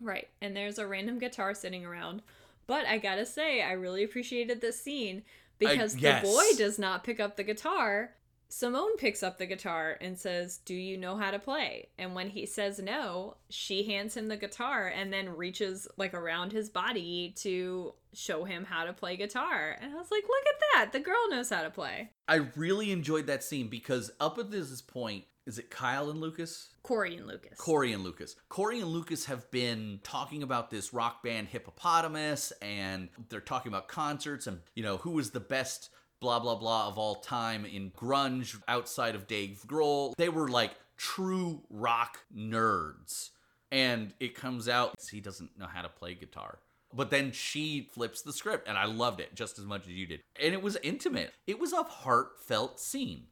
Right. 0.00 0.28
And 0.40 0.56
there's 0.56 0.78
a 0.78 0.86
random 0.86 1.18
guitar 1.18 1.54
sitting 1.54 1.84
around. 1.84 2.22
But 2.70 2.86
I 2.86 2.98
gotta 2.98 3.26
say, 3.26 3.62
I 3.62 3.72
really 3.72 4.04
appreciated 4.04 4.60
this 4.60 4.80
scene 4.80 5.24
because 5.58 5.96
yes. 5.96 6.22
the 6.22 6.28
boy 6.28 6.44
does 6.56 6.78
not 6.78 7.02
pick 7.02 7.18
up 7.18 7.36
the 7.36 7.42
guitar. 7.42 8.12
Simone 8.48 8.96
picks 8.96 9.24
up 9.24 9.38
the 9.38 9.46
guitar 9.46 9.98
and 10.00 10.16
says, 10.16 10.58
Do 10.58 10.76
you 10.76 10.96
know 10.96 11.16
how 11.16 11.32
to 11.32 11.40
play? 11.40 11.88
And 11.98 12.14
when 12.14 12.30
he 12.30 12.46
says 12.46 12.78
no, 12.78 13.38
she 13.48 13.82
hands 13.82 14.16
him 14.16 14.28
the 14.28 14.36
guitar 14.36 14.86
and 14.86 15.12
then 15.12 15.36
reaches 15.36 15.88
like 15.96 16.14
around 16.14 16.52
his 16.52 16.68
body 16.68 17.34
to 17.38 17.94
show 18.12 18.44
him 18.44 18.64
how 18.64 18.84
to 18.84 18.92
play 18.92 19.16
guitar. 19.16 19.76
And 19.80 19.92
I 19.92 19.96
was 19.96 20.12
like, 20.12 20.22
Look 20.22 20.44
at 20.54 20.60
that. 20.72 20.92
The 20.92 21.00
girl 21.00 21.28
knows 21.28 21.50
how 21.50 21.62
to 21.62 21.70
play. 21.70 22.10
I 22.28 22.36
really 22.54 22.92
enjoyed 22.92 23.26
that 23.26 23.42
scene 23.42 23.66
because 23.66 24.12
up 24.20 24.38
at 24.38 24.52
this 24.52 24.80
point, 24.80 25.24
is 25.46 25.58
it 25.58 25.70
Kyle 25.70 26.10
and 26.10 26.20
Lucas? 26.20 26.68
Corey 26.82 27.16
and 27.16 27.26
Lucas. 27.26 27.58
Corey 27.58 27.92
and 27.92 28.04
Lucas. 28.04 28.36
Corey 28.48 28.80
and 28.80 28.88
Lucas 28.88 29.24
have 29.26 29.50
been 29.50 30.00
talking 30.02 30.42
about 30.42 30.70
this 30.70 30.92
rock 30.92 31.22
band 31.22 31.48
Hippopotamus, 31.48 32.52
and 32.62 33.08
they're 33.28 33.40
talking 33.40 33.70
about 33.70 33.88
concerts 33.88 34.46
and, 34.46 34.60
you 34.74 34.82
know, 34.82 34.98
who 34.98 35.10
was 35.12 35.30
the 35.30 35.40
best 35.40 35.90
blah, 36.20 36.38
blah, 36.38 36.54
blah 36.54 36.88
of 36.88 36.98
all 36.98 37.16
time 37.16 37.64
in 37.64 37.90
grunge 37.90 38.60
outside 38.68 39.14
of 39.14 39.26
Dave 39.26 39.62
Grohl. 39.66 40.14
They 40.16 40.28
were 40.28 40.48
like 40.48 40.72
true 40.96 41.62
rock 41.70 42.18
nerds. 42.34 43.30
And 43.72 44.12
it 44.20 44.34
comes 44.34 44.68
out 44.68 44.96
he 45.10 45.20
doesn't 45.20 45.58
know 45.58 45.66
how 45.66 45.82
to 45.82 45.88
play 45.88 46.14
guitar. 46.14 46.58
But 46.92 47.10
then 47.10 47.30
she 47.30 47.88
flips 47.92 48.22
the 48.22 48.32
script, 48.32 48.66
and 48.66 48.76
I 48.76 48.84
loved 48.86 49.20
it 49.20 49.34
just 49.34 49.60
as 49.60 49.64
much 49.64 49.82
as 49.82 49.92
you 49.92 50.06
did. 50.06 50.22
And 50.42 50.52
it 50.52 50.60
was 50.60 50.76
intimate. 50.82 51.32
It 51.46 51.60
was 51.60 51.72
a 51.72 51.84
heartfelt 51.84 52.80
scene. 52.80 53.26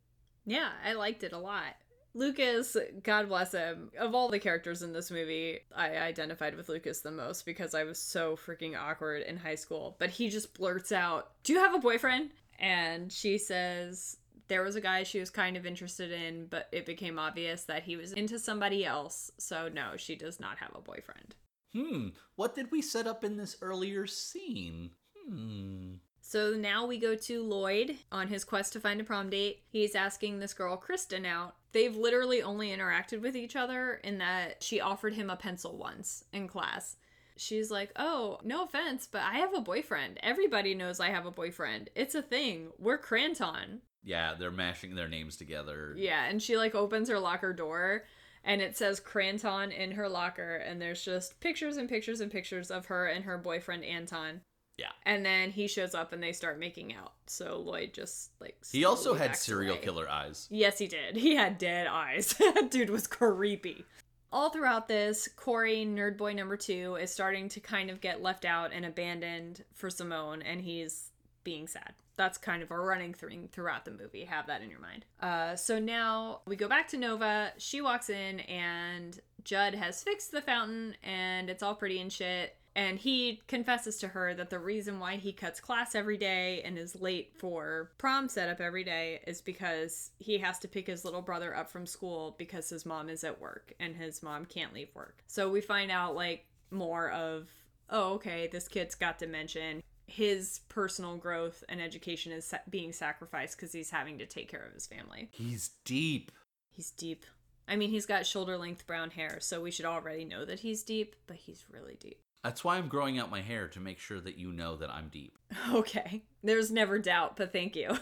Yeah, 0.47 0.71
I 0.85 0.93
liked 0.93 1.25
it 1.25 1.33
a 1.33 1.39
lot. 1.39 1.75
Lucas, 2.19 2.77
God 3.05 3.29
bless 3.29 3.53
him, 3.53 3.91
of 3.99 4.15
all 4.15 4.29
the 4.29 4.41
characters 4.41 4.83
in 4.83 4.93
this 4.93 5.11
movie, 5.11 5.61
I 5.75 5.97
identified 5.97 6.57
with 6.57 6.69
Lucas 6.69 7.01
the 7.01 7.13
most 7.13 7.47
because 7.47 7.75
I 7.75 7.85
was 7.85 7.99
so 7.99 8.37
freaking 8.37 8.77
awkward 8.77 9.23
in 9.23 9.37
high 9.37 9.55
school. 9.55 9.95
But 10.01 10.11
he 10.11 10.29
just 10.29 10.53
blurts 10.55 10.91
out, 10.91 11.31
Do 11.45 11.53
you 11.53 11.61
have 11.61 11.75
a 11.75 11.79
boyfriend? 11.79 12.31
And 12.59 13.13
she 13.13 13.39
says 13.39 14.17
there 14.49 14.63
was 14.63 14.75
a 14.75 14.81
guy 14.81 15.05
she 15.05 15.21
was 15.21 15.31
kind 15.31 15.57
of 15.57 15.65
interested 15.65 16.11
in, 16.11 16.47
but 16.47 16.69
it 16.73 16.87
became 16.87 17.19
obvious 17.19 17.65
that 17.65 17.85
he 17.85 17.97
was 17.97 18.13
into 18.13 18.39
somebody 18.39 18.85
else. 18.85 19.31
So, 19.39 19.69
no, 19.73 19.93
she 19.97 20.17
does 20.17 20.41
not 20.41 20.59
have 20.59 20.73
a 20.75 20.81
boyfriend. 20.81 21.37
Hmm, 21.73 22.09
what 22.35 22.57
did 22.57 22.73
we 22.73 22.83
set 22.83 23.07
up 23.07 23.23
in 23.23 23.37
this 23.37 23.57
earlier 23.63 24.07
scene? 24.07 24.91
Hmm. 25.29 25.95
So 26.29 26.51
now 26.51 26.85
we 26.85 26.99
go 26.99 27.15
to 27.15 27.43
Lloyd 27.43 27.97
on 28.13 28.29
his 28.29 28.45
quest 28.45 28.75
to 28.75 28.81
find 28.81 29.01
a 29.01 29.05
prom 29.05 29.31
date. 29.31 29.63
He's 29.67 29.95
asking 29.95 30.39
this 30.39 30.53
girl, 30.53 30.77
Kristen, 30.77 31.25
out. 31.25 31.55
They've 31.73 31.97
literally 31.97 32.43
only 32.43 32.69
interacted 32.69 33.23
with 33.23 33.35
each 33.35 33.57
other 33.57 33.95
in 34.05 34.19
that 34.19 34.63
she 34.63 34.79
offered 34.79 35.15
him 35.15 35.31
a 35.31 35.37
pencil 35.37 35.79
once 35.79 36.25
in 36.31 36.47
class. 36.47 36.97
She's 37.39 37.71
like, 37.71 37.93
Oh, 37.97 38.41
no 38.45 38.65
offense, 38.65 39.09
but 39.11 39.23
I 39.23 39.39
have 39.39 39.55
a 39.55 39.63
boyfriend. 39.63 40.21
Everybody 40.23 40.75
knows 40.75 41.01
I 41.01 41.09
have 41.09 41.25
a 41.25 41.31
boyfriend. 41.31 41.89
It's 41.95 42.15
a 42.15 42.21
thing. 42.21 42.73
We're 42.79 42.99
Cranton. 42.99 43.81
Yeah, 44.05 44.35
they're 44.39 44.51
mashing 44.51 44.97
their 44.97 45.09
names 45.09 45.39
together. 45.39 45.95
Yeah, 45.97 46.27
and 46.27 46.43
she 46.43 46.59
like 46.59 46.75
opens 46.75 47.09
her 47.09 47.19
locker 47.19 47.55
door 47.55 48.05
and 48.45 48.61
it 48.61 48.77
says 48.77 49.01
Cranton 49.01 49.73
in 49.73 49.93
her 49.93 50.11
locker 50.11 50.57
and 50.57 50.79
there's 50.79 51.03
just 51.03 51.41
pictures 51.41 51.79
and 51.79 51.89
pictures 51.89 52.21
and 52.21 52.31
pictures 52.31 52.71
of 52.71 52.85
her 52.87 53.07
and 53.07 53.25
her 53.25 53.39
boyfriend 53.39 53.83
Anton. 53.83 54.43
Yeah. 54.79 54.93
And 55.05 55.27
then 55.27 55.51
he 55.51 55.67
shows 55.67 55.95
up 55.95 56.13
and 56.13 56.23
they 56.23 56.33
start 56.33 56.59
making 56.59 56.95
out. 56.95 57.13
So 57.27 57.59
Lloyd 57.59 57.93
just 57.93 58.31
like 58.41 58.57
He 58.71 58.85
also 58.85 59.15
had 59.15 59.37
serial 59.37 59.75
away. 59.75 59.85
killer 59.85 60.09
eyes. 60.09 60.47
Yes, 60.51 60.79
he 60.79 60.87
did. 60.87 61.17
He 61.17 61.35
had 61.35 61.59
dead 61.59 61.87
eyes. 61.89 62.41
Dude 62.71 62.91
was 62.91 63.07
creepy. 63.09 63.85
All 64.33 64.51
throughout 64.51 64.89
this, 64.89 65.27
Corey, 65.37 65.85
nerd 65.87 66.17
boy 66.17 66.33
number 66.35 66.57
two, 66.57 66.97
is 66.97 67.11
starting 67.11 67.49
to 67.51 67.61
kind 67.61 67.91
of 67.91 68.01
get 68.01 68.23
left 68.23 68.45
out 68.45 68.73
and 68.73 68.85
abandoned 68.85 69.65
for 69.75 69.89
Simone, 69.91 70.43
and 70.43 70.61
he's 70.61 71.11
being 71.45 71.67
sad. 71.67 71.95
That's 72.17 72.37
kind 72.37 72.63
of 72.63 72.71
a 72.71 72.79
running 72.79 73.15
thing 73.15 73.49
throughout 73.51 73.85
the 73.87 73.91
movie. 73.91 74.25
Have 74.25 74.47
that 74.49 74.61
in 74.61 74.69
your 74.71 74.81
mind. 74.81 75.07
Uh, 75.21 75.57
so 75.57 75.79
now 75.79 76.41
we 76.47 76.57
go 76.57 76.69
back 76.69 76.89
to 76.89 76.99
Nova. 76.99 77.53
She 77.57 77.81
walks 77.81 78.11
in, 78.11 78.41
and 78.41 79.19
Judd 79.45 79.75
has 79.75 80.03
fixed 80.03 80.31
the 80.31 80.43
fountain, 80.43 80.95
and 81.03 81.49
it's 81.49 81.63
all 81.63 81.75
pretty 81.75 81.99
and 81.99 82.13
shit. 82.13 82.55
And 82.79 82.97
he 82.97 83.43
confesses 83.49 83.97
to 83.99 84.09
her 84.09 84.35
that 84.35 84.51
the 84.51 84.59
reason 84.61 85.01
why 85.01 85.17
he 85.17 85.33
cuts 85.33 85.59
class 85.59 85.97
every 85.97 86.17
day 86.17 86.63
and 86.65 86.79
is 86.79 86.95
late 86.95 87.33
for 87.37 87.91
prom 87.99 88.29
setup 88.29 88.61
every 88.61 88.85
day 88.85 89.19
is 89.27 89.41
because 89.41 90.13
he 90.21 90.39
has 90.39 90.61
to 90.61 90.69
pick 90.69 90.87
his 90.87 91.05
little 91.05 91.21
brother 91.21 91.57
up 91.57 91.69
from 91.69 91.87
school 91.87 92.37
because 92.39 92.71
his 92.71 92.87
mom 92.87 93.09
is 93.09 93.25
at 93.25 93.41
work 93.41 93.73
and 93.81 93.97
his 93.97 94.23
mom 94.23 94.45
can't 94.45 94.73
leave 94.73 94.95
work. 94.95 95.25
So 95.27 95.51
we 95.51 95.61
find 95.61 95.91
out 95.91 96.15
like 96.15 96.47
more 96.71 97.11
of, 97.11 97.49
oh, 97.91 98.13
okay, 98.13 98.47
this 98.47 98.69
kid's 98.69 98.95
got 98.95 99.19
dementia. 99.19 99.83
His 100.07 100.61
personal 100.69 101.17
growth 101.17 101.65
and 101.69 101.81
education 101.83 102.31
is 102.31 102.55
being 102.71 102.93
sacrificed 102.93 103.57
because 103.57 103.73
he's 103.73 103.91
having 103.91 104.19
to 104.19 104.27
take 104.27 104.49
care 104.49 104.63
of 104.63 104.73
his 104.73 104.87
family. 104.87 105.31
He's 105.33 105.73
deep. 105.85 106.31
He's 106.71 106.93
deep. 106.93 107.27
I 107.67 107.75
mean, 107.75 107.91
he's 107.91 108.07
got 108.07 108.25
shoulder 108.25 108.57
length 108.57 108.87
brown 108.87 109.11
hair, 109.11 109.39
so 109.41 109.61
we 109.61 109.73
should 109.73 109.85
already 109.85 110.25
know 110.25 110.45
that 110.45 110.61
he's 110.61 110.85
deep, 110.85 111.17
but 111.27 111.39
he's 111.39 111.65
really 111.73 111.97
deep. 111.99 112.21
That's 112.45 112.63
why 112.63 112.77
I'm 112.77 112.89
growing 112.89 113.19
out 113.19 113.31
my 113.31 113.43
hair 113.43 113.69
to 113.69 113.81
make 113.81 113.99
sure 113.99 114.21
that 114.21 114.39
you 114.39 114.53
know 114.53 114.77
that 114.77 114.91
I'm 114.91 115.09
deep. 115.09 115.37
Okay. 115.73 116.23
There's 116.43 116.71
never 116.71 116.99
doubt, 116.99 117.37
but 117.37 117.53
thank 117.53 117.75
you. 117.75 117.99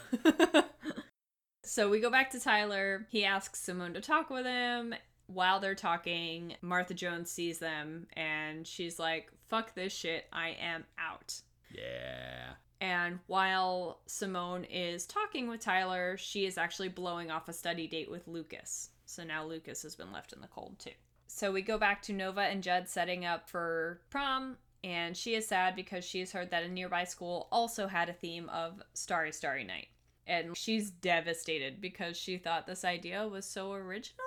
so 1.64 1.88
we 1.88 2.00
go 2.00 2.10
back 2.10 2.30
to 2.30 2.40
Tyler. 2.40 3.06
He 3.10 3.24
asks 3.24 3.60
Simone 3.60 3.94
to 3.94 4.00
talk 4.00 4.30
with 4.30 4.44
him. 4.44 4.94
While 5.26 5.58
they're 5.58 5.74
talking, 5.74 6.54
Martha 6.60 6.94
Jones 6.94 7.30
sees 7.30 7.58
them 7.58 8.06
and 8.12 8.66
she's 8.66 8.98
like, 8.98 9.32
fuck 9.48 9.74
this 9.74 9.92
shit, 9.92 10.26
I 10.32 10.56
am 10.60 10.84
out. 10.98 11.40
Yeah. 11.72 12.52
And 12.80 13.20
while 13.26 14.00
Simone 14.06 14.64
is 14.64 15.06
talking 15.06 15.48
with 15.48 15.60
Tyler, 15.60 16.16
she 16.18 16.44
is 16.46 16.58
actually 16.58 16.88
blowing 16.88 17.30
off 17.30 17.48
a 17.48 17.52
study 17.52 17.86
date 17.88 18.10
with 18.10 18.28
Lucas. 18.28 18.90
So 19.06 19.24
now 19.24 19.44
Lucas 19.46 19.82
has 19.82 19.96
been 19.96 20.12
left 20.12 20.32
in 20.32 20.40
the 20.40 20.48
cold 20.48 20.78
too. 20.78 20.90
So 21.26 21.52
we 21.52 21.62
go 21.62 21.78
back 21.78 22.02
to 22.02 22.12
Nova 22.12 22.40
and 22.40 22.62
Judd 22.62 22.88
setting 22.88 23.24
up 23.24 23.48
for 23.48 24.00
prom, 24.10 24.56
and 24.84 25.16
she 25.16 25.34
is 25.34 25.46
sad 25.46 25.76
because 25.76 26.04
she 26.04 26.20
has 26.20 26.32
heard 26.32 26.50
that 26.50 26.64
a 26.64 26.68
nearby 26.68 27.04
school 27.04 27.48
also 27.50 27.86
had 27.86 28.08
a 28.08 28.14
theme 28.14 28.48
of 28.48 28.82
Starry 28.94 29.32
Starry 29.32 29.64
Night. 29.64 29.88
And 30.26 30.56
she's 30.56 30.90
devastated 30.90 31.80
because 31.80 32.16
she 32.16 32.36
thought 32.36 32.66
this 32.66 32.84
idea 32.84 33.28
was 33.28 33.44
so 33.44 33.72
original. 33.72 34.24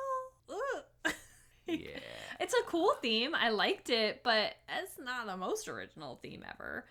Yeah. 1.78 2.00
It's 2.40 2.54
a 2.54 2.64
cool 2.64 2.94
theme. 3.02 3.36
I 3.36 3.50
liked 3.50 3.90
it, 3.90 4.22
but 4.24 4.56
it's 4.82 4.98
not 5.00 5.28
the 5.28 5.38
most 5.38 5.68
original 5.68 6.16
theme 6.22 6.44
ever. 6.50 6.86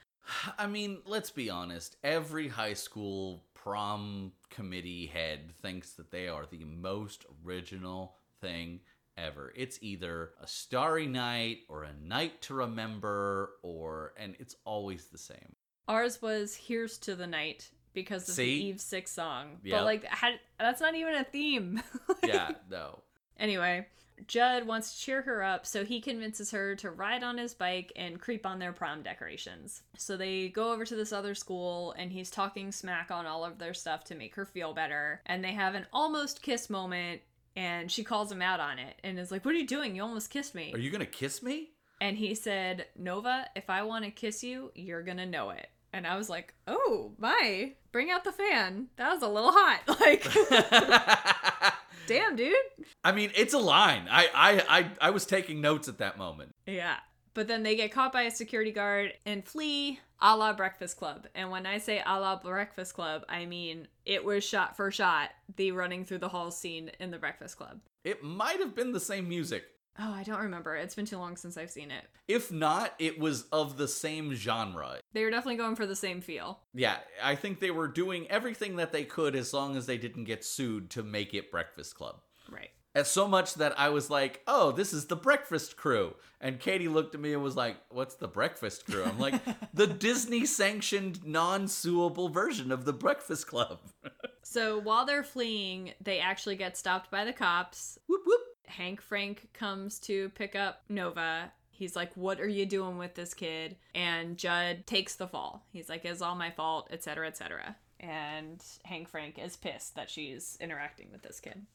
I 0.58 0.66
mean, 0.66 0.98
let's 1.06 1.30
be 1.30 1.50
honest. 1.50 1.96
Every 2.04 2.48
high 2.48 2.74
school 2.74 3.44
prom 3.54 4.32
committee 4.50 5.06
head 5.06 5.52
thinks 5.62 5.92
that 5.94 6.10
they 6.10 6.28
are 6.28 6.46
the 6.46 6.64
most 6.64 7.24
original 7.44 8.14
thing 8.40 8.80
ever. 9.18 9.52
It's 9.56 9.78
either 9.82 10.30
a 10.42 10.46
starry 10.46 11.06
night 11.06 11.58
or 11.68 11.84
a 11.84 11.92
night 11.92 12.42
to 12.42 12.54
remember, 12.54 13.50
or, 13.62 14.14
and 14.16 14.36
it's 14.38 14.56
always 14.64 15.06
the 15.06 15.18
same. 15.18 15.56
Ours 15.88 16.20
was 16.22 16.54
"Here's 16.54 16.98
to 16.98 17.16
the 17.16 17.26
Night" 17.26 17.70
because 17.94 18.28
of 18.28 18.34
See? 18.34 18.44
the 18.44 18.66
Eve 18.66 18.80
Six 18.80 19.10
song. 19.10 19.58
Yep. 19.64 19.78
But 19.78 19.84
like, 19.84 20.04
how, 20.04 20.30
that's 20.58 20.80
not 20.80 20.94
even 20.94 21.14
a 21.14 21.24
theme. 21.24 21.82
Yeah, 22.26 22.50
no. 22.68 22.98
Anyway, 23.38 23.86
Judd 24.26 24.66
wants 24.66 24.92
to 24.92 25.00
cheer 25.00 25.22
her 25.22 25.42
up, 25.42 25.64
so 25.64 25.84
he 25.84 26.00
convinces 26.00 26.50
her 26.50 26.74
to 26.76 26.90
ride 26.90 27.22
on 27.22 27.38
his 27.38 27.54
bike 27.54 27.92
and 27.96 28.20
creep 28.20 28.44
on 28.44 28.58
their 28.58 28.72
prom 28.72 29.02
decorations. 29.02 29.82
So 29.96 30.16
they 30.16 30.48
go 30.48 30.72
over 30.72 30.84
to 30.84 30.96
this 30.96 31.12
other 31.12 31.34
school, 31.34 31.94
and 31.96 32.10
he's 32.10 32.30
talking 32.30 32.72
smack 32.72 33.10
on 33.10 33.26
all 33.26 33.44
of 33.44 33.58
their 33.58 33.74
stuff 33.74 34.04
to 34.04 34.14
make 34.14 34.34
her 34.34 34.44
feel 34.44 34.74
better. 34.74 35.22
And 35.26 35.42
they 35.44 35.52
have 35.52 35.74
an 35.74 35.86
almost 35.92 36.42
kiss 36.42 36.68
moment, 36.68 37.22
and 37.56 37.90
she 37.90 38.04
calls 38.04 38.30
him 38.30 38.42
out 38.42 38.60
on 38.60 38.78
it 38.78 38.96
and 39.02 39.18
is 39.18 39.30
like, 39.30 39.44
What 39.44 39.54
are 39.54 39.58
you 39.58 39.66
doing? 39.66 39.96
You 39.96 40.02
almost 40.02 40.30
kissed 40.30 40.54
me. 40.54 40.72
Are 40.74 40.78
you 40.78 40.90
gonna 40.90 41.06
kiss 41.06 41.42
me? 41.42 41.70
And 42.00 42.16
he 42.16 42.34
said, 42.34 42.86
Nova, 42.96 43.46
if 43.56 43.68
I 43.68 43.82
want 43.82 44.04
to 44.04 44.10
kiss 44.10 44.44
you, 44.44 44.70
you're 44.74 45.02
going 45.02 45.16
to 45.16 45.26
know 45.26 45.50
it. 45.50 45.68
And 45.92 46.06
I 46.06 46.16
was 46.16 46.28
like, 46.28 46.54
oh, 46.66 47.12
my. 47.18 47.72
Bring 47.90 48.10
out 48.10 48.24
the 48.24 48.32
fan. 48.32 48.88
That 48.96 49.12
was 49.12 49.22
a 49.22 49.28
little 49.28 49.52
hot. 49.52 49.80
Like, 50.00 51.74
damn, 52.06 52.36
dude. 52.36 52.54
I 53.02 53.12
mean, 53.12 53.32
it's 53.34 53.52
a 53.52 53.58
line. 53.58 54.06
I, 54.10 54.28
I, 54.34 54.78
I, 54.78 54.90
I 55.00 55.10
was 55.10 55.26
taking 55.26 55.60
notes 55.60 55.88
at 55.88 55.98
that 55.98 56.16
moment. 56.16 56.54
Yeah. 56.66 56.96
But 57.38 57.46
then 57.46 57.62
they 57.62 57.76
get 57.76 57.92
caught 57.92 58.12
by 58.12 58.22
a 58.22 58.32
security 58.32 58.72
guard 58.72 59.12
and 59.24 59.46
flee 59.46 60.00
a 60.20 60.36
la 60.36 60.52
Breakfast 60.52 60.96
Club. 60.96 61.28
And 61.36 61.52
when 61.52 61.66
I 61.66 61.78
say 61.78 62.02
a 62.04 62.18
la 62.18 62.34
Breakfast 62.34 62.94
Club, 62.94 63.24
I 63.28 63.46
mean 63.46 63.86
it 64.04 64.24
was 64.24 64.42
shot 64.42 64.76
for 64.76 64.90
shot 64.90 65.30
the 65.54 65.70
running 65.70 66.04
through 66.04 66.18
the 66.18 66.30
hall 66.30 66.50
scene 66.50 66.90
in 66.98 67.12
the 67.12 67.18
Breakfast 67.18 67.56
Club. 67.56 67.78
It 68.02 68.24
might 68.24 68.58
have 68.58 68.74
been 68.74 68.90
the 68.90 68.98
same 68.98 69.28
music. 69.28 69.62
Oh, 70.00 70.12
I 70.12 70.24
don't 70.24 70.40
remember. 70.40 70.74
It's 70.74 70.96
been 70.96 71.06
too 71.06 71.18
long 71.18 71.36
since 71.36 71.56
I've 71.56 71.70
seen 71.70 71.92
it. 71.92 72.06
If 72.26 72.50
not, 72.50 72.94
it 72.98 73.20
was 73.20 73.44
of 73.52 73.76
the 73.76 73.86
same 73.86 74.34
genre. 74.34 74.96
They 75.12 75.22
were 75.22 75.30
definitely 75.30 75.58
going 75.58 75.76
for 75.76 75.86
the 75.86 75.94
same 75.94 76.20
feel. 76.20 76.58
Yeah, 76.74 76.96
I 77.22 77.36
think 77.36 77.60
they 77.60 77.70
were 77.70 77.86
doing 77.86 78.26
everything 78.28 78.74
that 78.76 78.90
they 78.90 79.04
could 79.04 79.36
as 79.36 79.54
long 79.54 79.76
as 79.76 79.86
they 79.86 79.96
didn't 79.96 80.24
get 80.24 80.44
sued 80.44 80.90
to 80.90 81.04
make 81.04 81.34
it 81.34 81.52
Breakfast 81.52 81.94
Club. 81.94 82.20
Right. 82.50 82.70
As 82.98 83.08
so 83.08 83.28
much 83.28 83.54
that 83.54 83.78
I 83.78 83.90
was 83.90 84.10
like, 84.10 84.42
oh, 84.48 84.72
this 84.72 84.92
is 84.92 85.06
the 85.06 85.14
Breakfast 85.14 85.76
Crew. 85.76 86.16
And 86.40 86.58
Katie 86.58 86.88
looked 86.88 87.14
at 87.14 87.20
me 87.20 87.32
and 87.32 87.44
was 87.44 87.54
like, 87.54 87.76
what's 87.90 88.16
the 88.16 88.26
Breakfast 88.26 88.86
Crew? 88.86 89.04
I'm 89.04 89.20
like, 89.20 89.40
the 89.72 89.86
Disney 89.86 90.44
sanctioned, 90.44 91.24
non 91.24 91.68
suable 91.68 92.28
version 92.28 92.72
of 92.72 92.84
the 92.84 92.92
Breakfast 92.92 93.46
Club. 93.46 93.78
So 94.42 94.78
while 94.78 95.04
they're 95.04 95.22
fleeing, 95.24 95.92
they 96.00 96.20
actually 96.20 96.56
get 96.56 96.74
stopped 96.78 97.10
by 97.10 97.26
the 97.26 97.34
cops. 97.34 97.98
whoop, 98.06 98.22
whoop. 98.24 98.40
Hank 98.64 99.02
Frank 99.02 99.50
comes 99.52 99.98
to 100.00 100.30
pick 100.30 100.56
up 100.56 100.84
Nova. 100.88 101.52
He's 101.70 101.94
like, 101.94 102.16
What 102.16 102.40
are 102.40 102.48
you 102.48 102.64
doing 102.64 102.96
with 102.96 103.14
this 103.14 103.34
kid? 103.34 103.76
And 103.94 104.38
Judd 104.38 104.86
takes 104.86 105.16
the 105.16 105.28
fall. 105.28 105.66
He's 105.70 105.90
like, 105.90 106.06
It's 106.06 106.22
all 106.22 106.34
my 106.34 106.50
fault, 106.50 106.88
etc., 106.90 107.28
etc. 107.28 107.76
And 108.00 108.64
Hank 108.86 109.10
Frank 109.10 109.38
is 109.38 109.58
pissed 109.58 109.96
that 109.96 110.08
she's 110.08 110.56
interacting 110.62 111.08
with 111.12 111.20
this 111.20 111.40
kid. 111.40 111.66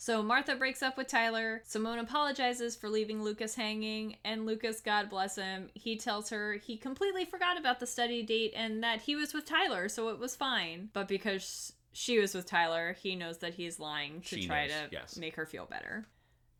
So 0.00 0.22
Martha 0.22 0.54
breaks 0.54 0.80
up 0.80 0.96
with 0.96 1.08
Tyler. 1.08 1.60
Simone 1.64 1.98
apologizes 1.98 2.76
for 2.76 2.88
leaving 2.88 3.22
Lucas 3.22 3.56
hanging, 3.56 4.16
and 4.24 4.46
Lucas, 4.46 4.80
God 4.80 5.10
bless 5.10 5.34
him, 5.34 5.70
he 5.74 5.96
tells 5.96 6.30
her 6.30 6.52
he 6.54 6.76
completely 6.76 7.24
forgot 7.24 7.58
about 7.58 7.80
the 7.80 7.86
study 7.86 8.22
date 8.22 8.52
and 8.54 8.82
that 8.84 9.02
he 9.02 9.16
was 9.16 9.34
with 9.34 9.44
Tyler, 9.44 9.88
so 9.88 10.08
it 10.10 10.20
was 10.20 10.36
fine. 10.36 10.88
But 10.92 11.08
because 11.08 11.72
she 11.92 12.20
was 12.20 12.32
with 12.32 12.46
Tyler, 12.46 12.96
he 13.02 13.16
knows 13.16 13.38
that 13.38 13.54
he's 13.54 13.80
lying 13.80 14.20
to 14.20 14.36
She 14.36 14.46
try 14.46 14.68
knows, 14.68 14.72
to 14.72 14.88
yes. 14.92 15.16
make 15.16 15.34
her 15.34 15.46
feel 15.46 15.66
better. 15.66 16.06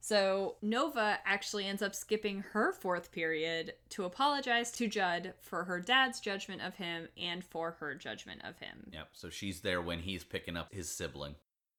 So 0.00 0.56
Nova 0.60 1.18
actually 1.24 1.66
ends 1.66 1.82
up 1.82 1.94
skipping 1.94 2.40
her 2.52 2.72
fourth 2.72 3.12
period 3.12 3.74
to 3.90 4.04
apologize 4.04 4.72
to 4.72 4.88
Judd 4.88 5.34
for 5.40 5.64
her 5.64 5.80
dad's 5.80 6.18
judgment 6.18 6.62
of 6.62 6.74
him 6.74 7.08
and 7.16 7.44
for 7.44 7.72
her 7.78 7.94
judgment 7.94 8.40
of 8.44 8.58
him. 8.58 8.90
Yep, 8.92 9.08
so 9.12 9.30
she's 9.30 9.60
there 9.60 9.80
when 9.82 10.00
he's 10.00 10.24
picking 10.24 10.56
up 10.56 10.72
his 10.72 10.88
sibling. 10.88 11.36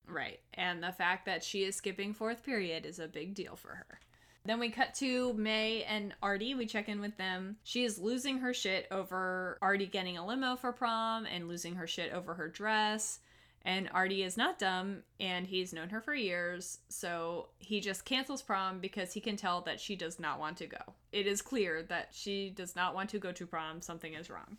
Right. 0.10 0.40
And 0.56 0.84
the 0.84 0.92
fact 0.92 1.26
that 1.26 1.44
she 1.44 1.64
is 1.64 1.76
skipping 1.76 2.14
fourth 2.14 2.44
period 2.44 2.86
is 2.86 3.00
a 3.00 3.08
big 3.08 3.34
deal 3.34 3.56
for 3.56 3.70
her. 3.70 4.00
Then 4.46 4.60
we 4.60 4.70
cut 4.70 4.94
to 4.96 5.34
Mei 5.34 5.84
and 5.84 6.14
Artie. 6.24 6.56
We 6.56 6.66
check 6.66 6.90
in 6.90 7.02
with 7.02 7.18
them. 7.18 7.58
She 7.64 7.84
is 7.84 8.00
losing 8.00 8.40
her 8.40 8.54
shit 8.54 8.88
over 8.90 9.58
Artie 9.62 9.86
getting 9.86 10.18
a 10.18 10.26
limo 10.26 10.56
for 10.56 10.72
prom 10.72 11.26
and 11.26 11.48
losing 11.48 11.76
her 11.76 11.86
shit 11.86 12.12
over 12.14 12.34
her 12.34 12.48
dress. 12.48 13.20
And 13.66 13.90
Artie 13.94 14.24
is 14.24 14.38
not 14.38 14.58
dumb 14.58 15.04
and 15.20 15.46
he's 15.46 15.74
known 15.74 15.90
her 15.90 16.00
for 16.00 16.16
years. 16.16 16.80
So 16.88 17.50
he 17.60 17.82
just 17.82 18.06
cancels 18.06 18.42
prom 18.42 18.80
because 18.80 19.14
he 19.14 19.20
can 19.20 19.36
tell 19.36 19.62
that 19.62 19.82
she 19.82 19.96
does 19.96 20.20
not 20.20 20.40
want 20.40 20.58
to 20.58 20.68
go. 20.68 20.96
It 21.12 21.28
is 21.28 21.42
clear 21.42 21.84
that 21.84 22.10
she 22.12 22.50
does 22.50 22.76
not 22.76 22.96
want 22.96 23.10
to 23.12 23.20
go 23.20 23.34
to 23.34 23.46
prom. 23.46 23.82
Something 23.82 24.14
is 24.14 24.30
wrong. 24.30 24.58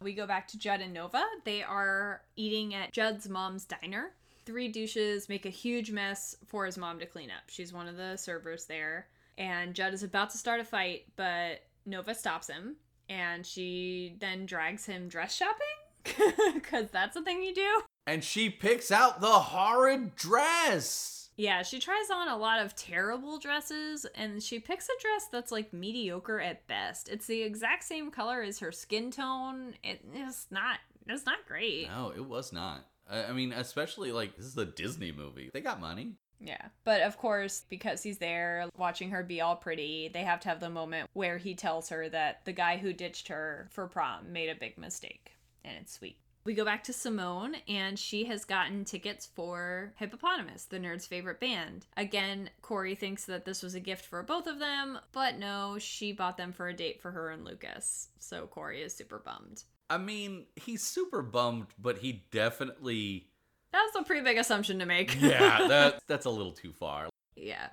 We 0.00 0.12
go 0.12 0.26
back 0.26 0.46
to 0.48 0.58
Judd 0.58 0.80
and 0.80 0.92
Nova. 0.92 1.24
They 1.44 1.62
are 1.62 2.20
eating 2.36 2.74
at 2.74 2.92
Judd's 2.92 3.28
mom's 3.28 3.64
diner. 3.64 4.12
Three 4.44 4.68
douches 4.68 5.28
make 5.28 5.46
a 5.46 5.50
huge 5.50 5.90
mess 5.90 6.36
for 6.46 6.66
his 6.66 6.76
mom 6.76 6.98
to 7.00 7.06
clean 7.06 7.30
up. 7.30 7.44
She's 7.48 7.72
one 7.72 7.88
of 7.88 7.96
the 7.96 8.16
servers 8.16 8.66
there. 8.66 9.06
And 9.38 9.74
Judd 9.74 9.94
is 9.94 10.02
about 10.02 10.30
to 10.30 10.38
start 10.38 10.60
a 10.60 10.64
fight, 10.64 11.06
but 11.16 11.62
Nova 11.86 12.14
stops 12.14 12.48
him. 12.48 12.76
And 13.08 13.44
she 13.44 14.16
then 14.20 14.46
drags 14.46 14.86
him 14.86 15.08
dress 15.08 15.34
shopping. 15.34 16.34
Because 16.54 16.90
that's 16.90 17.14
the 17.14 17.22
thing 17.22 17.42
you 17.42 17.54
do. 17.54 17.82
And 18.06 18.22
she 18.22 18.50
picks 18.50 18.90
out 18.90 19.20
the 19.20 19.26
horrid 19.26 20.14
dress. 20.14 21.30
Yeah, 21.36 21.62
she 21.62 21.80
tries 21.80 22.10
on 22.10 22.28
a 22.28 22.36
lot 22.36 22.64
of 22.64 22.76
terrible 22.76 23.38
dresses 23.38 24.06
and 24.14 24.42
she 24.42 24.60
picks 24.60 24.88
a 24.88 25.00
dress 25.00 25.26
that's 25.32 25.50
like 25.50 25.72
mediocre 25.72 26.40
at 26.40 26.66
best. 26.68 27.08
It's 27.08 27.26
the 27.26 27.42
exact 27.42 27.84
same 27.84 28.10
color 28.10 28.42
as 28.42 28.60
her 28.60 28.70
skin 28.70 29.10
tone. 29.10 29.74
It, 29.82 30.04
it's 30.14 30.46
not 30.50 30.78
it's 31.08 31.26
not 31.26 31.46
great. 31.46 31.88
No, 31.88 32.12
it 32.14 32.24
was 32.24 32.52
not. 32.52 32.86
I 33.10 33.32
mean, 33.32 33.52
especially 33.52 34.12
like 34.12 34.36
this 34.36 34.46
is 34.46 34.56
a 34.56 34.64
Disney 34.64 35.12
movie. 35.12 35.50
They 35.52 35.60
got 35.60 35.80
money. 35.80 36.14
Yeah. 36.40 36.68
But 36.84 37.02
of 37.02 37.16
course, 37.16 37.64
because 37.68 38.02
he's 38.02 38.18
there 38.18 38.68
watching 38.76 39.10
her 39.10 39.22
be 39.22 39.40
all 39.40 39.56
pretty, 39.56 40.10
they 40.12 40.22
have 40.22 40.40
to 40.40 40.48
have 40.48 40.60
the 40.60 40.70
moment 40.70 41.08
where 41.12 41.38
he 41.38 41.54
tells 41.54 41.88
her 41.88 42.08
that 42.08 42.44
the 42.44 42.52
guy 42.52 42.76
who 42.76 42.92
ditched 42.92 43.28
her 43.28 43.68
for 43.70 43.86
prom 43.86 44.32
made 44.32 44.50
a 44.50 44.54
big 44.54 44.76
mistake. 44.78 45.32
And 45.64 45.76
it's 45.80 45.94
sweet. 45.94 46.18
We 46.44 46.52
go 46.52 46.64
back 46.66 46.84
to 46.84 46.92
Simone, 46.92 47.56
and 47.66 47.98
she 47.98 48.24
has 48.24 48.44
gotten 48.44 48.84
tickets 48.84 49.24
for 49.24 49.94
Hippopotamus, 49.96 50.66
the 50.66 50.78
nerd's 50.78 51.06
favorite 51.06 51.40
band. 51.40 51.86
Again, 51.96 52.50
Corey 52.60 52.94
thinks 52.94 53.24
that 53.24 53.46
this 53.46 53.62
was 53.62 53.74
a 53.74 53.80
gift 53.80 54.04
for 54.04 54.22
both 54.22 54.46
of 54.46 54.58
them, 54.58 54.98
but 55.12 55.38
no, 55.38 55.78
she 55.78 56.12
bought 56.12 56.36
them 56.36 56.52
for 56.52 56.68
a 56.68 56.74
date 56.74 57.00
for 57.00 57.12
her 57.12 57.30
and 57.30 57.46
Lucas. 57.46 58.08
So 58.18 58.46
Corey 58.46 58.82
is 58.82 58.94
super 58.94 59.18
bummed. 59.18 59.64
I 59.90 59.98
mean, 59.98 60.46
he's 60.56 60.82
super 60.82 61.22
bummed, 61.22 61.66
but 61.78 61.98
he 61.98 62.24
definitely 62.30 63.28
That's 63.72 63.94
a 63.96 64.02
pretty 64.02 64.22
big 64.22 64.38
assumption 64.38 64.78
to 64.78 64.86
make. 64.86 65.20
Yeah, 65.20 65.66
that 65.68 66.00
that's 66.06 66.26
a 66.26 66.30
little 66.30 66.52
too 66.52 66.72
far. 66.72 67.08
Yeah. 67.36 67.68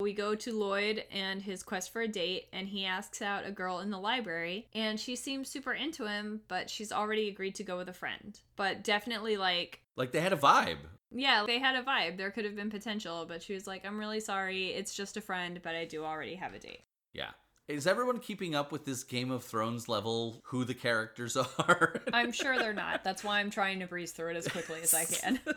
We 0.00 0.12
go 0.12 0.34
to 0.34 0.52
Lloyd 0.52 1.04
and 1.12 1.40
his 1.40 1.62
quest 1.62 1.92
for 1.92 2.02
a 2.02 2.08
date, 2.08 2.48
and 2.52 2.66
he 2.68 2.84
asks 2.84 3.22
out 3.22 3.46
a 3.46 3.52
girl 3.52 3.78
in 3.78 3.90
the 3.90 3.98
library, 3.98 4.66
and 4.74 4.98
she 4.98 5.14
seems 5.14 5.48
super 5.48 5.72
into 5.72 6.04
him, 6.06 6.40
but 6.48 6.68
she's 6.68 6.90
already 6.90 7.28
agreed 7.28 7.54
to 7.54 7.62
go 7.62 7.76
with 7.78 7.88
a 7.88 7.92
friend. 7.92 8.38
But 8.56 8.82
definitely, 8.82 9.36
like, 9.36 9.82
Like 9.96 10.10
they 10.10 10.20
had 10.20 10.32
a 10.32 10.36
vibe. 10.36 10.78
yeah, 11.12 11.44
they 11.46 11.60
had 11.60 11.76
a 11.76 11.82
vibe. 11.84 12.16
There 12.16 12.32
could 12.32 12.44
have 12.44 12.56
been 12.56 12.70
potential, 12.70 13.24
but 13.26 13.40
she 13.40 13.54
was 13.54 13.68
like, 13.68 13.86
I'm 13.86 13.96
really 13.98 14.18
sorry. 14.18 14.70
It's 14.74 14.94
just 14.94 15.16
a 15.16 15.20
friend, 15.20 15.60
but 15.62 15.76
I 15.76 15.84
do 15.84 16.04
already 16.04 16.34
have 16.34 16.54
a 16.54 16.58
date. 16.58 16.82
Yeah. 17.12 17.30
Is 17.66 17.86
everyone 17.86 18.18
keeping 18.18 18.54
up 18.54 18.72
with 18.72 18.84
this 18.84 19.04
Game 19.04 19.30
of 19.30 19.42
Thrones 19.42 19.88
level 19.88 20.42
who 20.44 20.64
the 20.64 20.74
characters 20.74 21.36
are? 21.58 22.02
I'm 22.12 22.32
sure 22.32 22.58
they're 22.58 22.74
not. 22.74 23.04
That's 23.04 23.24
why 23.24 23.40
I'm 23.40 23.50
trying 23.50 23.80
to 23.80 23.86
breeze 23.86 24.12
through 24.12 24.32
it 24.32 24.36
as 24.36 24.48
quickly 24.48 24.80
as 24.82 24.92
I 24.94 25.04
can. 25.04 25.40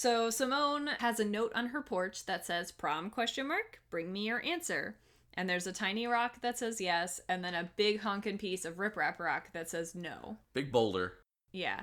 So 0.00 0.30
Simone 0.30 0.90
has 1.00 1.18
a 1.18 1.24
note 1.24 1.50
on 1.56 1.66
her 1.66 1.82
porch 1.82 2.24
that 2.26 2.46
says 2.46 2.70
prom 2.70 3.10
question 3.10 3.48
mark, 3.48 3.80
bring 3.90 4.12
me 4.12 4.28
your 4.28 4.40
answer. 4.44 4.94
And 5.34 5.50
there's 5.50 5.66
a 5.66 5.72
tiny 5.72 6.06
rock 6.06 6.40
that 6.40 6.56
says 6.56 6.80
yes, 6.80 7.20
and 7.28 7.42
then 7.44 7.54
a 7.54 7.68
big 7.74 8.00
honkin' 8.02 8.38
piece 8.38 8.64
of 8.64 8.76
riprap 8.76 9.18
rock 9.18 9.52
that 9.54 9.68
says 9.68 9.96
no. 9.96 10.36
Big 10.54 10.70
boulder. 10.70 11.14
Yeah. 11.50 11.80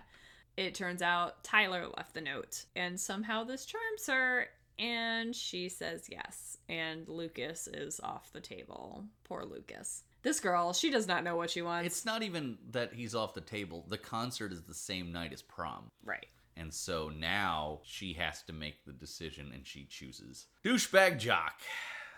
It 0.55 0.75
turns 0.75 1.01
out 1.01 1.43
Tyler 1.43 1.87
left 1.97 2.13
the 2.13 2.21
note, 2.21 2.63
and 2.73 2.97
somehow 2.97 3.43
this 3.43 3.65
charms 3.65 4.07
her, 4.07 4.47
and 4.79 5.35
she 5.35 5.69
says 5.69 6.07
yes. 6.09 6.57
And 6.67 7.07
Lucas 7.07 7.67
is 7.67 7.99
off 8.01 8.31
the 8.33 8.41
table. 8.41 9.05
Poor 9.23 9.43
Lucas. 9.43 10.03
This 10.23 10.39
girl, 10.39 10.73
she 10.73 10.89
does 10.89 11.07
not 11.07 11.23
know 11.23 11.35
what 11.35 11.51
she 11.51 11.61
wants. 11.61 11.85
It's 11.87 12.05
not 12.05 12.23
even 12.23 12.57
that 12.71 12.93
he's 12.93 13.13
off 13.13 13.33
the 13.35 13.41
table. 13.41 13.85
The 13.87 13.97
concert 13.97 14.51
is 14.51 14.63
the 14.63 14.73
same 14.73 15.11
night 15.11 15.33
as 15.33 15.41
prom. 15.41 15.91
right. 16.03 16.27
And 16.57 16.73
so 16.73 17.09
now 17.09 17.81
she 17.83 18.13
has 18.13 18.41
to 18.43 18.53
make 18.53 18.85
the 18.85 18.93
decision 18.93 19.51
and 19.53 19.67
she 19.67 19.85
chooses 19.89 20.47
douchebag 20.63 21.19
jock. 21.19 21.59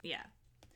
Yeah. 0.03 0.21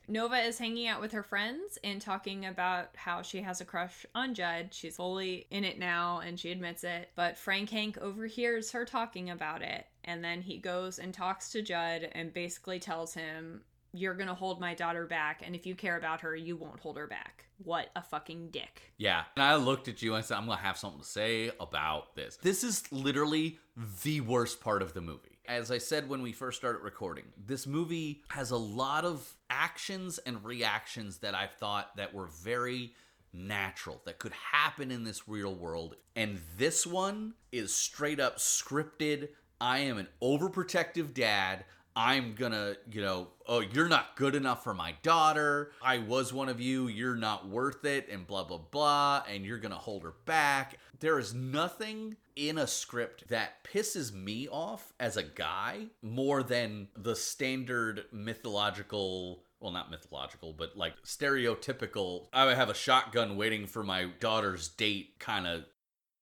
Nova 0.08 0.36
is 0.38 0.58
hanging 0.58 0.88
out 0.88 1.00
with 1.00 1.12
her 1.12 1.22
friends 1.22 1.78
and 1.84 2.00
talking 2.00 2.44
about 2.44 2.88
how 2.96 3.22
she 3.22 3.40
has 3.42 3.60
a 3.60 3.64
crush 3.64 4.04
on 4.16 4.34
Judd. 4.34 4.70
She's 4.74 4.96
fully 4.96 5.46
in 5.50 5.62
it 5.62 5.78
now 5.78 6.18
and 6.18 6.40
she 6.40 6.50
admits 6.50 6.82
it. 6.82 7.10
But 7.14 7.38
Frank 7.38 7.70
Hank 7.70 7.98
overhears 7.98 8.72
her 8.72 8.84
talking 8.84 9.30
about 9.30 9.62
it. 9.62 9.86
And 10.04 10.22
then 10.22 10.42
he 10.42 10.58
goes 10.58 10.98
and 10.98 11.12
talks 11.14 11.50
to 11.52 11.62
Judd 11.62 12.08
and 12.12 12.32
basically 12.32 12.78
tells 12.78 13.14
him, 13.14 13.62
You're 13.92 14.14
going 14.14 14.28
to 14.28 14.34
hold 14.34 14.60
my 14.60 14.74
daughter 14.74 15.06
back. 15.06 15.42
And 15.44 15.54
if 15.54 15.66
you 15.66 15.74
care 15.74 15.96
about 15.96 16.20
her, 16.22 16.34
you 16.34 16.56
won't 16.56 16.80
hold 16.80 16.96
her 16.96 17.06
back. 17.06 17.46
What 17.64 17.90
a 17.94 18.02
fucking 18.02 18.48
dick. 18.50 18.92
Yeah. 18.98 19.24
And 19.36 19.44
I 19.44 19.56
looked 19.56 19.88
at 19.88 20.02
you 20.02 20.14
and 20.14 20.24
said, 20.24 20.36
I'm 20.36 20.46
going 20.46 20.58
to 20.58 20.64
have 20.64 20.76
something 20.76 21.00
to 21.00 21.06
say 21.06 21.50
about 21.60 22.16
this. 22.16 22.36
This 22.42 22.64
is 22.64 22.90
literally 22.90 23.58
the 24.02 24.20
worst 24.22 24.60
part 24.60 24.82
of 24.82 24.94
the 24.94 25.00
movie. 25.00 25.38
As 25.48 25.70
I 25.70 25.78
said 25.78 26.08
when 26.08 26.22
we 26.22 26.32
first 26.32 26.58
started 26.58 26.82
recording, 26.82 27.24
this 27.36 27.66
movie 27.66 28.22
has 28.28 28.50
a 28.50 28.56
lot 28.56 29.04
of 29.04 29.34
actions 29.50 30.18
and 30.18 30.44
reactions 30.44 31.18
that 31.18 31.34
I 31.34 31.46
thought 31.46 31.96
that 31.96 32.14
were 32.14 32.28
very 32.28 32.94
natural 33.32 34.00
that 34.04 34.18
could 34.18 34.32
happen 34.32 34.90
in 34.90 35.04
this 35.04 35.28
real 35.28 35.54
world. 35.54 35.96
And 36.14 36.40
this 36.56 36.86
one 36.86 37.34
is 37.50 37.74
straight 37.74 38.20
up 38.20 38.38
scripted. 38.38 39.28
I 39.62 39.78
am 39.78 39.96
an 39.96 40.08
overprotective 40.20 41.14
dad. 41.14 41.64
I'm 41.94 42.34
gonna, 42.34 42.74
you 42.90 43.00
know, 43.00 43.28
oh, 43.46 43.60
you're 43.60 43.88
not 43.88 44.16
good 44.16 44.34
enough 44.34 44.64
for 44.64 44.74
my 44.74 44.96
daughter. 45.04 45.70
I 45.80 45.98
was 45.98 46.32
one 46.32 46.48
of 46.48 46.60
you. 46.60 46.88
You're 46.88 47.14
not 47.14 47.48
worth 47.48 47.84
it, 47.84 48.08
and 48.10 48.26
blah, 48.26 48.42
blah, 48.42 48.58
blah. 48.58 49.22
And 49.30 49.46
you're 49.46 49.58
gonna 49.58 49.76
hold 49.76 50.02
her 50.02 50.14
back. 50.24 50.78
There 50.98 51.16
is 51.16 51.32
nothing 51.32 52.16
in 52.34 52.58
a 52.58 52.66
script 52.66 53.28
that 53.28 53.62
pisses 53.62 54.12
me 54.12 54.48
off 54.48 54.92
as 54.98 55.16
a 55.16 55.22
guy 55.22 55.86
more 56.02 56.42
than 56.42 56.88
the 56.96 57.14
standard 57.14 58.06
mythological 58.10 59.44
well, 59.62 59.70
not 59.70 59.92
mythological, 59.92 60.52
but 60.52 60.76
like 60.76 60.94
stereotypical, 61.04 62.26
I 62.32 62.52
have 62.52 62.68
a 62.68 62.74
shotgun 62.74 63.36
waiting 63.36 63.68
for 63.68 63.84
my 63.84 64.08
daughter's 64.18 64.68
date 64.68 65.20
kind 65.20 65.46
of. 65.46 65.64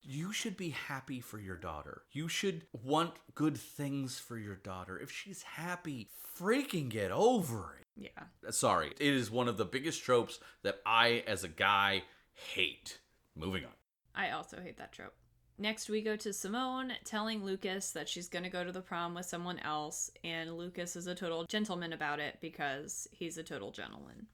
You 0.02 0.32
should 0.32 0.56
be 0.56 0.70
happy 0.70 1.20
for 1.20 1.38
your 1.38 1.56
daughter. 1.56 2.02
You 2.10 2.28
should 2.28 2.64
want 2.72 3.12
good 3.34 3.56
things 3.56 4.18
for 4.18 4.38
your 4.38 4.56
daughter. 4.56 4.98
If 4.98 5.10
she's 5.10 5.42
happy, 5.42 6.08
freaking 6.38 6.88
get 6.88 7.10
over 7.10 7.76
it. 7.78 7.86
Yeah. 7.96 8.50
Sorry, 8.50 8.92
it 8.98 9.14
is 9.14 9.30
one 9.30 9.48
of 9.48 9.58
the 9.58 9.64
biggest 9.64 10.02
tropes 10.02 10.40
that 10.62 10.80
I, 10.86 11.22
as 11.26 11.44
a 11.44 11.48
guy, 11.48 12.04
hate. 12.32 12.98
Moving 13.36 13.64
on. 13.64 13.72
I 14.14 14.30
also 14.30 14.58
hate 14.60 14.78
that 14.78 14.92
trope. 14.92 15.14
Next, 15.58 15.90
we 15.90 16.00
go 16.00 16.16
to 16.16 16.32
Simone 16.32 16.92
telling 17.04 17.44
Lucas 17.44 17.92
that 17.92 18.08
she's 18.08 18.30
going 18.30 18.44
to 18.44 18.48
go 18.48 18.64
to 18.64 18.72
the 18.72 18.80
prom 18.80 19.14
with 19.14 19.26
someone 19.26 19.58
else, 19.58 20.10
and 20.24 20.56
Lucas 20.56 20.96
is 20.96 21.06
a 21.06 21.14
total 21.14 21.44
gentleman 21.44 21.92
about 21.92 22.18
it 22.18 22.38
because 22.40 23.06
he's 23.12 23.36
a 23.36 23.42
total 23.42 23.70
gentleman. 23.70 24.26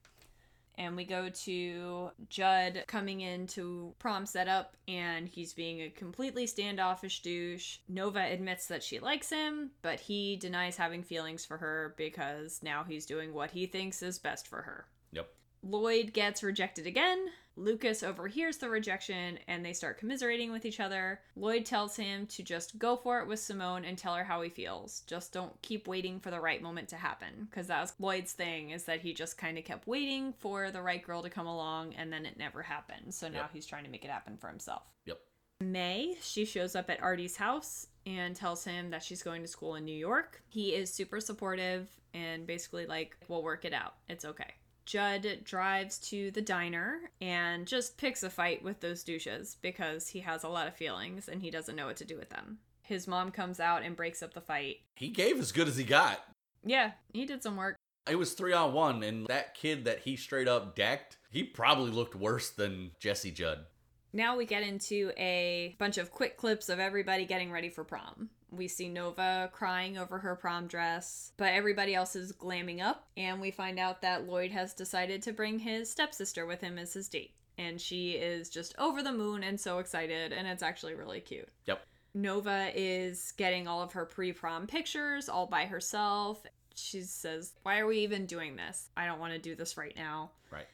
And 0.79 0.95
we 0.95 1.05
go 1.05 1.31
to 1.31 2.11
Judd 2.29 2.85
coming 2.87 3.23
into 3.23 3.95
prom 3.99 4.27
setup, 4.27 4.77
and 4.87 5.27
he's 5.27 5.55
being 5.55 5.81
a 5.81 5.91
completely 5.91 6.47
standoffish 6.47 7.23
douche. 7.23 7.79
Nova 7.89 8.21
admits 8.21 8.67
that 8.67 8.83
she 8.83 8.99
likes 8.99 9.31
him, 9.31 9.71
but 9.81 10.01
he 10.01 10.37
denies 10.37 10.77
having 10.77 11.03
feelings 11.03 11.47
for 11.47 11.57
her 11.57 11.95
because 11.97 12.61
now 12.63 12.85
he's 12.85 13.07
doing 13.07 13.33
what 13.33 13.53
he 13.53 13.67
thinks 13.67 14.03
is 14.03 14.19
best 14.19 14.47
for 14.47 14.63
her. 14.63 14.87
Yep. 15.13 15.29
Lloyd 15.63 16.13
gets 16.13 16.43
rejected 16.43 16.87
again. 16.87 17.27
Lucas 17.57 18.03
overhears 18.03 18.59
the 18.59 18.69
rejection 18.69 19.39
and 19.49 19.65
they 19.65 19.73
start 19.73 19.99
commiserating 19.99 20.53
with 20.53 20.65
each 20.67 20.79
other. 20.81 21.21
Lloyd 21.37 21.65
tells 21.65 21.97
him 21.97 22.27
to 22.27 22.43
just 22.43 22.79
go 22.79 22.97
for 22.97 23.21
it 23.21 23.27
with 23.27 23.41
Simone 23.41 23.85
and 23.85 23.97
tell 23.97 24.15
her 24.15 24.25
how 24.25 24.43
he 24.43 24.51
feels. 24.51 25.01
Just 25.07 25.33
don't 25.33 25.61
keep 25.63 25.89
waiting 25.89 26.21
for 26.21 26.31
the 26.31 26.41
right 26.41 26.63
moment 26.63 26.89
to 26.91 26.97
happen. 26.97 27.49
Because 27.51 27.67
that 27.69 27.81
was 27.81 27.95
Lloyd's 27.99 28.33
thing, 28.33 28.71
is 28.71 28.85
that 28.85 29.01
he 29.01 29.15
just 29.15 29.39
kind 29.39 29.57
of 29.59 29.65
kept 29.65 29.87
waiting 29.87 30.35
for 30.39 30.71
the 30.71 30.83
right 30.83 31.03
girl 31.03 31.23
to 31.23 31.31
come 31.31 31.47
along 31.47 31.95
and 31.95 32.13
then 32.13 32.27
it 32.27 32.39
never 32.39 32.63
happened. 32.63 33.15
So 33.15 33.29
now 33.29 33.41
Yep. 33.43 33.51
he's 33.55 33.67
trying 33.67 33.85
to 33.85 33.91
make 33.91 34.05
it 34.05 34.11
happen 34.11 34.37
for 34.37 34.49
himself. 34.49 34.83
Yep. 35.07 35.19
Mei, 35.63 36.17
she 36.21 36.45
shows 36.45 36.77
up 36.77 36.91
at 36.91 37.01
Artie's 37.03 37.37
house 37.37 37.87
and 38.05 38.37
tells 38.37 38.65
him 38.65 38.91
that 38.91 39.03
she's 39.03 39.23
going 39.23 39.41
to 39.43 39.49
school 39.49 39.77
in 39.77 39.85
New 39.87 39.97
York. 39.97 40.43
He 40.49 40.75
is 40.75 40.93
super 40.93 41.21
supportive 41.21 41.89
and 42.13 42.47
basically 42.47 42.87
like, 42.87 43.17
we'll 43.29 43.43
work 43.43 43.65
it 43.65 43.73
out. 43.73 43.95
It's 44.09 44.25
okay. 44.27 44.53
Judd 44.87 45.41
drives 45.45 45.99
to 45.99 46.31
the 46.31 46.41
diner 46.41 47.11
and 47.21 47.67
just 47.67 47.99
picks 47.99 48.23
a 48.23 48.31
fight 48.31 48.63
with 48.63 48.81
those 48.81 49.03
douches 49.03 49.57
because 49.61 50.09
he 50.09 50.21
has 50.21 50.45
a 50.45 50.49
lot 50.49 50.69
of 50.69 50.75
feelings 50.75 51.29
and 51.29 51.43
he 51.43 51.51
doesn't 51.51 51.77
know 51.77 51.87
what 51.87 51.97
to 51.97 52.05
do 52.05 52.17
with 52.17 52.31
them. 52.31 52.59
His 52.83 53.09
mom 53.09 53.33
comes 53.33 53.59
out 53.59 53.83
and 53.83 53.97
breaks 53.97 54.23
up 54.23 54.33
the 54.33 54.41
fight. 54.41 54.77
He 54.95 55.09
gave 55.09 55.41
as 55.41 55.51
good 55.51 55.67
as 55.67 55.77
he 55.77 55.85
got. 55.85 56.25
Yeah, 56.65 56.93
he 57.13 57.27
did 57.27 57.43
some 57.43 57.57
work. 57.57 57.77
It 58.09 58.17
was 58.17 58.35
three 58.35 58.53
on 58.53 58.73
one, 58.73 59.03
and 59.03 59.27
that 59.27 59.55
kid 59.55 59.85
that 59.85 60.01
he 60.01 60.15
straight 60.15 60.47
up 60.47 60.77
decked, 60.77 61.17
he 61.31 61.43
probably 61.43 61.91
looked 61.91 62.15
worse 62.15 62.51
than 62.51 62.93
Jesse 63.01 63.33
Judd. 63.33 63.67
Now 64.13 64.37
we 64.37 64.47
get 64.47 64.63
into 64.63 65.11
a 65.19 65.75
bunch 65.79 65.99
of 65.99 66.13
quick 66.13 66.37
clips 66.37 66.69
of 66.69 66.79
everybody 66.79 67.27
getting 67.27 67.51
ready 67.51 67.69
for 67.69 67.83
prom. 67.83 68.31
We 68.57 68.69
see 68.69 68.89
Nova 68.89 69.51
crying 69.53 69.99
over 69.99 70.19
her 70.19 70.35
prom 70.35 70.67
dress, 70.67 71.33
but 71.37 71.53
everybody 71.53 71.95
else 71.95 72.17
is 72.17 72.33
glamming 72.33 72.81
up, 72.81 73.07
and 73.17 73.41
we 73.41 73.51
find 73.51 73.79
out 73.79 74.03
that 74.03 74.27
Lloyd 74.27 74.51
has 74.53 74.73
decided 74.73 75.23
to 75.23 75.33
bring 75.33 75.59
his 75.59 75.91
stepsister 75.91 76.47
with 76.47 76.61
him 76.61 76.79
as 76.79 76.95
his 76.95 77.09
date. 77.09 77.35
And 77.59 77.81
she 77.81 78.13
is 78.13 78.51
just 78.51 78.75
over 78.79 79.03
the 79.03 79.13
moon 79.13 79.43
and 79.43 79.59
so 79.59 79.79
excited, 79.79 80.33
and 80.33 80.47
it's 80.47 80.63
actually 80.63 80.95
really 80.95 81.21
cute. 81.21 81.49
Yep. 81.67 81.85
Nova 82.15 82.71
is 82.75 83.33
getting 83.37 83.69
all 83.69 83.83
of 83.83 83.93
her 83.93 84.07
pre 84.07 84.33
prom 84.33 84.67
pictures 84.67 85.29
all 85.29 85.47
by 85.47 85.67
herself. 85.67 86.45
She 86.75 87.03
says, 87.03 87.53
Why 87.63 87.79
are 87.79 87.87
we 87.87 87.99
even 87.99 88.27
doing 88.27 88.57
this? 88.57 88.89
I 88.97 89.07
don't 89.07 89.21
want 89.21 89.35
to 89.35 89.39
do 89.39 89.55
this 89.55 89.77
right 89.77 89.95
now. 89.97 90.31
Right. 90.51 90.67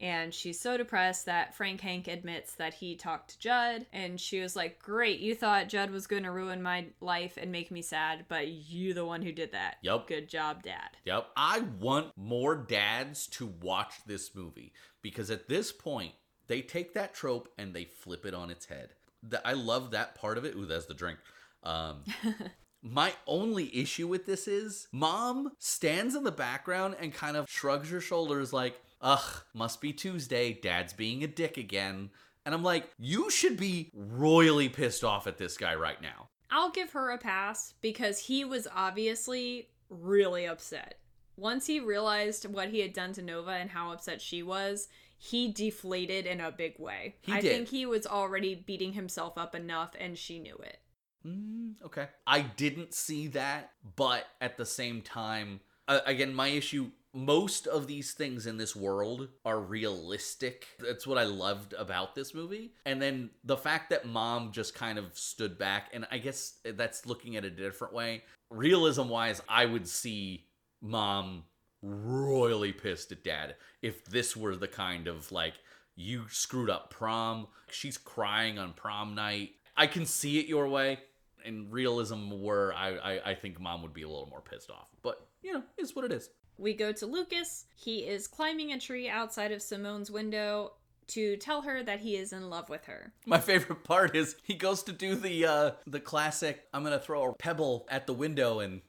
And 0.00 0.32
she's 0.32 0.58
so 0.58 0.76
depressed 0.78 1.26
that 1.26 1.54
Frank 1.54 1.82
Hank 1.82 2.08
admits 2.08 2.54
that 2.54 2.72
he 2.74 2.96
talked 2.96 3.30
to 3.30 3.38
Judd. 3.38 3.86
And 3.92 4.18
she 4.18 4.40
was 4.40 4.56
like, 4.56 4.80
Great, 4.80 5.20
you 5.20 5.34
thought 5.34 5.68
Judd 5.68 5.90
was 5.90 6.06
going 6.06 6.22
to 6.22 6.30
ruin 6.30 6.62
my 6.62 6.86
life 7.00 7.36
and 7.36 7.52
make 7.52 7.70
me 7.70 7.82
sad, 7.82 8.24
but 8.28 8.48
you 8.48 8.94
the 8.94 9.04
one 9.04 9.20
who 9.22 9.32
did 9.32 9.52
that. 9.52 9.76
Yep. 9.82 10.06
Good 10.06 10.28
job, 10.28 10.62
Dad. 10.62 10.96
Yep. 11.04 11.26
I 11.36 11.60
want 11.78 12.12
more 12.16 12.56
dads 12.56 13.26
to 13.28 13.52
watch 13.60 13.94
this 14.06 14.34
movie 14.34 14.72
because 15.02 15.30
at 15.30 15.48
this 15.48 15.70
point, 15.70 16.12
they 16.46 16.62
take 16.62 16.94
that 16.94 17.14
trope 17.14 17.48
and 17.58 17.74
they 17.74 17.84
flip 17.84 18.24
it 18.24 18.34
on 18.34 18.50
its 18.50 18.66
head. 18.66 18.94
The- 19.22 19.46
I 19.46 19.52
love 19.52 19.90
that 19.90 20.14
part 20.14 20.38
of 20.38 20.44
it. 20.44 20.54
Ooh, 20.56 20.66
that's 20.66 20.86
the 20.86 20.94
drink. 20.94 21.18
Um, 21.62 22.04
my 22.82 23.12
only 23.26 23.74
issue 23.76 24.08
with 24.08 24.24
this 24.24 24.48
is 24.48 24.88
mom 24.92 25.52
stands 25.58 26.14
in 26.14 26.24
the 26.24 26.32
background 26.32 26.96
and 26.98 27.12
kind 27.12 27.36
of 27.36 27.46
shrugs 27.48 27.90
her 27.90 28.00
shoulders 28.00 28.52
like, 28.52 28.80
ugh, 29.00 29.42
must 29.54 29.80
be 29.80 29.92
Tuesday. 29.92 30.52
Dad's 30.52 30.92
being 30.92 31.22
a 31.22 31.26
dick 31.26 31.56
again. 31.56 32.10
And 32.44 32.54
I'm 32.54 32.62
like, 32.62 32.90
you 32.98 33.30
should 33.30 33.56
be 33.56 33.90
royally 33.94 34.68
pissed 34.68 35.04
off 35.04 35.26
at 35.26 35.38
this 35.38 35.56
guy 35.56 35.74
right 35.74 36.00
now. 36.00 36.28
I'll 36.50 36.70
give 36.70 36.92
her 36.92 37.10
a 37.10 37.18
pass 37.18 37.74
because 37.80 38.18
he 38.18 38.44
was 38.44 38.66
obviously 38.74 39.68
really 39.88 40.46
upset. 40.46 40.96
Once 41.36 41.66
he 41.66 41.80
realized 41.80 42.46
what 42.46 42.68
he 42.70 42.80
had 42.80 42.92
done 42.92 43.12
to 43.14 43.22
Nova 43.22 43.52
and 43.52 43.70
how 43.70 43.92
upset 43.92 44.20
she 44.20 44.42
was, 44.42 44.88
he 45.16 45.52
deflated 45.52 46.26
in 46.26 46.40
a 46.40 46.50
big 46.50 46.78
way. 46.78 47.14
He 47.20 47.32
I 47.32 47.40
did. 47.40 47.52
think 47.52 47.68
he 47.68 47.86
was 47.86 48.06
already 48.06 48.54
beating 48.54 48.94
himself 48.94 49.36
up 49.38 49.54
enough 49.54 49.94
and 49.98 50.16
she 50.16 50.38
knew 50.38 50.56
it. 50.56 50.78
Mm, 51.26 51.74
okay. 51.84 52.08
I 52.26 52.40
didn't 52.40 52.94
see 52.94 53.28
that, 53.28 53.72
but 53.96 54.26
at 54.40 54.56
the 54.56 54.64
same 54.66 55.02
time, 55.02 55.60
uh, 55.86 56.00
again, 56.06 56.34
my 56.34 56.48
issue 56.48 56.90
most 57.12 57.66
of 57.66 57.86
these 57.86 58.12
things 58.12 58.46
in 58.46 58.56
this 58.56 58.76
world 58.76 59.28
are 59.44 59.60
realistic. 59.60 60.66
That's 60.78 61.06
what 61.06 61.18
I 61.18 61.24
loved 61.24 61.72
about 61.72 62.14
this 62.14 62.34
movie. 62.34 62.72
And 62.86 63.02
then 63.02 63.30
the 63.44 63.56
fact 63.56 63.90
that 63.90 64.06
mom 64.06 64.52
just 64.52 64.74
kind 64.74 64.98
of 64.98 65.18
stood 65.18 65.58
back, 65.58 65.90
and 65.92 66.06
I 66.10 66.18
guess 66.18 66.58
that's 66.64 67.06
looking 67.06 67.36
at 67.36 67.44
it 67.44 67.54
a 67.54 67.56
different 67.56 67.94
way. 67.94 68.22
Realism 68.50 69.08
wise, 69.08 69.42
I 69.48 69.66
would 69.66 69.88
see 69.88 70.46
mom 70.80 71.44
royally 71.82 72.72
pissed 72.72 73.10
at 73.10 73.24
dad 73.24 73.56
if 73.80 74.04
this 74.04 74.36
were 74.36 74.54
the 74.54 74.68
kind 74.68 75.08
of 75.08 75.32
like 75.32 75.54
you 75.96 76.24
screwed 76.28 76.68
up 76.68 76.90
prom 76.90 77.46
she's 77.70 77.96
crying 77.96 78.58
on 78.58 78.72
prom 78.74 79.14
night 79.14 79.50
i 79.76 79.86
can 79.86 80.04
see 80.04 80.38
it 80.38 80.46
your 80.46 80.68
way 80.68 80.98
and 81.44 81.72
realism 81.72 82.42
where 82.42 82.74
I, 82.74 82.96
I 82.96 83.30
i 83.30 83.34
think 83.34 83.58
mom 83.58 83.80
would 83.82 83.94
be 83.94 84.02
a 84.02 84.08
little 84.08 84.28
more 84.28 84.42
pissed 84.42 84.70
off 84.70 84.88
but 85.02 85.26
you 85.42 85.54
know 85.54 85.62
it's 85.78 85.96
what 85.96 86.04
it 86.04 86.12
is 86.12 86.28
We 86.60 86.74
go 86.74 86.92
to 86.92 87.06
Lucas. 87.06 87.64
He 87.74 88.00
is 88.00 88.26
climbing 88.26 88.72
a 88.72 88.78
tree 88.78 89.08
outside 89.08 89.50
of 89.50 89.62
Simone's 89.62 90.10
window 90.10 90.72
to 91.08 91.36
tell 91.38 91.62
her 91.62 91.82
that 91.82 92.00
he 92.00 92.16
is 92.16 92.32
in 92.32 92.48
love 92.50 92.68
with 92.68 92.84
her. 92.84 93.12
my 93.26 93.40
favorite 93.40 93.82
part 93.82 94.14
is 94.14 94.36
he 94.44 94.54
goes 94.54 94.82
to 94.84 94.92
do 94.92 95.16
the 95.16 95.44
uh 95.44 95.70
the 95.84 95.98
classic 95.98 96.68
i'm 96.72 96.84
gonna 96.84 97.00
throw 97.00 97.28
a 97.30 97.34
pebble 97.34 97.84
at 97.90 98.06
the 98.06 98.12
window 98.12 98.60
and 98.60 98.80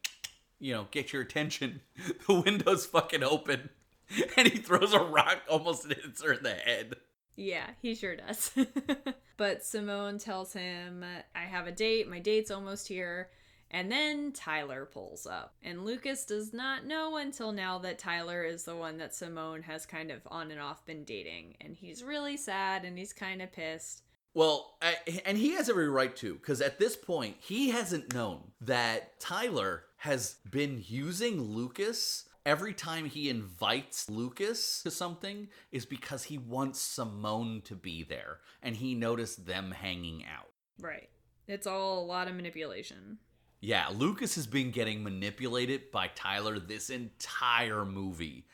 you 0.60 0.72
know 0.72 0.86
get 0.92 1.12
your 1.12 1.24
attention 1.24 1.82
the 2.28 2.34
window's 2.42 2.86
fucking 2.86 3.24
open 3.24 3.70
and 4.38 4.48
he 4.48 4.60
throws 4.60 4.94
a 4.94 5.00
rock 5.00 5.40
almost 5.50 5.88
hits 5.88 6.22
her 6.22 6.34
in 6.34 6.44
the 6.44 6.52
head 6.54 6.94
Yeah, 7.36 7.68
he 7.82 7.96
sure 7.96 8.16
does. 8.18 8.52
but 9.38 9.64
Simone 9.66 10.20
tells 10.20 10.54
him, 10.54 11.04
I 11.34 11.40
have 11.40 11.66
a 11.66 11.72
date, 11.72 12.08
my 12.08 12.20
date's 12.20 12.52
almost 12.52 12.88
here. 12.88 13.30
And 13.72 13.90
then 13.92 14.34
Tyler 14.34 14.86
pulls 14.86 15.26
up. 15.26 15.56
And 15.64 15.86
Lucas 15.86 16.26
does 16.26 16.54
not 16.54 16.86
know 16.86 17.16
until 17.16 17.54
now 17.54 17.80
that 17.80 17.98
Tyler 17.98 18.44
is 18.44 18.66
the 18.66 18.76
one 18.76 18.98
that 18.98 19.16
Simone 19.16 19.64
has 19.64 19.86
kind 19.86 20.12
of 20.12 20.20
on 20.28 20.52
and 20.52 20.60
off 20.60 20.86
been 20.86 21.06
dating. 21.06 21.56
And 21.62 21.76
he's 21.76 22.04
really 22.04 22.36
sad 22.36 22.84
and 22.84 22.98
he's 22.98 23.14
kind 23.14 23.42
of 23.42 23.52
pissed. 23.54 24.04
Well, 24.34 24.78
I, 24.82 24.96
and 25.26 25.38
he 25.38 25.56
has 25.56 25.70
every 25.70 25.90
right 25.90 26.16
to, 26.18 26.36
because 26.36 26.62
at 26.62 26.80
this 26.80 26.96
point, 26.96 27.38
he 27.40 27.70
hasn't 27.70 28.14
known 28.14 28.52
that 28.62 29.20
Tyler 29.20 29.84
has 29.98 30.36
been 30.50 30.84
using 30.86 31.42
Lucas 31.42 32.26
every 32.46 32.74
time 32.74 33.06
he 33.06 33.30
invites 33.30 34.10
Lucas 34.10 34.82
to 34.84 34.92
something 34.92 35.48
is 35.72 35.86
because 35.86 36.24
he 36.24 36.38
wants 36.38 36.80
Simone 36.80 37.62
to 37.66 37.76
be 37.76 38.04
there, 38.04 38.40
and 38.64 38.78
he 38.78 38.96
noticed 38.96 39.46
them 39.46 39.72
hanging 39.72 40.24
out. 40.26 40.50
Right. 40.80 41.10
It's 41.48 41.68
all 41.68 42.02
a 42.02 42.06
lot 42.06 42.28
of 42.28 42.36
manipulation. 42.36 43.18
Yeah, 43.62 43.88
Lucas 43.94 44.36
has 44.36 44.48
been 44.48 44.72
getting 44.72 45.04
manipulated 45.04 45.92
by 45.92 46.10
Tyler 46.16 46.58
this 46.60 46.90
entire 46.90 47.86
movie. 47.86 48.48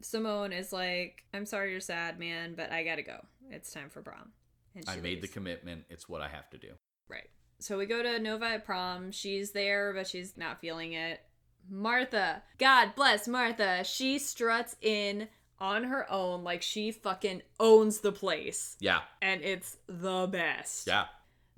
Simone 0.00 0.52
is 0.52 0.72
like, 0.72 1.22
I'm 1.34 1.46
sorry 1.46 1.70
you're 1.70 1.80
sad, 1.80 2.18
man, 2.18 2.54
but 2.56 2.72
I 2.72 2.82
gotta 2.82 3.02
go. 3.02 3.24
It's 3.50 3.70
time 3.72 3.90
for 3.90 4.00
prom. 4.02 4.32
And 4.74 4.84
I 4.88 4.96
made 4.96 5.20
the 5.22 5.28
commitment, 5.28 5.84
it's 5.90 6.08
what 6.08 6.22
I 6.22 6.28
have 6.28 6.48
to 6.50 6.58
do. 6.58 6.72
Right. 7.08 7.28
So 7.60 7.78
we 7.78 7.86
go 7.86 8.02
to 8.02 8.18
Nova 8.18 8.46
at 8.46 8.64
prom. 8.64 9.12
She's 9.12 9.52
there, 9.52 9.92
but 9.94 10.06
she's 10.06 10.36
not 10.36 10.60
feeling 10.60 10.94
it. 10.94 11.20
Martha, 11.70 12.42
God 12.58 12.94
bless 12.94 13.28
Martha. 13.28 13.84
She 13.84 14.18
struts 14.18 14.76
in 14.82 15.28
on 15.58 15.84
her 15.84 16.10
own 16.10 16.42
like 16.42 16.62
she 16.62 16.90
fucking 16.90 17.42
owns 17.60 18.00
the 18.00 18.12
place. 18.12 18.76
Yeah, 18.80 19.00
And 19.22 19.42
it's 19.42 19.76
the 19.86 20.26
best. 20.26 20.86
yeah. 20.88 21.04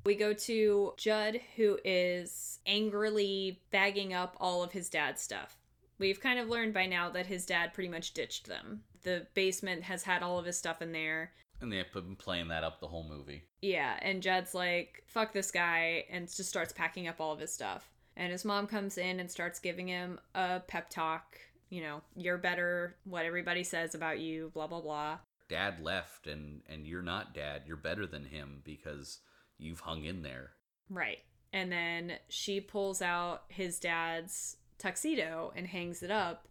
We 0.07 0.15
go 0.15 0.33
to 0.33 0.95
Judd, 0.97 1.41
who 1.57 1.81
is 1.85 2.61
angrily 2.65 3.61
bagging 3.73 4.15
up 4.15 4.37
all 4.39 4.63
of 4.63 4.71
his 4.71 4.89
dad's 4.89 5.21
stuff. 5.21 5.57
We've 5.99 6.21
kind 6.21 6.39
of 6.39 6.49
learned 6.49 6.75
by 6.75 6.87
now 6.87 7.11
that 7.11 7.27
his 7.27 7.45
dad 7.45 7.75
pretty 7.75 7.89
much 7.89 8.15
ditched 8.15 8.47
them. 8.47 8.83
The 9.03 9.27
basement 9.35 9.83
has 9.83 10.05
had 10.05 10.23
all 10.23 10.39
of 10.39 10.47
his 10.47 10.57
stuff 10.57 10.81
in 10.81 10.93
there. 10.93 11.33
And 11.61 11.73
they've 11.73 11.93
been 11.93 12.15
playing 12.15 12.47
that 12.49 12.63
up 12.63 12.79
the 12.79 12.87
whole 12.87 13.03
movie. 13.03 13.43
Yeah, 13.63 13.99
and 14.01 14.23
Judd's 14.23 14.55
like, 14.55 15.03
fuck 15.09 15.33
this 15.33 15.51
guy, 15.51 16.05
and 16.09 16.29
just 16.29 16.49
starts 16.49 16.73
packing 16.73 17.09
up 17.09 17.21
all 17.21 17.33
of 17.33 17.41
his 17.41 17.53
stuff. 17.53 17.91
And 18.17 18.31
his 18.31 18.45
mom 18.45 18.69
comes 18.69 18.99
in 18.99 19.19
and 19.19 19.29
starts 19.29 19.59
giving 19.59 19.89
him 19.89 20.21
a 20.37 20.61
pep 20.61 20.89
talk. 20.89 21.37
You 21.69 21.83
know, 21.83 22.03
you're 22.15 22.39
better, 22.39 22.95
what 23.03 23.25
everybody 23.25 23.65
says 23.65 23.97
about 23.97 24.21
you, 24.21 24.53
blah, 24.55 24.69
blah, 24.69 24.83
blah. 24.83 25.19
dad 25.49 25.81
left 25.81 26.29
and 26.29 26.63
and 26.69 26.87
you're 26.87 27.03
not 27.03 27.35
dad 27.35 27.63
you're 27.67 27.77
better 27.77 28.07
than 28.07 28.25
him 28.25 28.61
because 28.65 29.19
you've 29.59 29.81
hung 29.81 30.05
in 30.05 30.23
there 30.23 30.51
Right. 30.89 31.19
And 31.53 31.73
then 31.73 32.13
she 32.29 32.61
pulls 32.61 33.01
out 33.03 33.43
his 33.49 33.79
dad's 33.81 34.57
tuxedo 34.79 35.53
and 35.57 35.67
hangs 35.67 36.03
it 36.03 36.11
up 36.11 36.47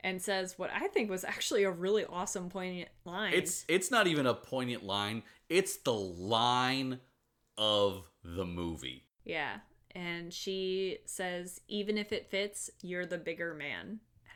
and 0.00 0.20
says 0.20 0.58
what 0.58 0.70
I 0.74 0.88
think 0.88 1.08
was 1.10 1.24
actually 1.24 1.62
a 1.64 1.70
really 1.70 2.04
awesome, 2.04 2.48
poignant 2.50 2.88
line. 3.04 3.32
it's 3.34 3.64
it's 3.68 3.90
not 3.90 4.06
even 4.06 4.26
a 4.26 4.34
poignant 4.34 4.84
line 4.84 5.22
it's 5.48 5.76
the 5.78 5.94
line 5.94 7.00
of 7.58 8.04
the 8.24 8.44
movie 8.44 9.04
Yeah. 9.24 9.58
And 9.94 10.32
she 10.32 10.98
says, 11.06 11.60
even 11.66 11.98
if 11.98 12.12
it 12.12 12.30
fits, 12.30 12.70
you're 12.82 13.06
the 13.06 13.18
bigger 13.18 13.54
man. 13.54 13.86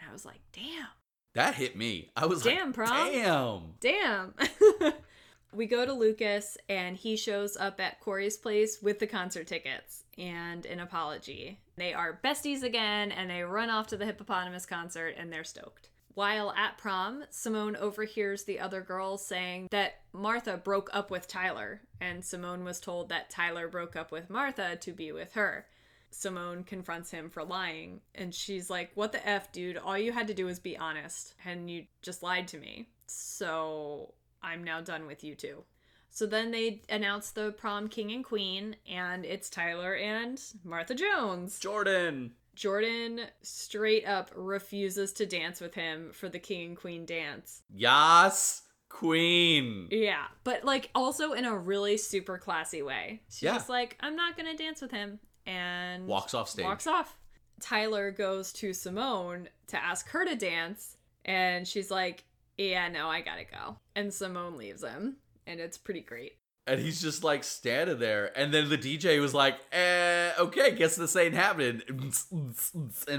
And 0.01 0.09
I 0.09 0.13
was 0.13 0.25
like, 0.25 0.41
damn. 0.53 0.89
that 1.35 1.55
hit 1.55 1.77
me 1.77 2.11
i 2.17 2.27
was 2.27 2.43
Damn, 2.43 2.69
like 2.69 2.75
prom. 2.75 3.13
damn 3.13 3.63
Damn. 3.81 4.35
we 5.55 5.67
go 5.67 5.85
to 5.87 5.93
Lucas 5.93 6.57
and 6.69 6.97
he 6.97 7.17
shows 7.17 7.57
up 7.57 7.81
at 7.81 8.01
Corey's 8.01 8.37
place 8.37 8.83
with 8.83 8.99
the 8.99 9.07
concert 9.07 9.47
tickets 9.47 10.05
and 10.19 10.67
an 10.67 10.81
apology. 10.81 11.61
They 11.77 11.93
are 11.95 12.21
besties 12.23 12.63
again 12.63 13.13
and 13.13 13.31
they 13.31 13.43
run 13.43 13.71
off 13.71 13.87
to 13.89 13.97
the 13.97 14.07
hippopotamus 14.07 14.67
concert 14.67 15.15
and 15.19 15.33
they're 15.33 15.45
stoked. 15.45 15.89
While 16.15 16.53
at 16.53 16.79
prom, 16.79 17.25
Simone 17.31 17.75
overhears 17.75 18.45
the 18.45 18.61
other 18.61 18.81
girls 18.81 19.27
saying 19.27 19.69
that 19.73 19.95
Martha 20.13 20.57
broke 20.57 20.89
up 20.93 21.11
with 21.11 21.27
Tyler, 21.27 21.81
and 22.01 22.25
Simone 22.25 22.65
was 22.65 22.79
told 22.79 23.09
that 23.09 23.31
Tyler 23.31 23.67
broke 23.67 23.97
up 23.97 24.13
with 24.13 24.31
Martha 24.31 24.77
to 24.77 24.93
be 24.93 25.11
with 25.11 25.33
her. 25.33 25.67
Simone 26.11 26.63
confronts 26.63 27.11
him 27.11 27.31
for 27.31 27.43
lying, 27.43 28.01
and 28.15 28.33
she's 28.33 28.71
like, 28.71 28.93
What 28.95 29.11
the 29.11 29.29
F, 29.29 29.51
dude? 29.51 29.77
All 29.77 29.99
you 29.99 30.13
had 30.13 30.29
to 30.29 30.35
do 30.35 30.47
was 30.47 30.61
be 30.61 30.77
honest, 30.77 31.35
and 31.45 31.69
you 31.69 31.87
just 32.01 32.23
lied 32.23 32.47
to 32.49 32.59
me. 32.59 32.87
So 33.07 34.15
I'm 34.45 34.63
now 34.63 34.81
done 34.81 35.07
with 35.07 35.25
you 35.25 35.35
two. 35.35 35.65
So 36.11 36.27
then 36.27 36.53
they 36.53 36.83
announce 36.89 37.31
the 37.33 37.51
prom 37.53 37.89
king 37.89 38.13
and 38.13 38.23
queen, 38.25 38.77
and 38.89 39.25
it's 39.25 39.51
Tyler 39.51 39.95
and 39.97 40.41
Martha 40.63 40.95
Jones. 40.95 41.59
jordan 41.59 42.33
Jordan 42.55 43.23
straight 43.43 44.07
up 44.07 44.31
refuses 44.37 45.13
to 45.15 45.27
dance 45.27 45.61
with 45.61 45.75
him 45.75 46.11
for 46.13 46.29
the 46.29 46.39
king 46.39 46.69
and 46.69 46.77
queen 46.77 47.05
dance. 47.05 47.63
yas 47.75 48.63
queen 48.89 49.89
Yeah, 49.91 50.27
but 50.45 50.65
like 50.65 50.89
also 50.95 51.33
in 51.33 51.45
a 51.45 51.57
really 51.59 51.97
super 51.97 52.39
classy 52.39 52.81
way. 52.83 53.23
She's 53.29 53.43
Yeah. 53.43 53.55
just 53.55 53.69
like, 53.69 53.97
I'm 54.01 54.15
not 54.15 54.37
gonna 54.37 54.57
dance 54.57 54.81
with 54.81 54.93
him, 54.93 55.19
and 55.47 56.07
Walks 56.07 56.33
off 56.33 56.49
stage. 56.49 56.65
Walks 56.65 56.87
off. 56.87 57.19
Tyler 57.61 58.13
goes 58.13 58.53
to 58.53 58.73
Simone 58.73 59.49
to 59.69 59.77
ask 59.83 60.09
her 60.11 60.25
to 60.25 60.37
dance, 60.37 60.97
and 61.25 61.67
she's 61.67 61.91
like, 61.91 62.23
Yeah, 62.57 62.87
no, 62.89 63.09
I 63.09 63.21
gotta 63.21 63.45
go. 63.45 63.79
And 63.97 64.13
Simone 64.13 64.57
leaves 64.57 64.83
him, 64.83 65.17
and 65.47 65.61
it's 65.61 65.79
pretty 65.79 66.01
great. 66.01 66.39
and 66.67 66.81
he's 66.81 67.01
just 67.03 67.23
like 67.23 67.45
standing 67.45 67.99
there 67.99 68.33
and 68.39 68.53
then 68.55 68.71
the 68.71 68.79
dj 68.79 69.21
was 69.21 69.35
like 69.35 69.57
eh, 69.71 70.31
okay 70.39 70.75
guess 70.75 70.97
this 70.97 71.15
ain't 71.15 71.35
happening 71.35 71.83
and 71.87 72.01
moves 72.33 72.73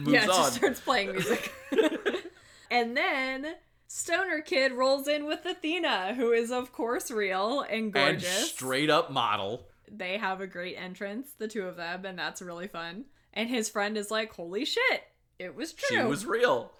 yeah, 0.07 0.28
on 0.28 0.51
starts 0.51 0.80
playing 0.80 1.11
music. 1.11 1.51
and 2.71 2.97
then 2.97 3.53
Stoner 3.88 4.41
Kid 4.41 4.71
rolls 4.73 5.07
in 5.07 5.26
with 5.28 5.45
Athena, 5.45 6.15
who 6.15 6.32
is, 6.32 6.51
of 6.51 6.71
course, 6.73 7.11
real 7.11 7.61
and 7.61 7.84
And 7.86 7.93
gorgeous. 7.93 8.49
straight 8.49 8.89
up 8.89 9.11
model. 9.11 9.67
they 9.89 10.17
have 10.17 10.41
a 10.41 10.47
great 10.47 10.76
entrance, 10.76 11.30
the 11.38 11.47
two 11.47 11.63
of 11.67 11.78
them, 11.78 12.03
and 12.03 12.17
that's 12.17 12.41
really 12.41 12.67
fun. 12.67 13.05
And 13.34 13.47
his 13.47 13.69
friend 13.69 13.95
is 13.95 14.09
like, 14.09 14.34
Holy 14.34 14.65
shit, 14.65 15.03
it 15.39 15.55
was 15.55 15.71
true. 15.73 15.97
She 15.99 16.03
was 16.03 16.26
real. 16.26 16.71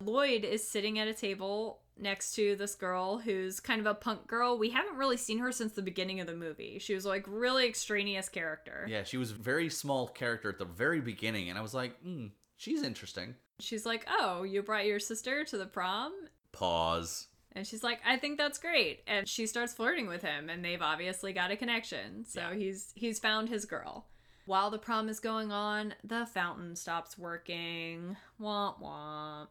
Lloyd 0.00 0.44
is 0.44 0.68
sitting 0.68 0.98
at 0.98 1.08
a 1.08 1.14
table 1.14 1.80
next 2.02 2.34
to 2.34 2.56
this 2.56 2.74
girl 2.74 3.18
who's 3.18 3.60
kind 3.60 3.80
of 3.80 3.86
a 3.86 3.94
punk 3.94 4.26
girl. 4.26 4.58
We 4.58 4.70
haven't 4.70 4.96
really 4.96 5.16
seen 5.16 5.38
her 5.38 5.52
since 5.52 5.72
the 5.72 5.82
beginning 5.82 6.20
of 6.20 6.26
the 6.26 6.34
movie. 6.34 6.78
She 6.78 6.94
was 6.94 7.06
like 7.06 7.24
really 7.26 7.66
extraneous 7.66 8.28
character. 8.28 8.86
Yeah, 8.88 9.04
she 9.04 9.16
was 9.16 9.30
a 9.30 9.34
very 9.34 9.70
small 9.70 10.08
character 10.08 10.48
at 10.50 10.58
the 10.58 10.64
very 10.64 11.00
beginning, 11.00 11.48
and 11.48 11.58
I 11.58 11.62
was 11.62 11.72
like, 11.74 11.98
hmm, 12.02 12.26
she's 12.56 12.82
interesting. 12.82 13.36
She's 13.60 13.86
like, 13.86 14.06
"Oh, 14.10 14.42
you 14.42 14.62
brought 14.62 14.86
your 14.86 14.98
sister 14.98 15.44
to 15.44 15.56
the 15.56 15.66
prom?" 15.66 16.12
Pause. 16.50 17.28
And 17.54 17.66
she's 17.66 17.82
like, 17.84 18.00
"I 18.04 18.16
think 18.16 18.38
that's 18.38 18.58
great." 18.58 19.02
And 19.06 19.28
she 19.28 19.46
starts 19.46 19.72
flirting 19.74 20.08
with 20.08 20.22
him, 20.22 20.48
and 20.50 20.64
they've 20.64 20.82
obviously 20.82 21.32
got 21.32 21.50
a 21.50 21.56
connection. 21.56 22.24
So 22.26 22.40
Yeah. 22.40 22.54
he's 22.54 22.92
he's 22.96 23.18
found 23.20 23.48
his 23.48 23.64
girl. 23.66 24.06
While 24.46 24.70
the 24.70 24.78
prom 24.78 25.08
is 25.08 25.20
going 25.20 25.52
on, 25.52 25.94
the 26.02 26.26
fountain 26.26 26.74
stops 26.74 27.16
working. 27.16 28.16
Womp 28.40 28.80
womp. 28.82 29.46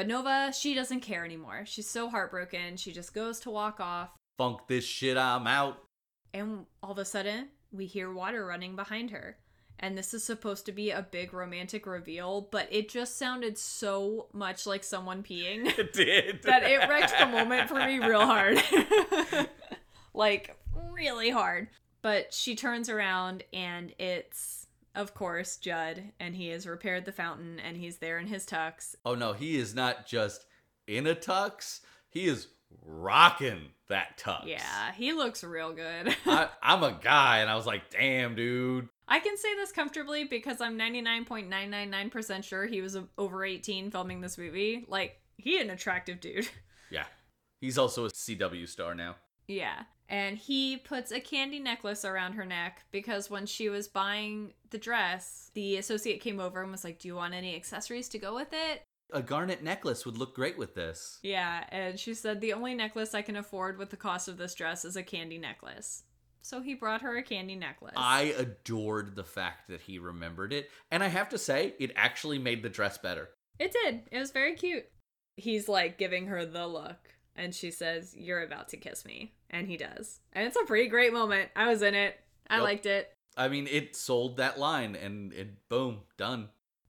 But 0.00 0.08
Nova, 0.08 0.50
she 0.58 0.72
doesn't 0.72 1.00
care 1.00 1.26
anymore. 1.26 1.64
She's 1.66 1.86
so 1.86 2.08
heartbroken. 2.08 2.78
She 2.78 2.90
just 2.90 3.12
goes 3.12 3.38
to 3.40 3.50
walk 3.50 3.80
off. 3.80 4.08
Funk 4.38 4.60
this 4.66 4.82
shit, 4.82 5.18
I'm 5.18 5.46
out. 5.46 5.76
And 6.32 6.64
all 6.82 6.92
of 6.92 6.96
a 6.96 7.04
sudden, 7.04 7.48
we 7.70 7.84
hear 7.84 8.10
water 8.10 8.46
running 8.46 8.76
behind 8.76 9.10
her. 9.10 9.36
And 9.78 9.98
this 9.98 10.14
is 10.14 10.24
supposed 10.24 10.64
to 10.64 10.72
be 10.72 10.90
a 10.90 11.02
big 11.02 11.34
romantic 11.34 11.86
reveal, 11.86 12.48
but 12.50 12.66
it 12.70 12.88
just 12.88 13.18
sounded 13.18 13.58
so 13.58 14.28
much 14.32 14.66
like 14.66 14.84
someone 14.84 15.22
peeing 15.22 15.66
It 15.78 15.92
did. 15.92 16.42
that 16.44 16.62
it 16.62 16.88
wrecked 16.88 17.18
the 17.18 17.26
moment 17.26 17.68
for 17.68 17.74
me 17.74 17.98
real 17.98 18.24
hard. 18.24 18.58
like, 20.14 20.56
really 20.90 21.28
hard. 21.28 21.68
But 22.00 22.32
she 22.32 22.56
turns 22.56 22.88
around 22.88 23.44
and 23.52 23.92
it's, 23.98 24.66
of 24.94 25.14
course, 25.14 25.56
Judd, 25.56 26.12
and 26.18 26.34
he 26.34 26.48
has 26.48 26.66
repaired 26.66 27.04
the 27.04 27.12
fountain 27.12 27.58
and 27.60 27.76
he's 27.76 27.98
there 27.98 28.18
in 28.18 28.26
his 28.26 28.46
tux. 28.46 28.94
Oh 29.04 29.14
no, 29.14 29.32
he 29.32 29.56
is 29.56 29.74
not 29.74 30.06
just 30.06 30.44
in 30.86 31.06
a 31.06 31.14
tux. 31.14 31.80
He 32.08 32.26
is 32.26 32.48
rocking 32.84 33.60
that 33.88 34.18
tux. 34.18 34.46
Yeah, 34.46 34.92
he 34.92 35.12
looks 35.12 35.42
real 35.44 35.72
good. 35.72 36.16
I, 36.26 36.48
I'm 36.62 36.82
a 36.82 36.98
guy, 37.00 37.38
and 37.38 37.50
I 37.50 37.56
was 37.56 37.66
like, 37.66 37.90
damn, 37.90 38.34
dude. 38.34 38.88
I 39.08 39.18
can 39.18 39.36
say 39.36 39.54
this 39.56 39.72
comfortably 39.72 40.24
because 40.24 40.60
I'm 40.60 40.78
99.999% 40.78 42.44
sure 42.44 42.66
he 42.66 42.80
was 42.80 42.96
over 43.18 43.44
18 43.44 43.90
filming 43.90 44.20
this 44.20 44.38
movie. 44.38 44.84
Like, 44.88 45.20
he 45.36 45.60
an 45.60 45.70
attractive 45.70 46.20
dude. 46.20 46.48
Yeah. 46.92 47.04
He's 47.60 47.78
also 47.78 48.06
a 48.06 48.08
CW 48.10 48.68
star 48.68 48.96
now. 48.96 49.14
yeah. 49.46 49.84
And 50.10 50.36
he 50.36 50.76
puts 50.76 51.12
a 51.12 51.20
candy 51.20 51.60
necklace 51.60 52.04
around 52.04 52.32
her 52.32 52.44
neck 52.44 52.84
because 52.90 53.30
when 53.30 53.46
she 53.46 53.68
was 53.68 53.86
buying 53.86 54.52
the 54.70 54.78
dress, 54.78 55.52
the 55.54 55.76
associate 55.76 56.20
came 56.20 56.40
over 56.40 56.60
and 56.60 56.72
was 56.72 56.82
like, 56.82 56.98
Do 56.98 57.08
you 57.08 57.14
want 57.14 57.32
any 57.32 57.54
accessories 57.54 58.08
to 58.10 58.18
go 58.18 58.34
with 58.34 58.52
it? 58.52 58.82
A 59.12 59.22
garnet 59.22 59.62
necklace 59.62 60.04
would 60.04 60.18
look 60.18 60.34
great 60.34 60.58
with 60.58 60.74
this. 60.74 61.18
Yeah. 61.22 61.64
And 61.70 61.98
she 61.98 62.14
said, 62.14 62.40
The 62.40 62.52
only 62.52 62.74
necklace 62.74 63.14
I 63.14 63.22
can 63.22 63.36
afford 63.36 63.78
with 63.78 63.90
the 63.90 63.96
cost 63.96 64.26
of 64.26 64.36
this 64.36 64.54
dress 64.54 64.84
is 64.84 64.96
a 64.96 65.02
candy 65.02 65.38
necklace. 65.38 66.02
So 66.42 66.60
he 66.60 66.74
brought 66.74 67.02
her 67.02 67.16
a 67.16 67.22
candy 67.22 67.54
necklace. 67.54 67.94
I 67.96 68.34
adored 68.36 69.14
the 69.14 69.24
fact 69.24 69.68
that 69.68 69.82
he 69.82 69.98
remembered 69.98 70.52
it. 70.52 70.70
And 70.90 71.04
I 71.04 71.08
have 71.08 71.28
to 71.30 71.38
say, 71.38 71.74
it 71.78 71.92
actually 71.94 72.38
made 72.38 72.62
the 72.62 72.68
dress 72.68 72.98
better. 72.98 73.28
It 73.58 73.72
did. 73.84 74.02
It 74.10 74.18
was 74.18 74.30
very 74.30 74.54
cute. 74.54 74.86
He's 75.36 75.68
like 75.68 75.98
giving 75.98 76.26
her 76.26 76.44
the 76.44 76.66
look, 76.66 76.98
and 77.36 77.54
she 77.54 77.70
says, 77.70 78.14
You're 78.16 78.42
about 78.42 78.68
to 78.68 78.76
kiss 78.76 79.04
me. 79.04 79.32
And 79.50 79.66
he 79.66 79.76
does. 79.76 80.20
And 80.32 80.46
it's 80.46 80.56
a 80.56 80.64
pretty 80.64 80.88
great 80.88 81.12
moment. 81.12 81.50
I 81.56 81.68
was 81.68 81.82
in 81.82 81.94
it. 81.94 82.18
I 82.48 82.56
Yep. 82.56 82.62
liked 82.64 82.86
it. 82.86 83.12
I 83.36 83.48
mean, 83.48 83.66
it 83.68 83.94
sold 83.96 84.36
that 84.36 84.58
line, 84.58 84.96
and 84.96 85.32
it 85.32 85.68
boom, 85.68 86.00
done. 86.16 86.48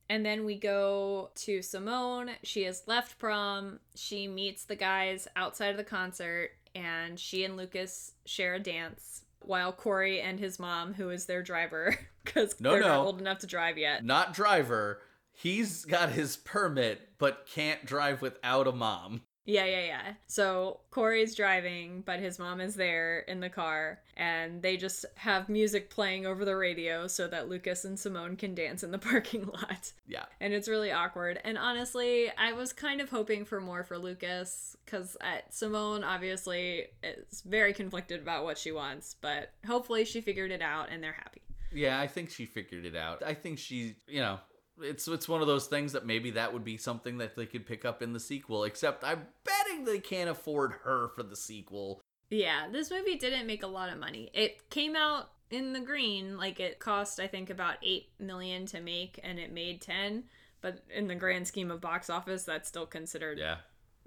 And 0.10 0.26
then 0.26 0.44
we 0.44 0.56
go 0.60 1.32
to 1.36 1.62
Simone. 1.62 2.32
She 2.44 2.64
has 2.64 2.84
left 2.88 3.18
prom. 3.18 3.80
She 3.96 4.28
meets 4.28 4.66
the 4.66 4.76
guys 4.76 5.28
outside 5.36 5.70
of 5.70 5.78
the 5.78 5.84
concert, 5.84 6.50
and 6.76 7.20
she 7.20 7.44
and 7.46 7.56
Lucas 7.56 8.14
share 8.26 8.56
a 8.56 8.60
dance 8.60 9.22
while 9.40 9.72
Corey 9.72 10.20
and 10.22 10.40
his 10.40 10.60
mom, 10.60 10.94
who 10.96 11.10
is 11.12 11.26
their 11.28 11.42
driver, 11.42 11.98
because 12.26 12.60
No, 12.60 12.72
they're 12.72 12.82
not 12.82 13.06
old 13.06 13.22
enough 13.22 13.40
to 13.40 13.48
drive 13.48 13.78
yet. 13.78 14.04
Not 14.04 14.34
driver. 14.34 15.02
He's 15.32 15.86
got 15.86 16.10
his 16.12 16.36
permit, 16.38 17.18
but 17.18 17.48
can't 17.48 17.86
drive 17.86 18.22
without 18.22 18.68
a 18.68 18.72
mom. 18.72 19.22
Yeah, 19.46 19.66
yeah, 19.66 19.86
yeah. 19.86 20.14
So 20.28 20.82
Corey's 20.92 21.36
driving, 21.36 22.04
but 22.06 22.20
his 22.20 22.38
mom 22.38 22.62
is 22.62 22.76
there 22.76 23.20
in 23.20 23.40
the 23.40 23.50
car, 23.50 24.00
and 24.16 24.62
they 24.62 24.78
just 24.78 25.06
have 25.16 25.50
music 25.50 25.90
playing 25.90 26.26
over 26.26 26.46
the 26.46 26.56
radio 26.56 27.08
so 27.08 27.28
that 27.28 27.50
Lucas 27.50 27.84
and 27.84 28.00
Simone 28.00 28.36
can 28.36 28.54
dance 28.54 28.84
in 28.84 28.92
the 28.92 28.98
parking 29.00 29.48
lot. 29.48 29.94
Yeah. 30.08 30.26
And 30.40 30.54
it's 30.54 30.68
really 30.68 30.92
awkward. 30.92 31.40
And 31.44 31.58
honestly, 31.58 32.32
I 32.38 32.54
was 32.54 32.72
kind 32.72 33.02
of 33.02 33.10
hoping 33.10 33.46
for 33.46 33.60
more 33.60 33.84
for 33.84 33.98
Lucas, 33.98 34.78
because 34.86 35.18
uh, 35.22 35.40
Simone 35.50 36.04
obviously 36.04 36.86
is 37.04 37.42
very 37.42 37.74
conflicted 37.74 38.22
about 38.22 38.44
what 38.44 38.58
she 38.58 38.72
wants, 38.72 39.16
but 39.22 39.52
hopefully 39.66 40.06
she 40.06 40.22
figured 40.22 40.52
it 40.52 40.62
out 40.62 40.90
and 40.92 41.02
they're 41.02 41.14
happy. 41.14 41.42
Yeah, 41.74 42.00
I 42.00 42.08
think 42.08 42.30
she 42.30 42.46
figured 42.46 42.86
it 42.86 42.96
out. 42.96 43.24
I 43.24 43.34
think 43.34 43.58
she, 43.58 43.96
you 44.08 44.20
know, 44.20 44.40
it's 44.82 45.08
it's 45.08 45.28
one 45.28 45.42
of 45.42 45.48
those 45.48 45.68
things 45.68 45.94
that 45.94 46.06
maybe 46.06 46.32
that 46.32 46.54
would 46.54 46.64
be 46.64 46.78
something 46.78 47.18
that 47.20 47.36
they 47.36 47.46
could 47.46 47.66
pick 47.66 47.86
up 47.86 48.02
in 48.02 48.14
the 48.14 48.20
sequel. 48.20 48.64
Except 48.64 49.04
I'm 49.04 49.28
betting 49.44 49.86
they 49.86 50.00
can't 50.00 50.30
afford 50.30 50.74
her 50.84 51.10
for 51.16 51.24
the 51.24 51.36
sequel. 51.36 52.02
Yeah, 52.30 52.68
this 52.72 52.90
movie 52.92 53.18
didn't 53.18 53.48
make 53.48 53.64
a 53.64 53.68
lot 53.68 53.92
of 53.92 54.00
money. 54.00 54.30
It 54.34 54.70
came 54.70 54.96
out 54.96 55.30
in 55.50 55.74
the 55.74 55.82
green, 55.82 56.38
like 56.38 56.60
it 56.60 56.80
cost 56.80 57.20
I 57.20 57.28
think 57.28 57.50
about 57.50 57.76
8 57.84 58.08
million 58.20 58.66
to 58.68 58.80
make 58.80 59.20
and 59.22 59.38
it 59.38 59.52
made 59.52 59.82
10, 59.82 60.24
but 60.62 60.80
in 60.90 61.08
the 61.08 61.16
grand 61.16 61.46
scheme 61.48 61.72
of 61.72 61.82
box 61.82 62.10
office 62.10 62.44
that's 62.46 62.70
still 62.70 62.86
considered 62.86 63.38
Yeah, 63.38 63.58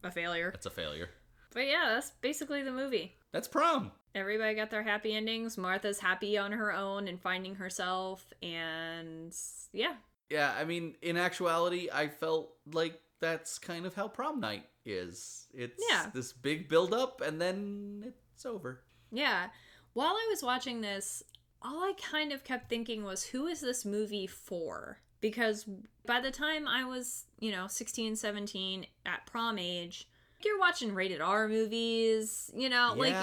a 0.02 0.10
failure. 0.10 0.50
that's 0.52 0.64
a 0.66 0.70
failure. 0.70 1.10
But 1.52 1.66
yeah, 1.66 1.90
that's 1.90 2.10
basically 2.22 2.62
the 2.62 2.72
movie. 2.72 3.14
That's 3.32 3.46
prom. 3.46 3.92
Everybody 4.14 4.54
got 4.54 4.70
their 4.70 4.82
happy 4.82 5.14
endings. 5.14 5.58
Martha's 5.58 5.98
happy 6.00 6.38
on 6.38 6.52
her 6.52 6.72
own 6.72 7.06
and 7.08 7.20
finding 7.20 7.56
herself 7.56 8.24
and 8.42 9.34
yeah. 9.72 9.94
Yeah, 10.30 10.54
I 10.58 10.64
mean, 10.64 10.96
in 11.02 11.16
actuality, 11.16 11.88
I 11.92 12.08
felt 12.08 12.54
like 12.72 13.00
that's 13.20 13.58
kind 13.58 13.86
of 13.86 13.94
how 13.94 14.08
prom 14.08 14.40
night 14.40 14.66
is. 14.84 15.46
It's 15.54 15.82
Yeah. 15.90 16.10
this 16.12 16.32
big 16.32 16.68
build 16.68 16.92
up 16.92 17.20
and 17.20 17.40
then 17.40 18.12
it's 18.34 18.44
over. 18.46 18.82
Yeah. 19.10 19.48
While 19.92 20.14
I 20.14 20.26
was 20.30 20.42
watching 20.42 20.80
this, 20.80 21.22
all 21.62 21.82
I 21.82 21.92
kind 22.10 22.32
of 22.32 22.44
kept 22.44 22.68
thinking 22.68 23.04
was 23.04 23.24
who 23.24 23.46
is 23.46 23.60
this 23.60 23.84
movie 23.84 24.26
for? 24.26 24.98
Because 25.20 25.66
by 26.04 26.20
the 26.20 26.30
time 26.30 26.68
I 26.68 26.84
was, 26.84 27.24
you 27.38 27.50
know, 27.50 27.66
16, 27.66 28.16
17 28.16 28.86
at 29.06 29.24
prom 29.24 29.58
age, 29.58 30.08
you're 30.44 30.58
watching 30.58 30.94
rated 30.94 31.22
R 31.22 31.48
movies, 31.48 32.50
you 32.54 32.68
know, 32.68 32.94
like 32.96 33.14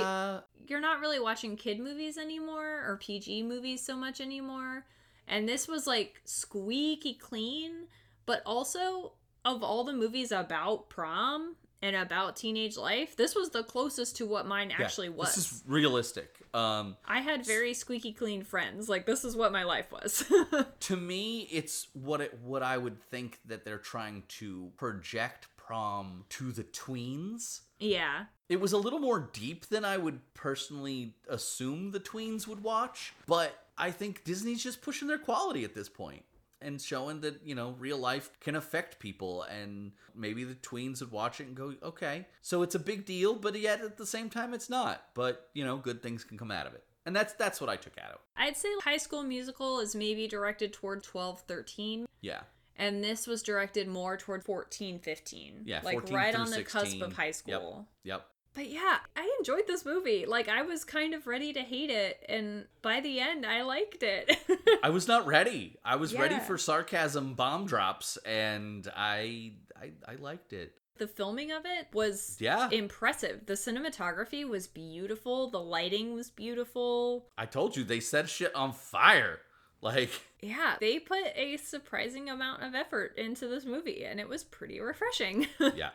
you're 0.68 0.80
not 0.80 1.00
really 1.02 1.20
watching 1.20 1.56
kid 1.56 1.80
movies 1.80 2.18
anymore 2.18 2.84
or 2.88 2.98
PG 3.00 3.44
movies 3.44 3.86
so 3.86 3.96
much 3.96 4.20
anymore. 4.20 4.86
And 5.32 5.50
this 5.50 5.68
was 5.68 5.88
like 5.88 6.22
squeaky 6.26 7.16
clean, 7.16 7.88
but 8.26 8.44
also 8.46 9.14
of 9.44 9.64
all 9.64 9.84
the 9.84 9.94
movies 9.94 10.32
about 10.32 10.90
prom 10.90 11.56
and 11.82 11.96
about 11.96 12.36
teenage 12.36 12.78
life, 12.78 13.16
this 13.16 13.34
was 13.34 13.50
the 13.50 13.64
closest 13.64 14.18
to 14.18 14.28
what 14.28 14.46
mine 14.46 14.70
yeah, 14.70 14.84
actually 14.84 15.10
was. 15.10 15.34
This 15.34 15.52
is 15.52 15.64
realistic. 15.66 16.36
Um, 16.54 16.98
I 17.06 17.22
had 17.22 17.46
very 17.46 17.74
squeaky 17.74 18.14
clean 18.14 18.44
friends. 18.44 18.88
Like 18.88 19.08
this 19.08 19.24
is 19.24 19.36
what 19.36 19.52
my 19.52 19.64
life 19.64 19.92
was. 19.92 20.32
to 20.82 20.98
me 20.98 21.48
it's 21.52 21.88
what 21.94 22.22
it 22.22 22.38
what 22.44 22.64
i 22.64 22.78
would 22.78 23.00
think 23.00 23.40
that 23.46 23.64
they're 23.64 23.78
trying 23.78 24.24
to 24.28 24.72
project 24.78 25.48
prom 25.56 26.26
to 26.30 26.52
the 26.52 26.64
tweens 26.64 27.62
yeah. 27.80 28.26
it 28.50 28.60
was 28.60 28.74
a 28.74 28.78
little 28.78 29.00
more 29.00 29.30
deep 29.32 29.68
than 29.68 29.86
i 29.86 29.98
would 29.98 30.20
personally 30.34 31.16
assume 31.30 31.92
the 31.92 32.00
tweens 32.00 32.48
would 32.48 32.62
watch 32.62 33.14
but 33.28 33.61
i 33.78 33.90
think 33.92 34.24
disney's 34.24 34.64
just 34.64 34.82
pushing 34.82 35.08
their 35.08 35.18
quality 35.18 35.64
at 35.64 35.74
this 35.76 35.90
point 35.90 36.24
and 36.62 36.80
showing 36.82 37.22
that 37.22 37.42
you 37.44 37.56
know 37.56 37.76
real 37.80 37.98
life 37.98 38.30
can 38.40 38.56
affect 38.56 39.00
people 39.00 39.44
and 39.44 39.92
maybe 40.16 40.44
the 40.44 40.56
tweens 40.56 41.00
would 41.02 41.12
watch 41.12 41.40
it 41.40 41.48
and 41.48 41.56
go 41.56 41.74
okay 41.84 42.26
so 42.42 42.62
it's 42.62 42.76
a 42.76 42.80
big 42.80 43.06
deal 43.06 43.36
but 43.36 43.60
yet 43.60 43.82
at 43.82 43.98
the 43.98 44.06
same 44.06 44.30
time 44.30 44.54
it's 44.54 44.70
not 44.70 45.06
but 45.16 45.50
you 45.54 45.64
know 45.66 45.78
good 45.78 46.02
things 46.04 46.24
can 46.24 46.38
come 46.38 46.52
out 46.52 46.68
of 46.68 46.74
it 46.74 46.84
and 47.06 47.16
that's 47.16 47.34
that's 47.34 47.60
what 47.60 47.70
i 47.70 47.76
took 47.76 47.98
out 47.98 48.10
of 48.10 48.16
it 48.16 48.22
I'd 48.38 48.58
say 48.58 48.70
High 48.84 48.98
School 48.98 49.22
Musical 49.22 49.80
is 49.82 49.94
maybe 49.96 50.28
directed 50.28 50.74
toward 50.74 51.04
12, 51.04 51.42
13. 51.42 52.08
yeah 52.22 52.42
And 52.76 53.04
this 53.04 53.28
was 53.28 53.44
directed 53.44 53.88
more 53.88 54.18
toward 54.18 54.44
14, 54.44 54.98
15. 55.00 55.62
Yeah, 55.66 55.82
Like 55.84 56.00
14 56.00 56.16
right 56.16 56.34
on 56.36 56.50
the 56.50 56.64
cusp 56.64 57.02
of 57.02 57.14
high 57.14 57.26
Yep. 57.28 57.36
school. 57.36 57.88
yep 58.04 58.26
But 58.54 58.70
yeah, 58.70 58.98
I 59.16 59.34
enjoyed 59.40 59.66
this 59.68 59.86
movie. 59.86 60.26
Like 60.26 60.50
I 60.50 60.62
was 60.64 60.84
kind 60.84 61.14
of 61.14 61.26
ready 61.28 61.54
to 61.54 61.62
hate 61.62 61.90
it, 61.90 62.24
and 62.28 62.66
by 62.82 63.00
the 63.00 63.20
end, 63.20 63.46
I 63.46 63.62
liked 63.62 64.04
it. 64.04 64.38
I 64.84 64.90
was 64.90 65.08
not 65.08 65.26
ready. 65.26 65.78
I 65.86 65.96
was 65.96 66.14
ready 66.14 66.38
for 66.40 66.58
sarcasm 66.58 67.34
bomb 67.36 67.66
drops, 67.66 68.18
and 68.26 68.88
I, 68.96 69.54
I 69.82 69.92
I 70.08 70.16
liked 70.16 70.52
it. 70.54 70.74
the 70.98 71.08
filming 71.08 71.52
of 71.52 71.64
it 71.66 71.88
was 71.94 72.38
Yeah. 72.40 72.70
impressive. 72.72 73.46
The 73.48 73.54
cinematography 73.54 74.48
was 74.48 74.68
beautiful, 74.68 75.50
the 75.50 75.60
lighting 75.62 76.14
was 76.14 76.30
beautiful. 76.30 77.28
I 77.38 77.46
told 77.48 77.76
you 77.76 77.84
they 77.84 78.00
set 78.02 78.30
shit 78.30 78.54
on 78.56 78.74
fire. 78.74 79.40
Like, 79.82 80.12
Yeah, 80.44 80.76
they 80.80 81.00
put 81.00 81.24
a 81.36 81.58
surprising 81.58 82.30
amount 82.30 82.62
of 82.62 82.76
effort 82.76 83.18
into 83.18 83.48
this 83.48 83.66
movie 83.66 84.06
and 84.06 84.20
it 84.20 84.30
was 84.30 84.44
pretty 84.44 84.80
refreshing. 84.80 85.48
yeah. 85.76 85.90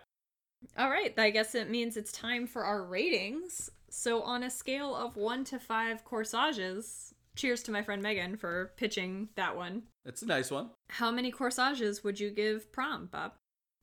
All 0.78 0.90
right, 0.90 1.12
I 1.18 1.30
guess 1.30 1.54
it 1.54 1.70
means 1.70 1.96
it's 1.96 2.12
time 2.12 2.46
for 2.46 2.64
our 2.64 2.82
ratings. 2.84 3.70
So, 3.88 4.22
on 4.22 4.42
a 4.42 4.50
scale 4.50 4.94
of 4.94 5.16
one 5.16 5.44
to 5.44 5.58
five 5.58 6.04
corsages, 6.04 7.14
cheers 7.34 7.62
to 7.64 7.70
my 7.72 7.82
friend 7.82 8.02
Megan 8.02 8.36
for 8.36 8.72
pitching 8.76 9.28
that 9.36 9.56
one. 9.56 9.84
It's 10.04 10.22
a 10.22 10.26
nice 10.26 10.50
one. 10.50 10.70
How 10.90 11.10
many 11.10 11.30
corsages 11.30 12.04
would 12.04 12.20
you 12.20 12.30
give 12.30 12.70
prom, 12.72 13.06
Bob? 13.10 13.32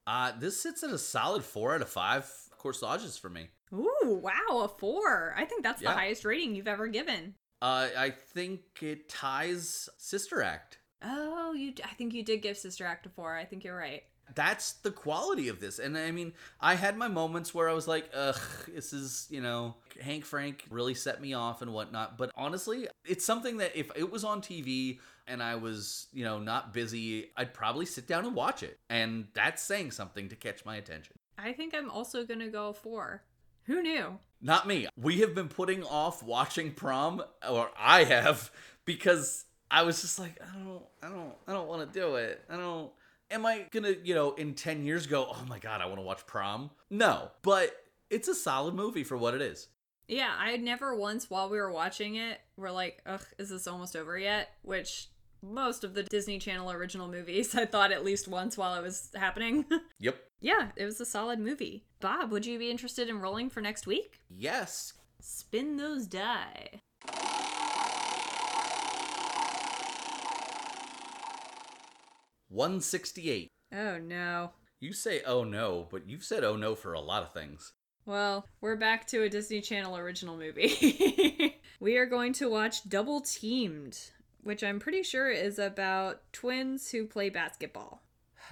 Uh, 0.06 0.34
this 0.38 0.62
sits 0.62 0.84
at 0.84 0.92
a 0.92 0.98
solid 1.00 1.44
four 1.44 1.74
out 1.74 1.82
of 1.82 1.90
five 1.90 2.30
corsages 2.58 3.18
for 3.18 3.30
me. 3.30 3.48
Ooh, 3.74 4.20
wow, 4.22 4.60
a 4.64 4.68
four. 4.68 5.34
I 5.36 5.46
think 5.46 5.64
that's 5.64 5.82
Yeah. 5.82 5.92
the 5.92 5.98
highest 5.98 6.26
rating 6.26 6.56
you've 6.56 6.68
ever 6.68 6.88
given. 6.88 7.36
Uh, 7.62 7.90
I 7.98 8.10
think 8.12 8.62
it 8.82 9.08
ties 9.10 9.90
Sister 9.98 10.42
Act. 10.44 10.78
Oh, 11.02 11.54
you. 11.54 11.74
I 11.84 11.94
think 11.96 12.14
you 12.14 12.24
did 12.24 12.42
give 12.42 12.58
Sister 12.58 12.86
Act 12.86 13.06
a 13.06 13.10
four. 13.10 13.36
I 13.36 13.46
think 13.46 13.64
you're 13.64 13.78
right. 13.78 14.04
That's 14.36 14.74
the 14.74 14.92
quality 14.92 15.48
of 15.48 15.60
this. 15.60 15.80
And 15.80 15.98
I 15.98 16.12
mean, 16.12 16.34
I 16.60 16.76
had 16.76 16.98
my 16.98 17.08
moments 17.08 17.54
where 17.54 17.70
I 17.70 17.74
was 17.74 17.88
like, 17.88 18.10
ugh, 18.16 18.40
this 18.74 18.94
is, 18.94 19.28
you 19.30 19.42
know, 19.42 19.76
Hank 20.02 20.26
Frank 20.26 20.66
really 20.70 20.94
set 20.94 21.22
me 21.22 21.34
off 21.34 21.62
and 21.62 21.74
whatnot. 21.74 22.18
But 22.18 22.32
honestly, 22.36 22.88
it's 23.06 23.26
something 23.26 23.58
that 23.58 23.76
if 23.76 23.92
it 23.96 24.12
was 24.12 24.24
on 24.24 24.42
TV 24.42 25.00
and 25.28 25.44
I 25.44 25.56
was, 25.56 26.08
you 26.14 26.24
know, 26.24 26.40
not 26.40 26.74
busy, 26.74 27.32
I'd 27.38 27.54
probably 27.54 27.86
sit 27.86 28.08
down 28.08 28.26
and 28.26 28.36
watch 28.36 28.64
it. 28.64 28.80
And 28.90 29.28
that's 29.34 29.62
saying 29.62 29.92
something 29.92 30.30
to 30.30 30.36
catch 30.36 30.66
my 30.66 30.78
attention. 30.78 31.16
I 31.38 31.54
think 31.54 31.74
I'm 31.76 31.90
also 31.90 32.26
gonna 32.26 32.50
go 32.50 32.70
a 32.70 32.74
four. 32.74 33.24
Who 33.66 33.82
knew? 33.82 34.20
Not 34.42 34.68
me. 34.68 34.88
We 34.98 35.20
have 35.22 35.34
been 35.34 35.48
putting 35.48 35.84
off 35.84 36.22
watching 36.22 36.72
prom, 36.72 37.24
or 37.50 37.70
I 37.78 38.04
have, 38.04 38.52
because 38.84 39.46
I 39.72 39.84
was 39.84 40.02
just 40.02 40.20
like, 40.20 40.38
I 40.42 40.58
don't, 40.58 40.84
I 41.02 41.08
don't, 41.08 41.34
I 41.48 41.54
don't 41.54 41.68
want 41.68 41.92
to 41.92 42.00
do 42.00 42.16
it. 42.16 42.44
I 42.50 42.58
don't. 42.58 42.92
Am 43.34 43.46
I 43.48 43.66
gonna, 43.72 43.96
you 44.04 44.14
know, 44.14 44.34
in 44.34 44.54
ten 44.54 44.84
years 44.86 45.08
go, 45.08 45.26
oh 45.28 45.44
my 45.50 45.58
god, 45.58 45.82
I 45.82 45.88
want 45.88 45.98
to 45.98 46.04
watch 46.04 46.26
prom? 46.28 46.70
No, 46.92 47.32
but 47.42 47.76
it's 48.12 48.28
a 48.28 48.36
solid 48.36 48.76
movie 48.76 49.04
for 49.04 49.18
what 49.18 49.34
it 49.34 49.42
is. 49.42 49.68
Yeah, 50.08 50.32
I 50.38 50.56
never 50.58 50.96
once 50.96 51.30
while 51.32 51.50
we 51.50 51.58
were 51.58 51.72
watching 51.72 52.16
it 52.16 52.40
were 52.58 52.70
like, 52.72 53.02
ugh, 53.08 53.26
is 53.40 53.50
this 53.50 53.66
almost 53.68 53.96
over 53.96 54.20
yet? 54.20 54.52
Which 54.62 55.08
most 55.42 55.84
of 55.84 55.96
the 55.96 56.04
Disney 56.04 56.38
Channel 56.38 56.72
original 56.72 57.08
movies, 57.08 57.56
I 57.56 57.66
thought 57.66 57.92
at 57.92 58.06
least 58.06 58.28
once 58.28 58.56
while 58.58 58.76
it 58.76 58.84
was 58.84 59.10
happening. 59.16 59.66
Yep. 60.00 60.18
yeah, 60.42 60.68
it 60.76 60.86
was 60.86 61.00
a 61.02 61.06
solid 61.06 61.40
movie. 61.40 61.86
Bob, 62.02 62.32
would 62.32 62.46
you 62.46 62.60
be 62.60 62.70
interested 62.70 63.08
in 63.10 63.20
rolling 63.20 63.50
for 63.50 63.62
next 63.62 63.88
week? 63.88 64.20
Yes. 64.30 64.94
Spin 65.22 65.78
those 65.78 66.06
die. 66.06 66.82
One 72.54 72.82
sixty-eight. 72.82 73.50
Oh 73.74 73.98
no. 73.98 74.52
You 74.80 74.94
say 74.94 75.24
oh 75.26 75.44
no, 75.44 75.88
but 75.90 76.08
you've 76.08 76.24
said 76.24 76.44
oh 76.44 76.56
no 76.56 76.76
for 76.76 76.94
a 76.94 77.00
lot 77.00 77.24
of 77.24 77.34
things. 77.34 77.74
Well, 78.06 78.46
we're 78.62 78.76
back 78.76 79.08
to 79.08 79.24
a 79.24 79.30
Disney 79.30 79.60
Channel 79.60 79.98
original 79.98 80.38
movie. 80.38 81.56
we 81.80 81.98
are 81.98 82.06
going 82.06 82.32
to 82.34 82.48
watch 82.52 82.88
Double 82.88 83.22
Teamed, 83.22 83.98
which 84.44 84.64
I'm 84.64 84.80
pretty 84.80 85.02
sure 85.02 85.32
is 85.32 85.58
about 85.58 86.32
twins 86.32 86.92
who 86.92 87.08
play 87.08 87.32
basketball. 87.32 88.04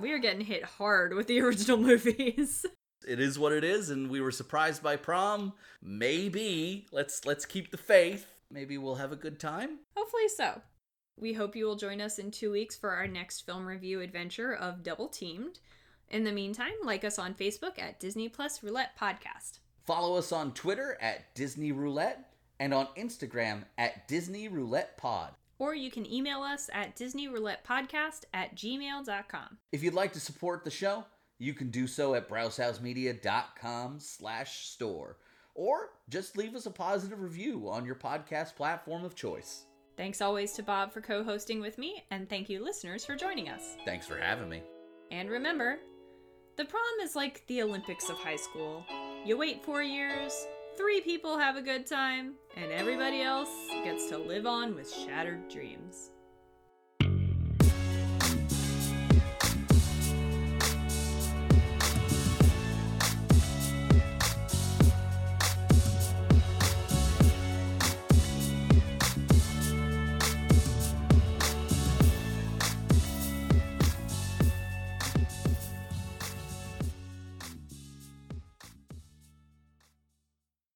We 0.00 0.12
are 0.12 0.18
getting 0.18 0.46
hit 0.46 0.64
hard 0.64 1.12
with 1.14 1.26
the 1.28 1.40
original 1.42 1.76
movies. 1.76 2.64
it 3.06 3.20
is 3.20 3.38
what 3.38 3.52
it 3.52 3.62
is 3.62 3.90
and 3.90 4.10
we 4.10 4.20
were 4.20 4.30
surprised 4.32 4.82
by 4.82 4.96
prom 4.96 5.52
maybe 5.82 6.86
let's 6.90 7.26
let's 7.26 7.44
keep 7.44 7.70
the 7.70 7.76
faith 7.76 8.26
maybe 8.50 8.78
we'll 8.78 8.94
have 8.94 9.12
a 9.12 9.16
good 9.16 9.38
time 9.38 9.78
Hopefully 9.96 10.28
so. 10.28 10.62
We 11.20 11.34
hope 11.34 11.54
you 11.54 11.66
will 11.66 11.76
join 11.76 12.00
us 12.00 12.18
in 12.18 12.30
two 12.30 12.50
weeks 12.50 12.76
for 12.76 12.90
our 12.90 13.06
next 13.06 13.42
film 13.46 13.66
review 13.66 14.00
adventure 14.00 14.54
of 14.54 14.82
Double 14.82 15.08
Teamed. 15.08 15.58
In 16.08 16.24
the 16.24 16.32
meantime, 16.32 16.72
like 16.82 17.04
us 17.04 17.18
on 17.18 17.34
Facebook 17.34 17.78
at 17.78 18.00
Disney 18.00 18.28
Plus 18.28 18.62
Roulette 18.62 18.98
Podcast. 18.98 19.58
follow 19.86 20.16
us 20.16 20.30
on 20.32 20.52
twitter 20.52 20.96
at 21.00 21.34
disney 21.34 21.72
roulette 21.72 22.32
and 22.60 22.72
on 22.74 22.86
instagram 22.96 23.64
at 23.78 24.06
disney 24.06 24.46
roulette 24.46 24.96
pod 24.98 25.30
Or 25.58 25.74
you 25.74 25.90
can 25.90 26.10
email 26.10 26.42
us 26.42 26.68
at 26.72 26.94
Disney 26.96 27.26
Roulette 27.28 27.64
Podcast 27.66 28.20
at 28.32 28.54
gmail.com. 28.56 29.58
if 29.72 29.82
you'd 29.82 29.94
like 29.94 30.12
to 30.14 30.20
support 30.20 30.64
the 30.64 30.70
show 30.70 31.04
you 31.38 31.54
can 31.54 31.70
do 31.70 31.86
so 31.86 32.14
at 32.14 32.28
browsehousemedia.com 32.28 33.98
slash 34.00 34.66
store 34.68 35.16
or 35.54 35.90
just 36.08 36.36
leave 36.36 36.54
us 36.54 36.66
a 36.66 36.70
positive 36.70 37.20
review 37.20 37.68
on 37.68 37.84
your 37.84 37.94
podcast 37.96 38.54
platform 38.56 39.04
of 39.04 39.14
choice 39.14 39.64
Thanks 40.00 40.22
always 40.22 40.52
to 40.52 40.62
Bob 40.62 40.94
for 40.94 41.02
co 41.02 41.22
hosting 41.22 41.60
with 41.60 41.76
me, 41.76 42.02
and 42.10 42.26
thank 42.26 42.48
you, 42.48 42.64
listeners, 42.64 43.04
for 43.04 43.14
joining 43.14 43.50
us. 43.50 43.76
thanks 43.84 44.06
for 44.06 44.16
having 44.16 44.48
me 44.48 44.62
And 45.10 45.28
remember, 45.28 45.78
the 46.56 46.64
prom 46.64 46.82
is 47.02 47.14
like 47.14 47.46
the 47.48 47.60
Olympics 47.60 48.08
of 48.08 48.16
high 48.16 48.36
school. 48.36 48.82
You 49.26 49.36
wait 49.36 49.62
four 49.62 49.82
years, 49.82 50.32
three 50.78 51.02
people 51.02 51.36
have 51.36 51.56
a 51.56 51.60
good 51.60 51.84
time, 51.84 52.32
and 52.56 52.72
everybody 52.72 53.20
else 53.20 53.50
gets 53.84 54.08
to 54.08 54.16
live 54.16 54.46
on 54.46 54.74
with 54.74 54.90
shattered 54.90 55.50
dreams. 55.50 56.12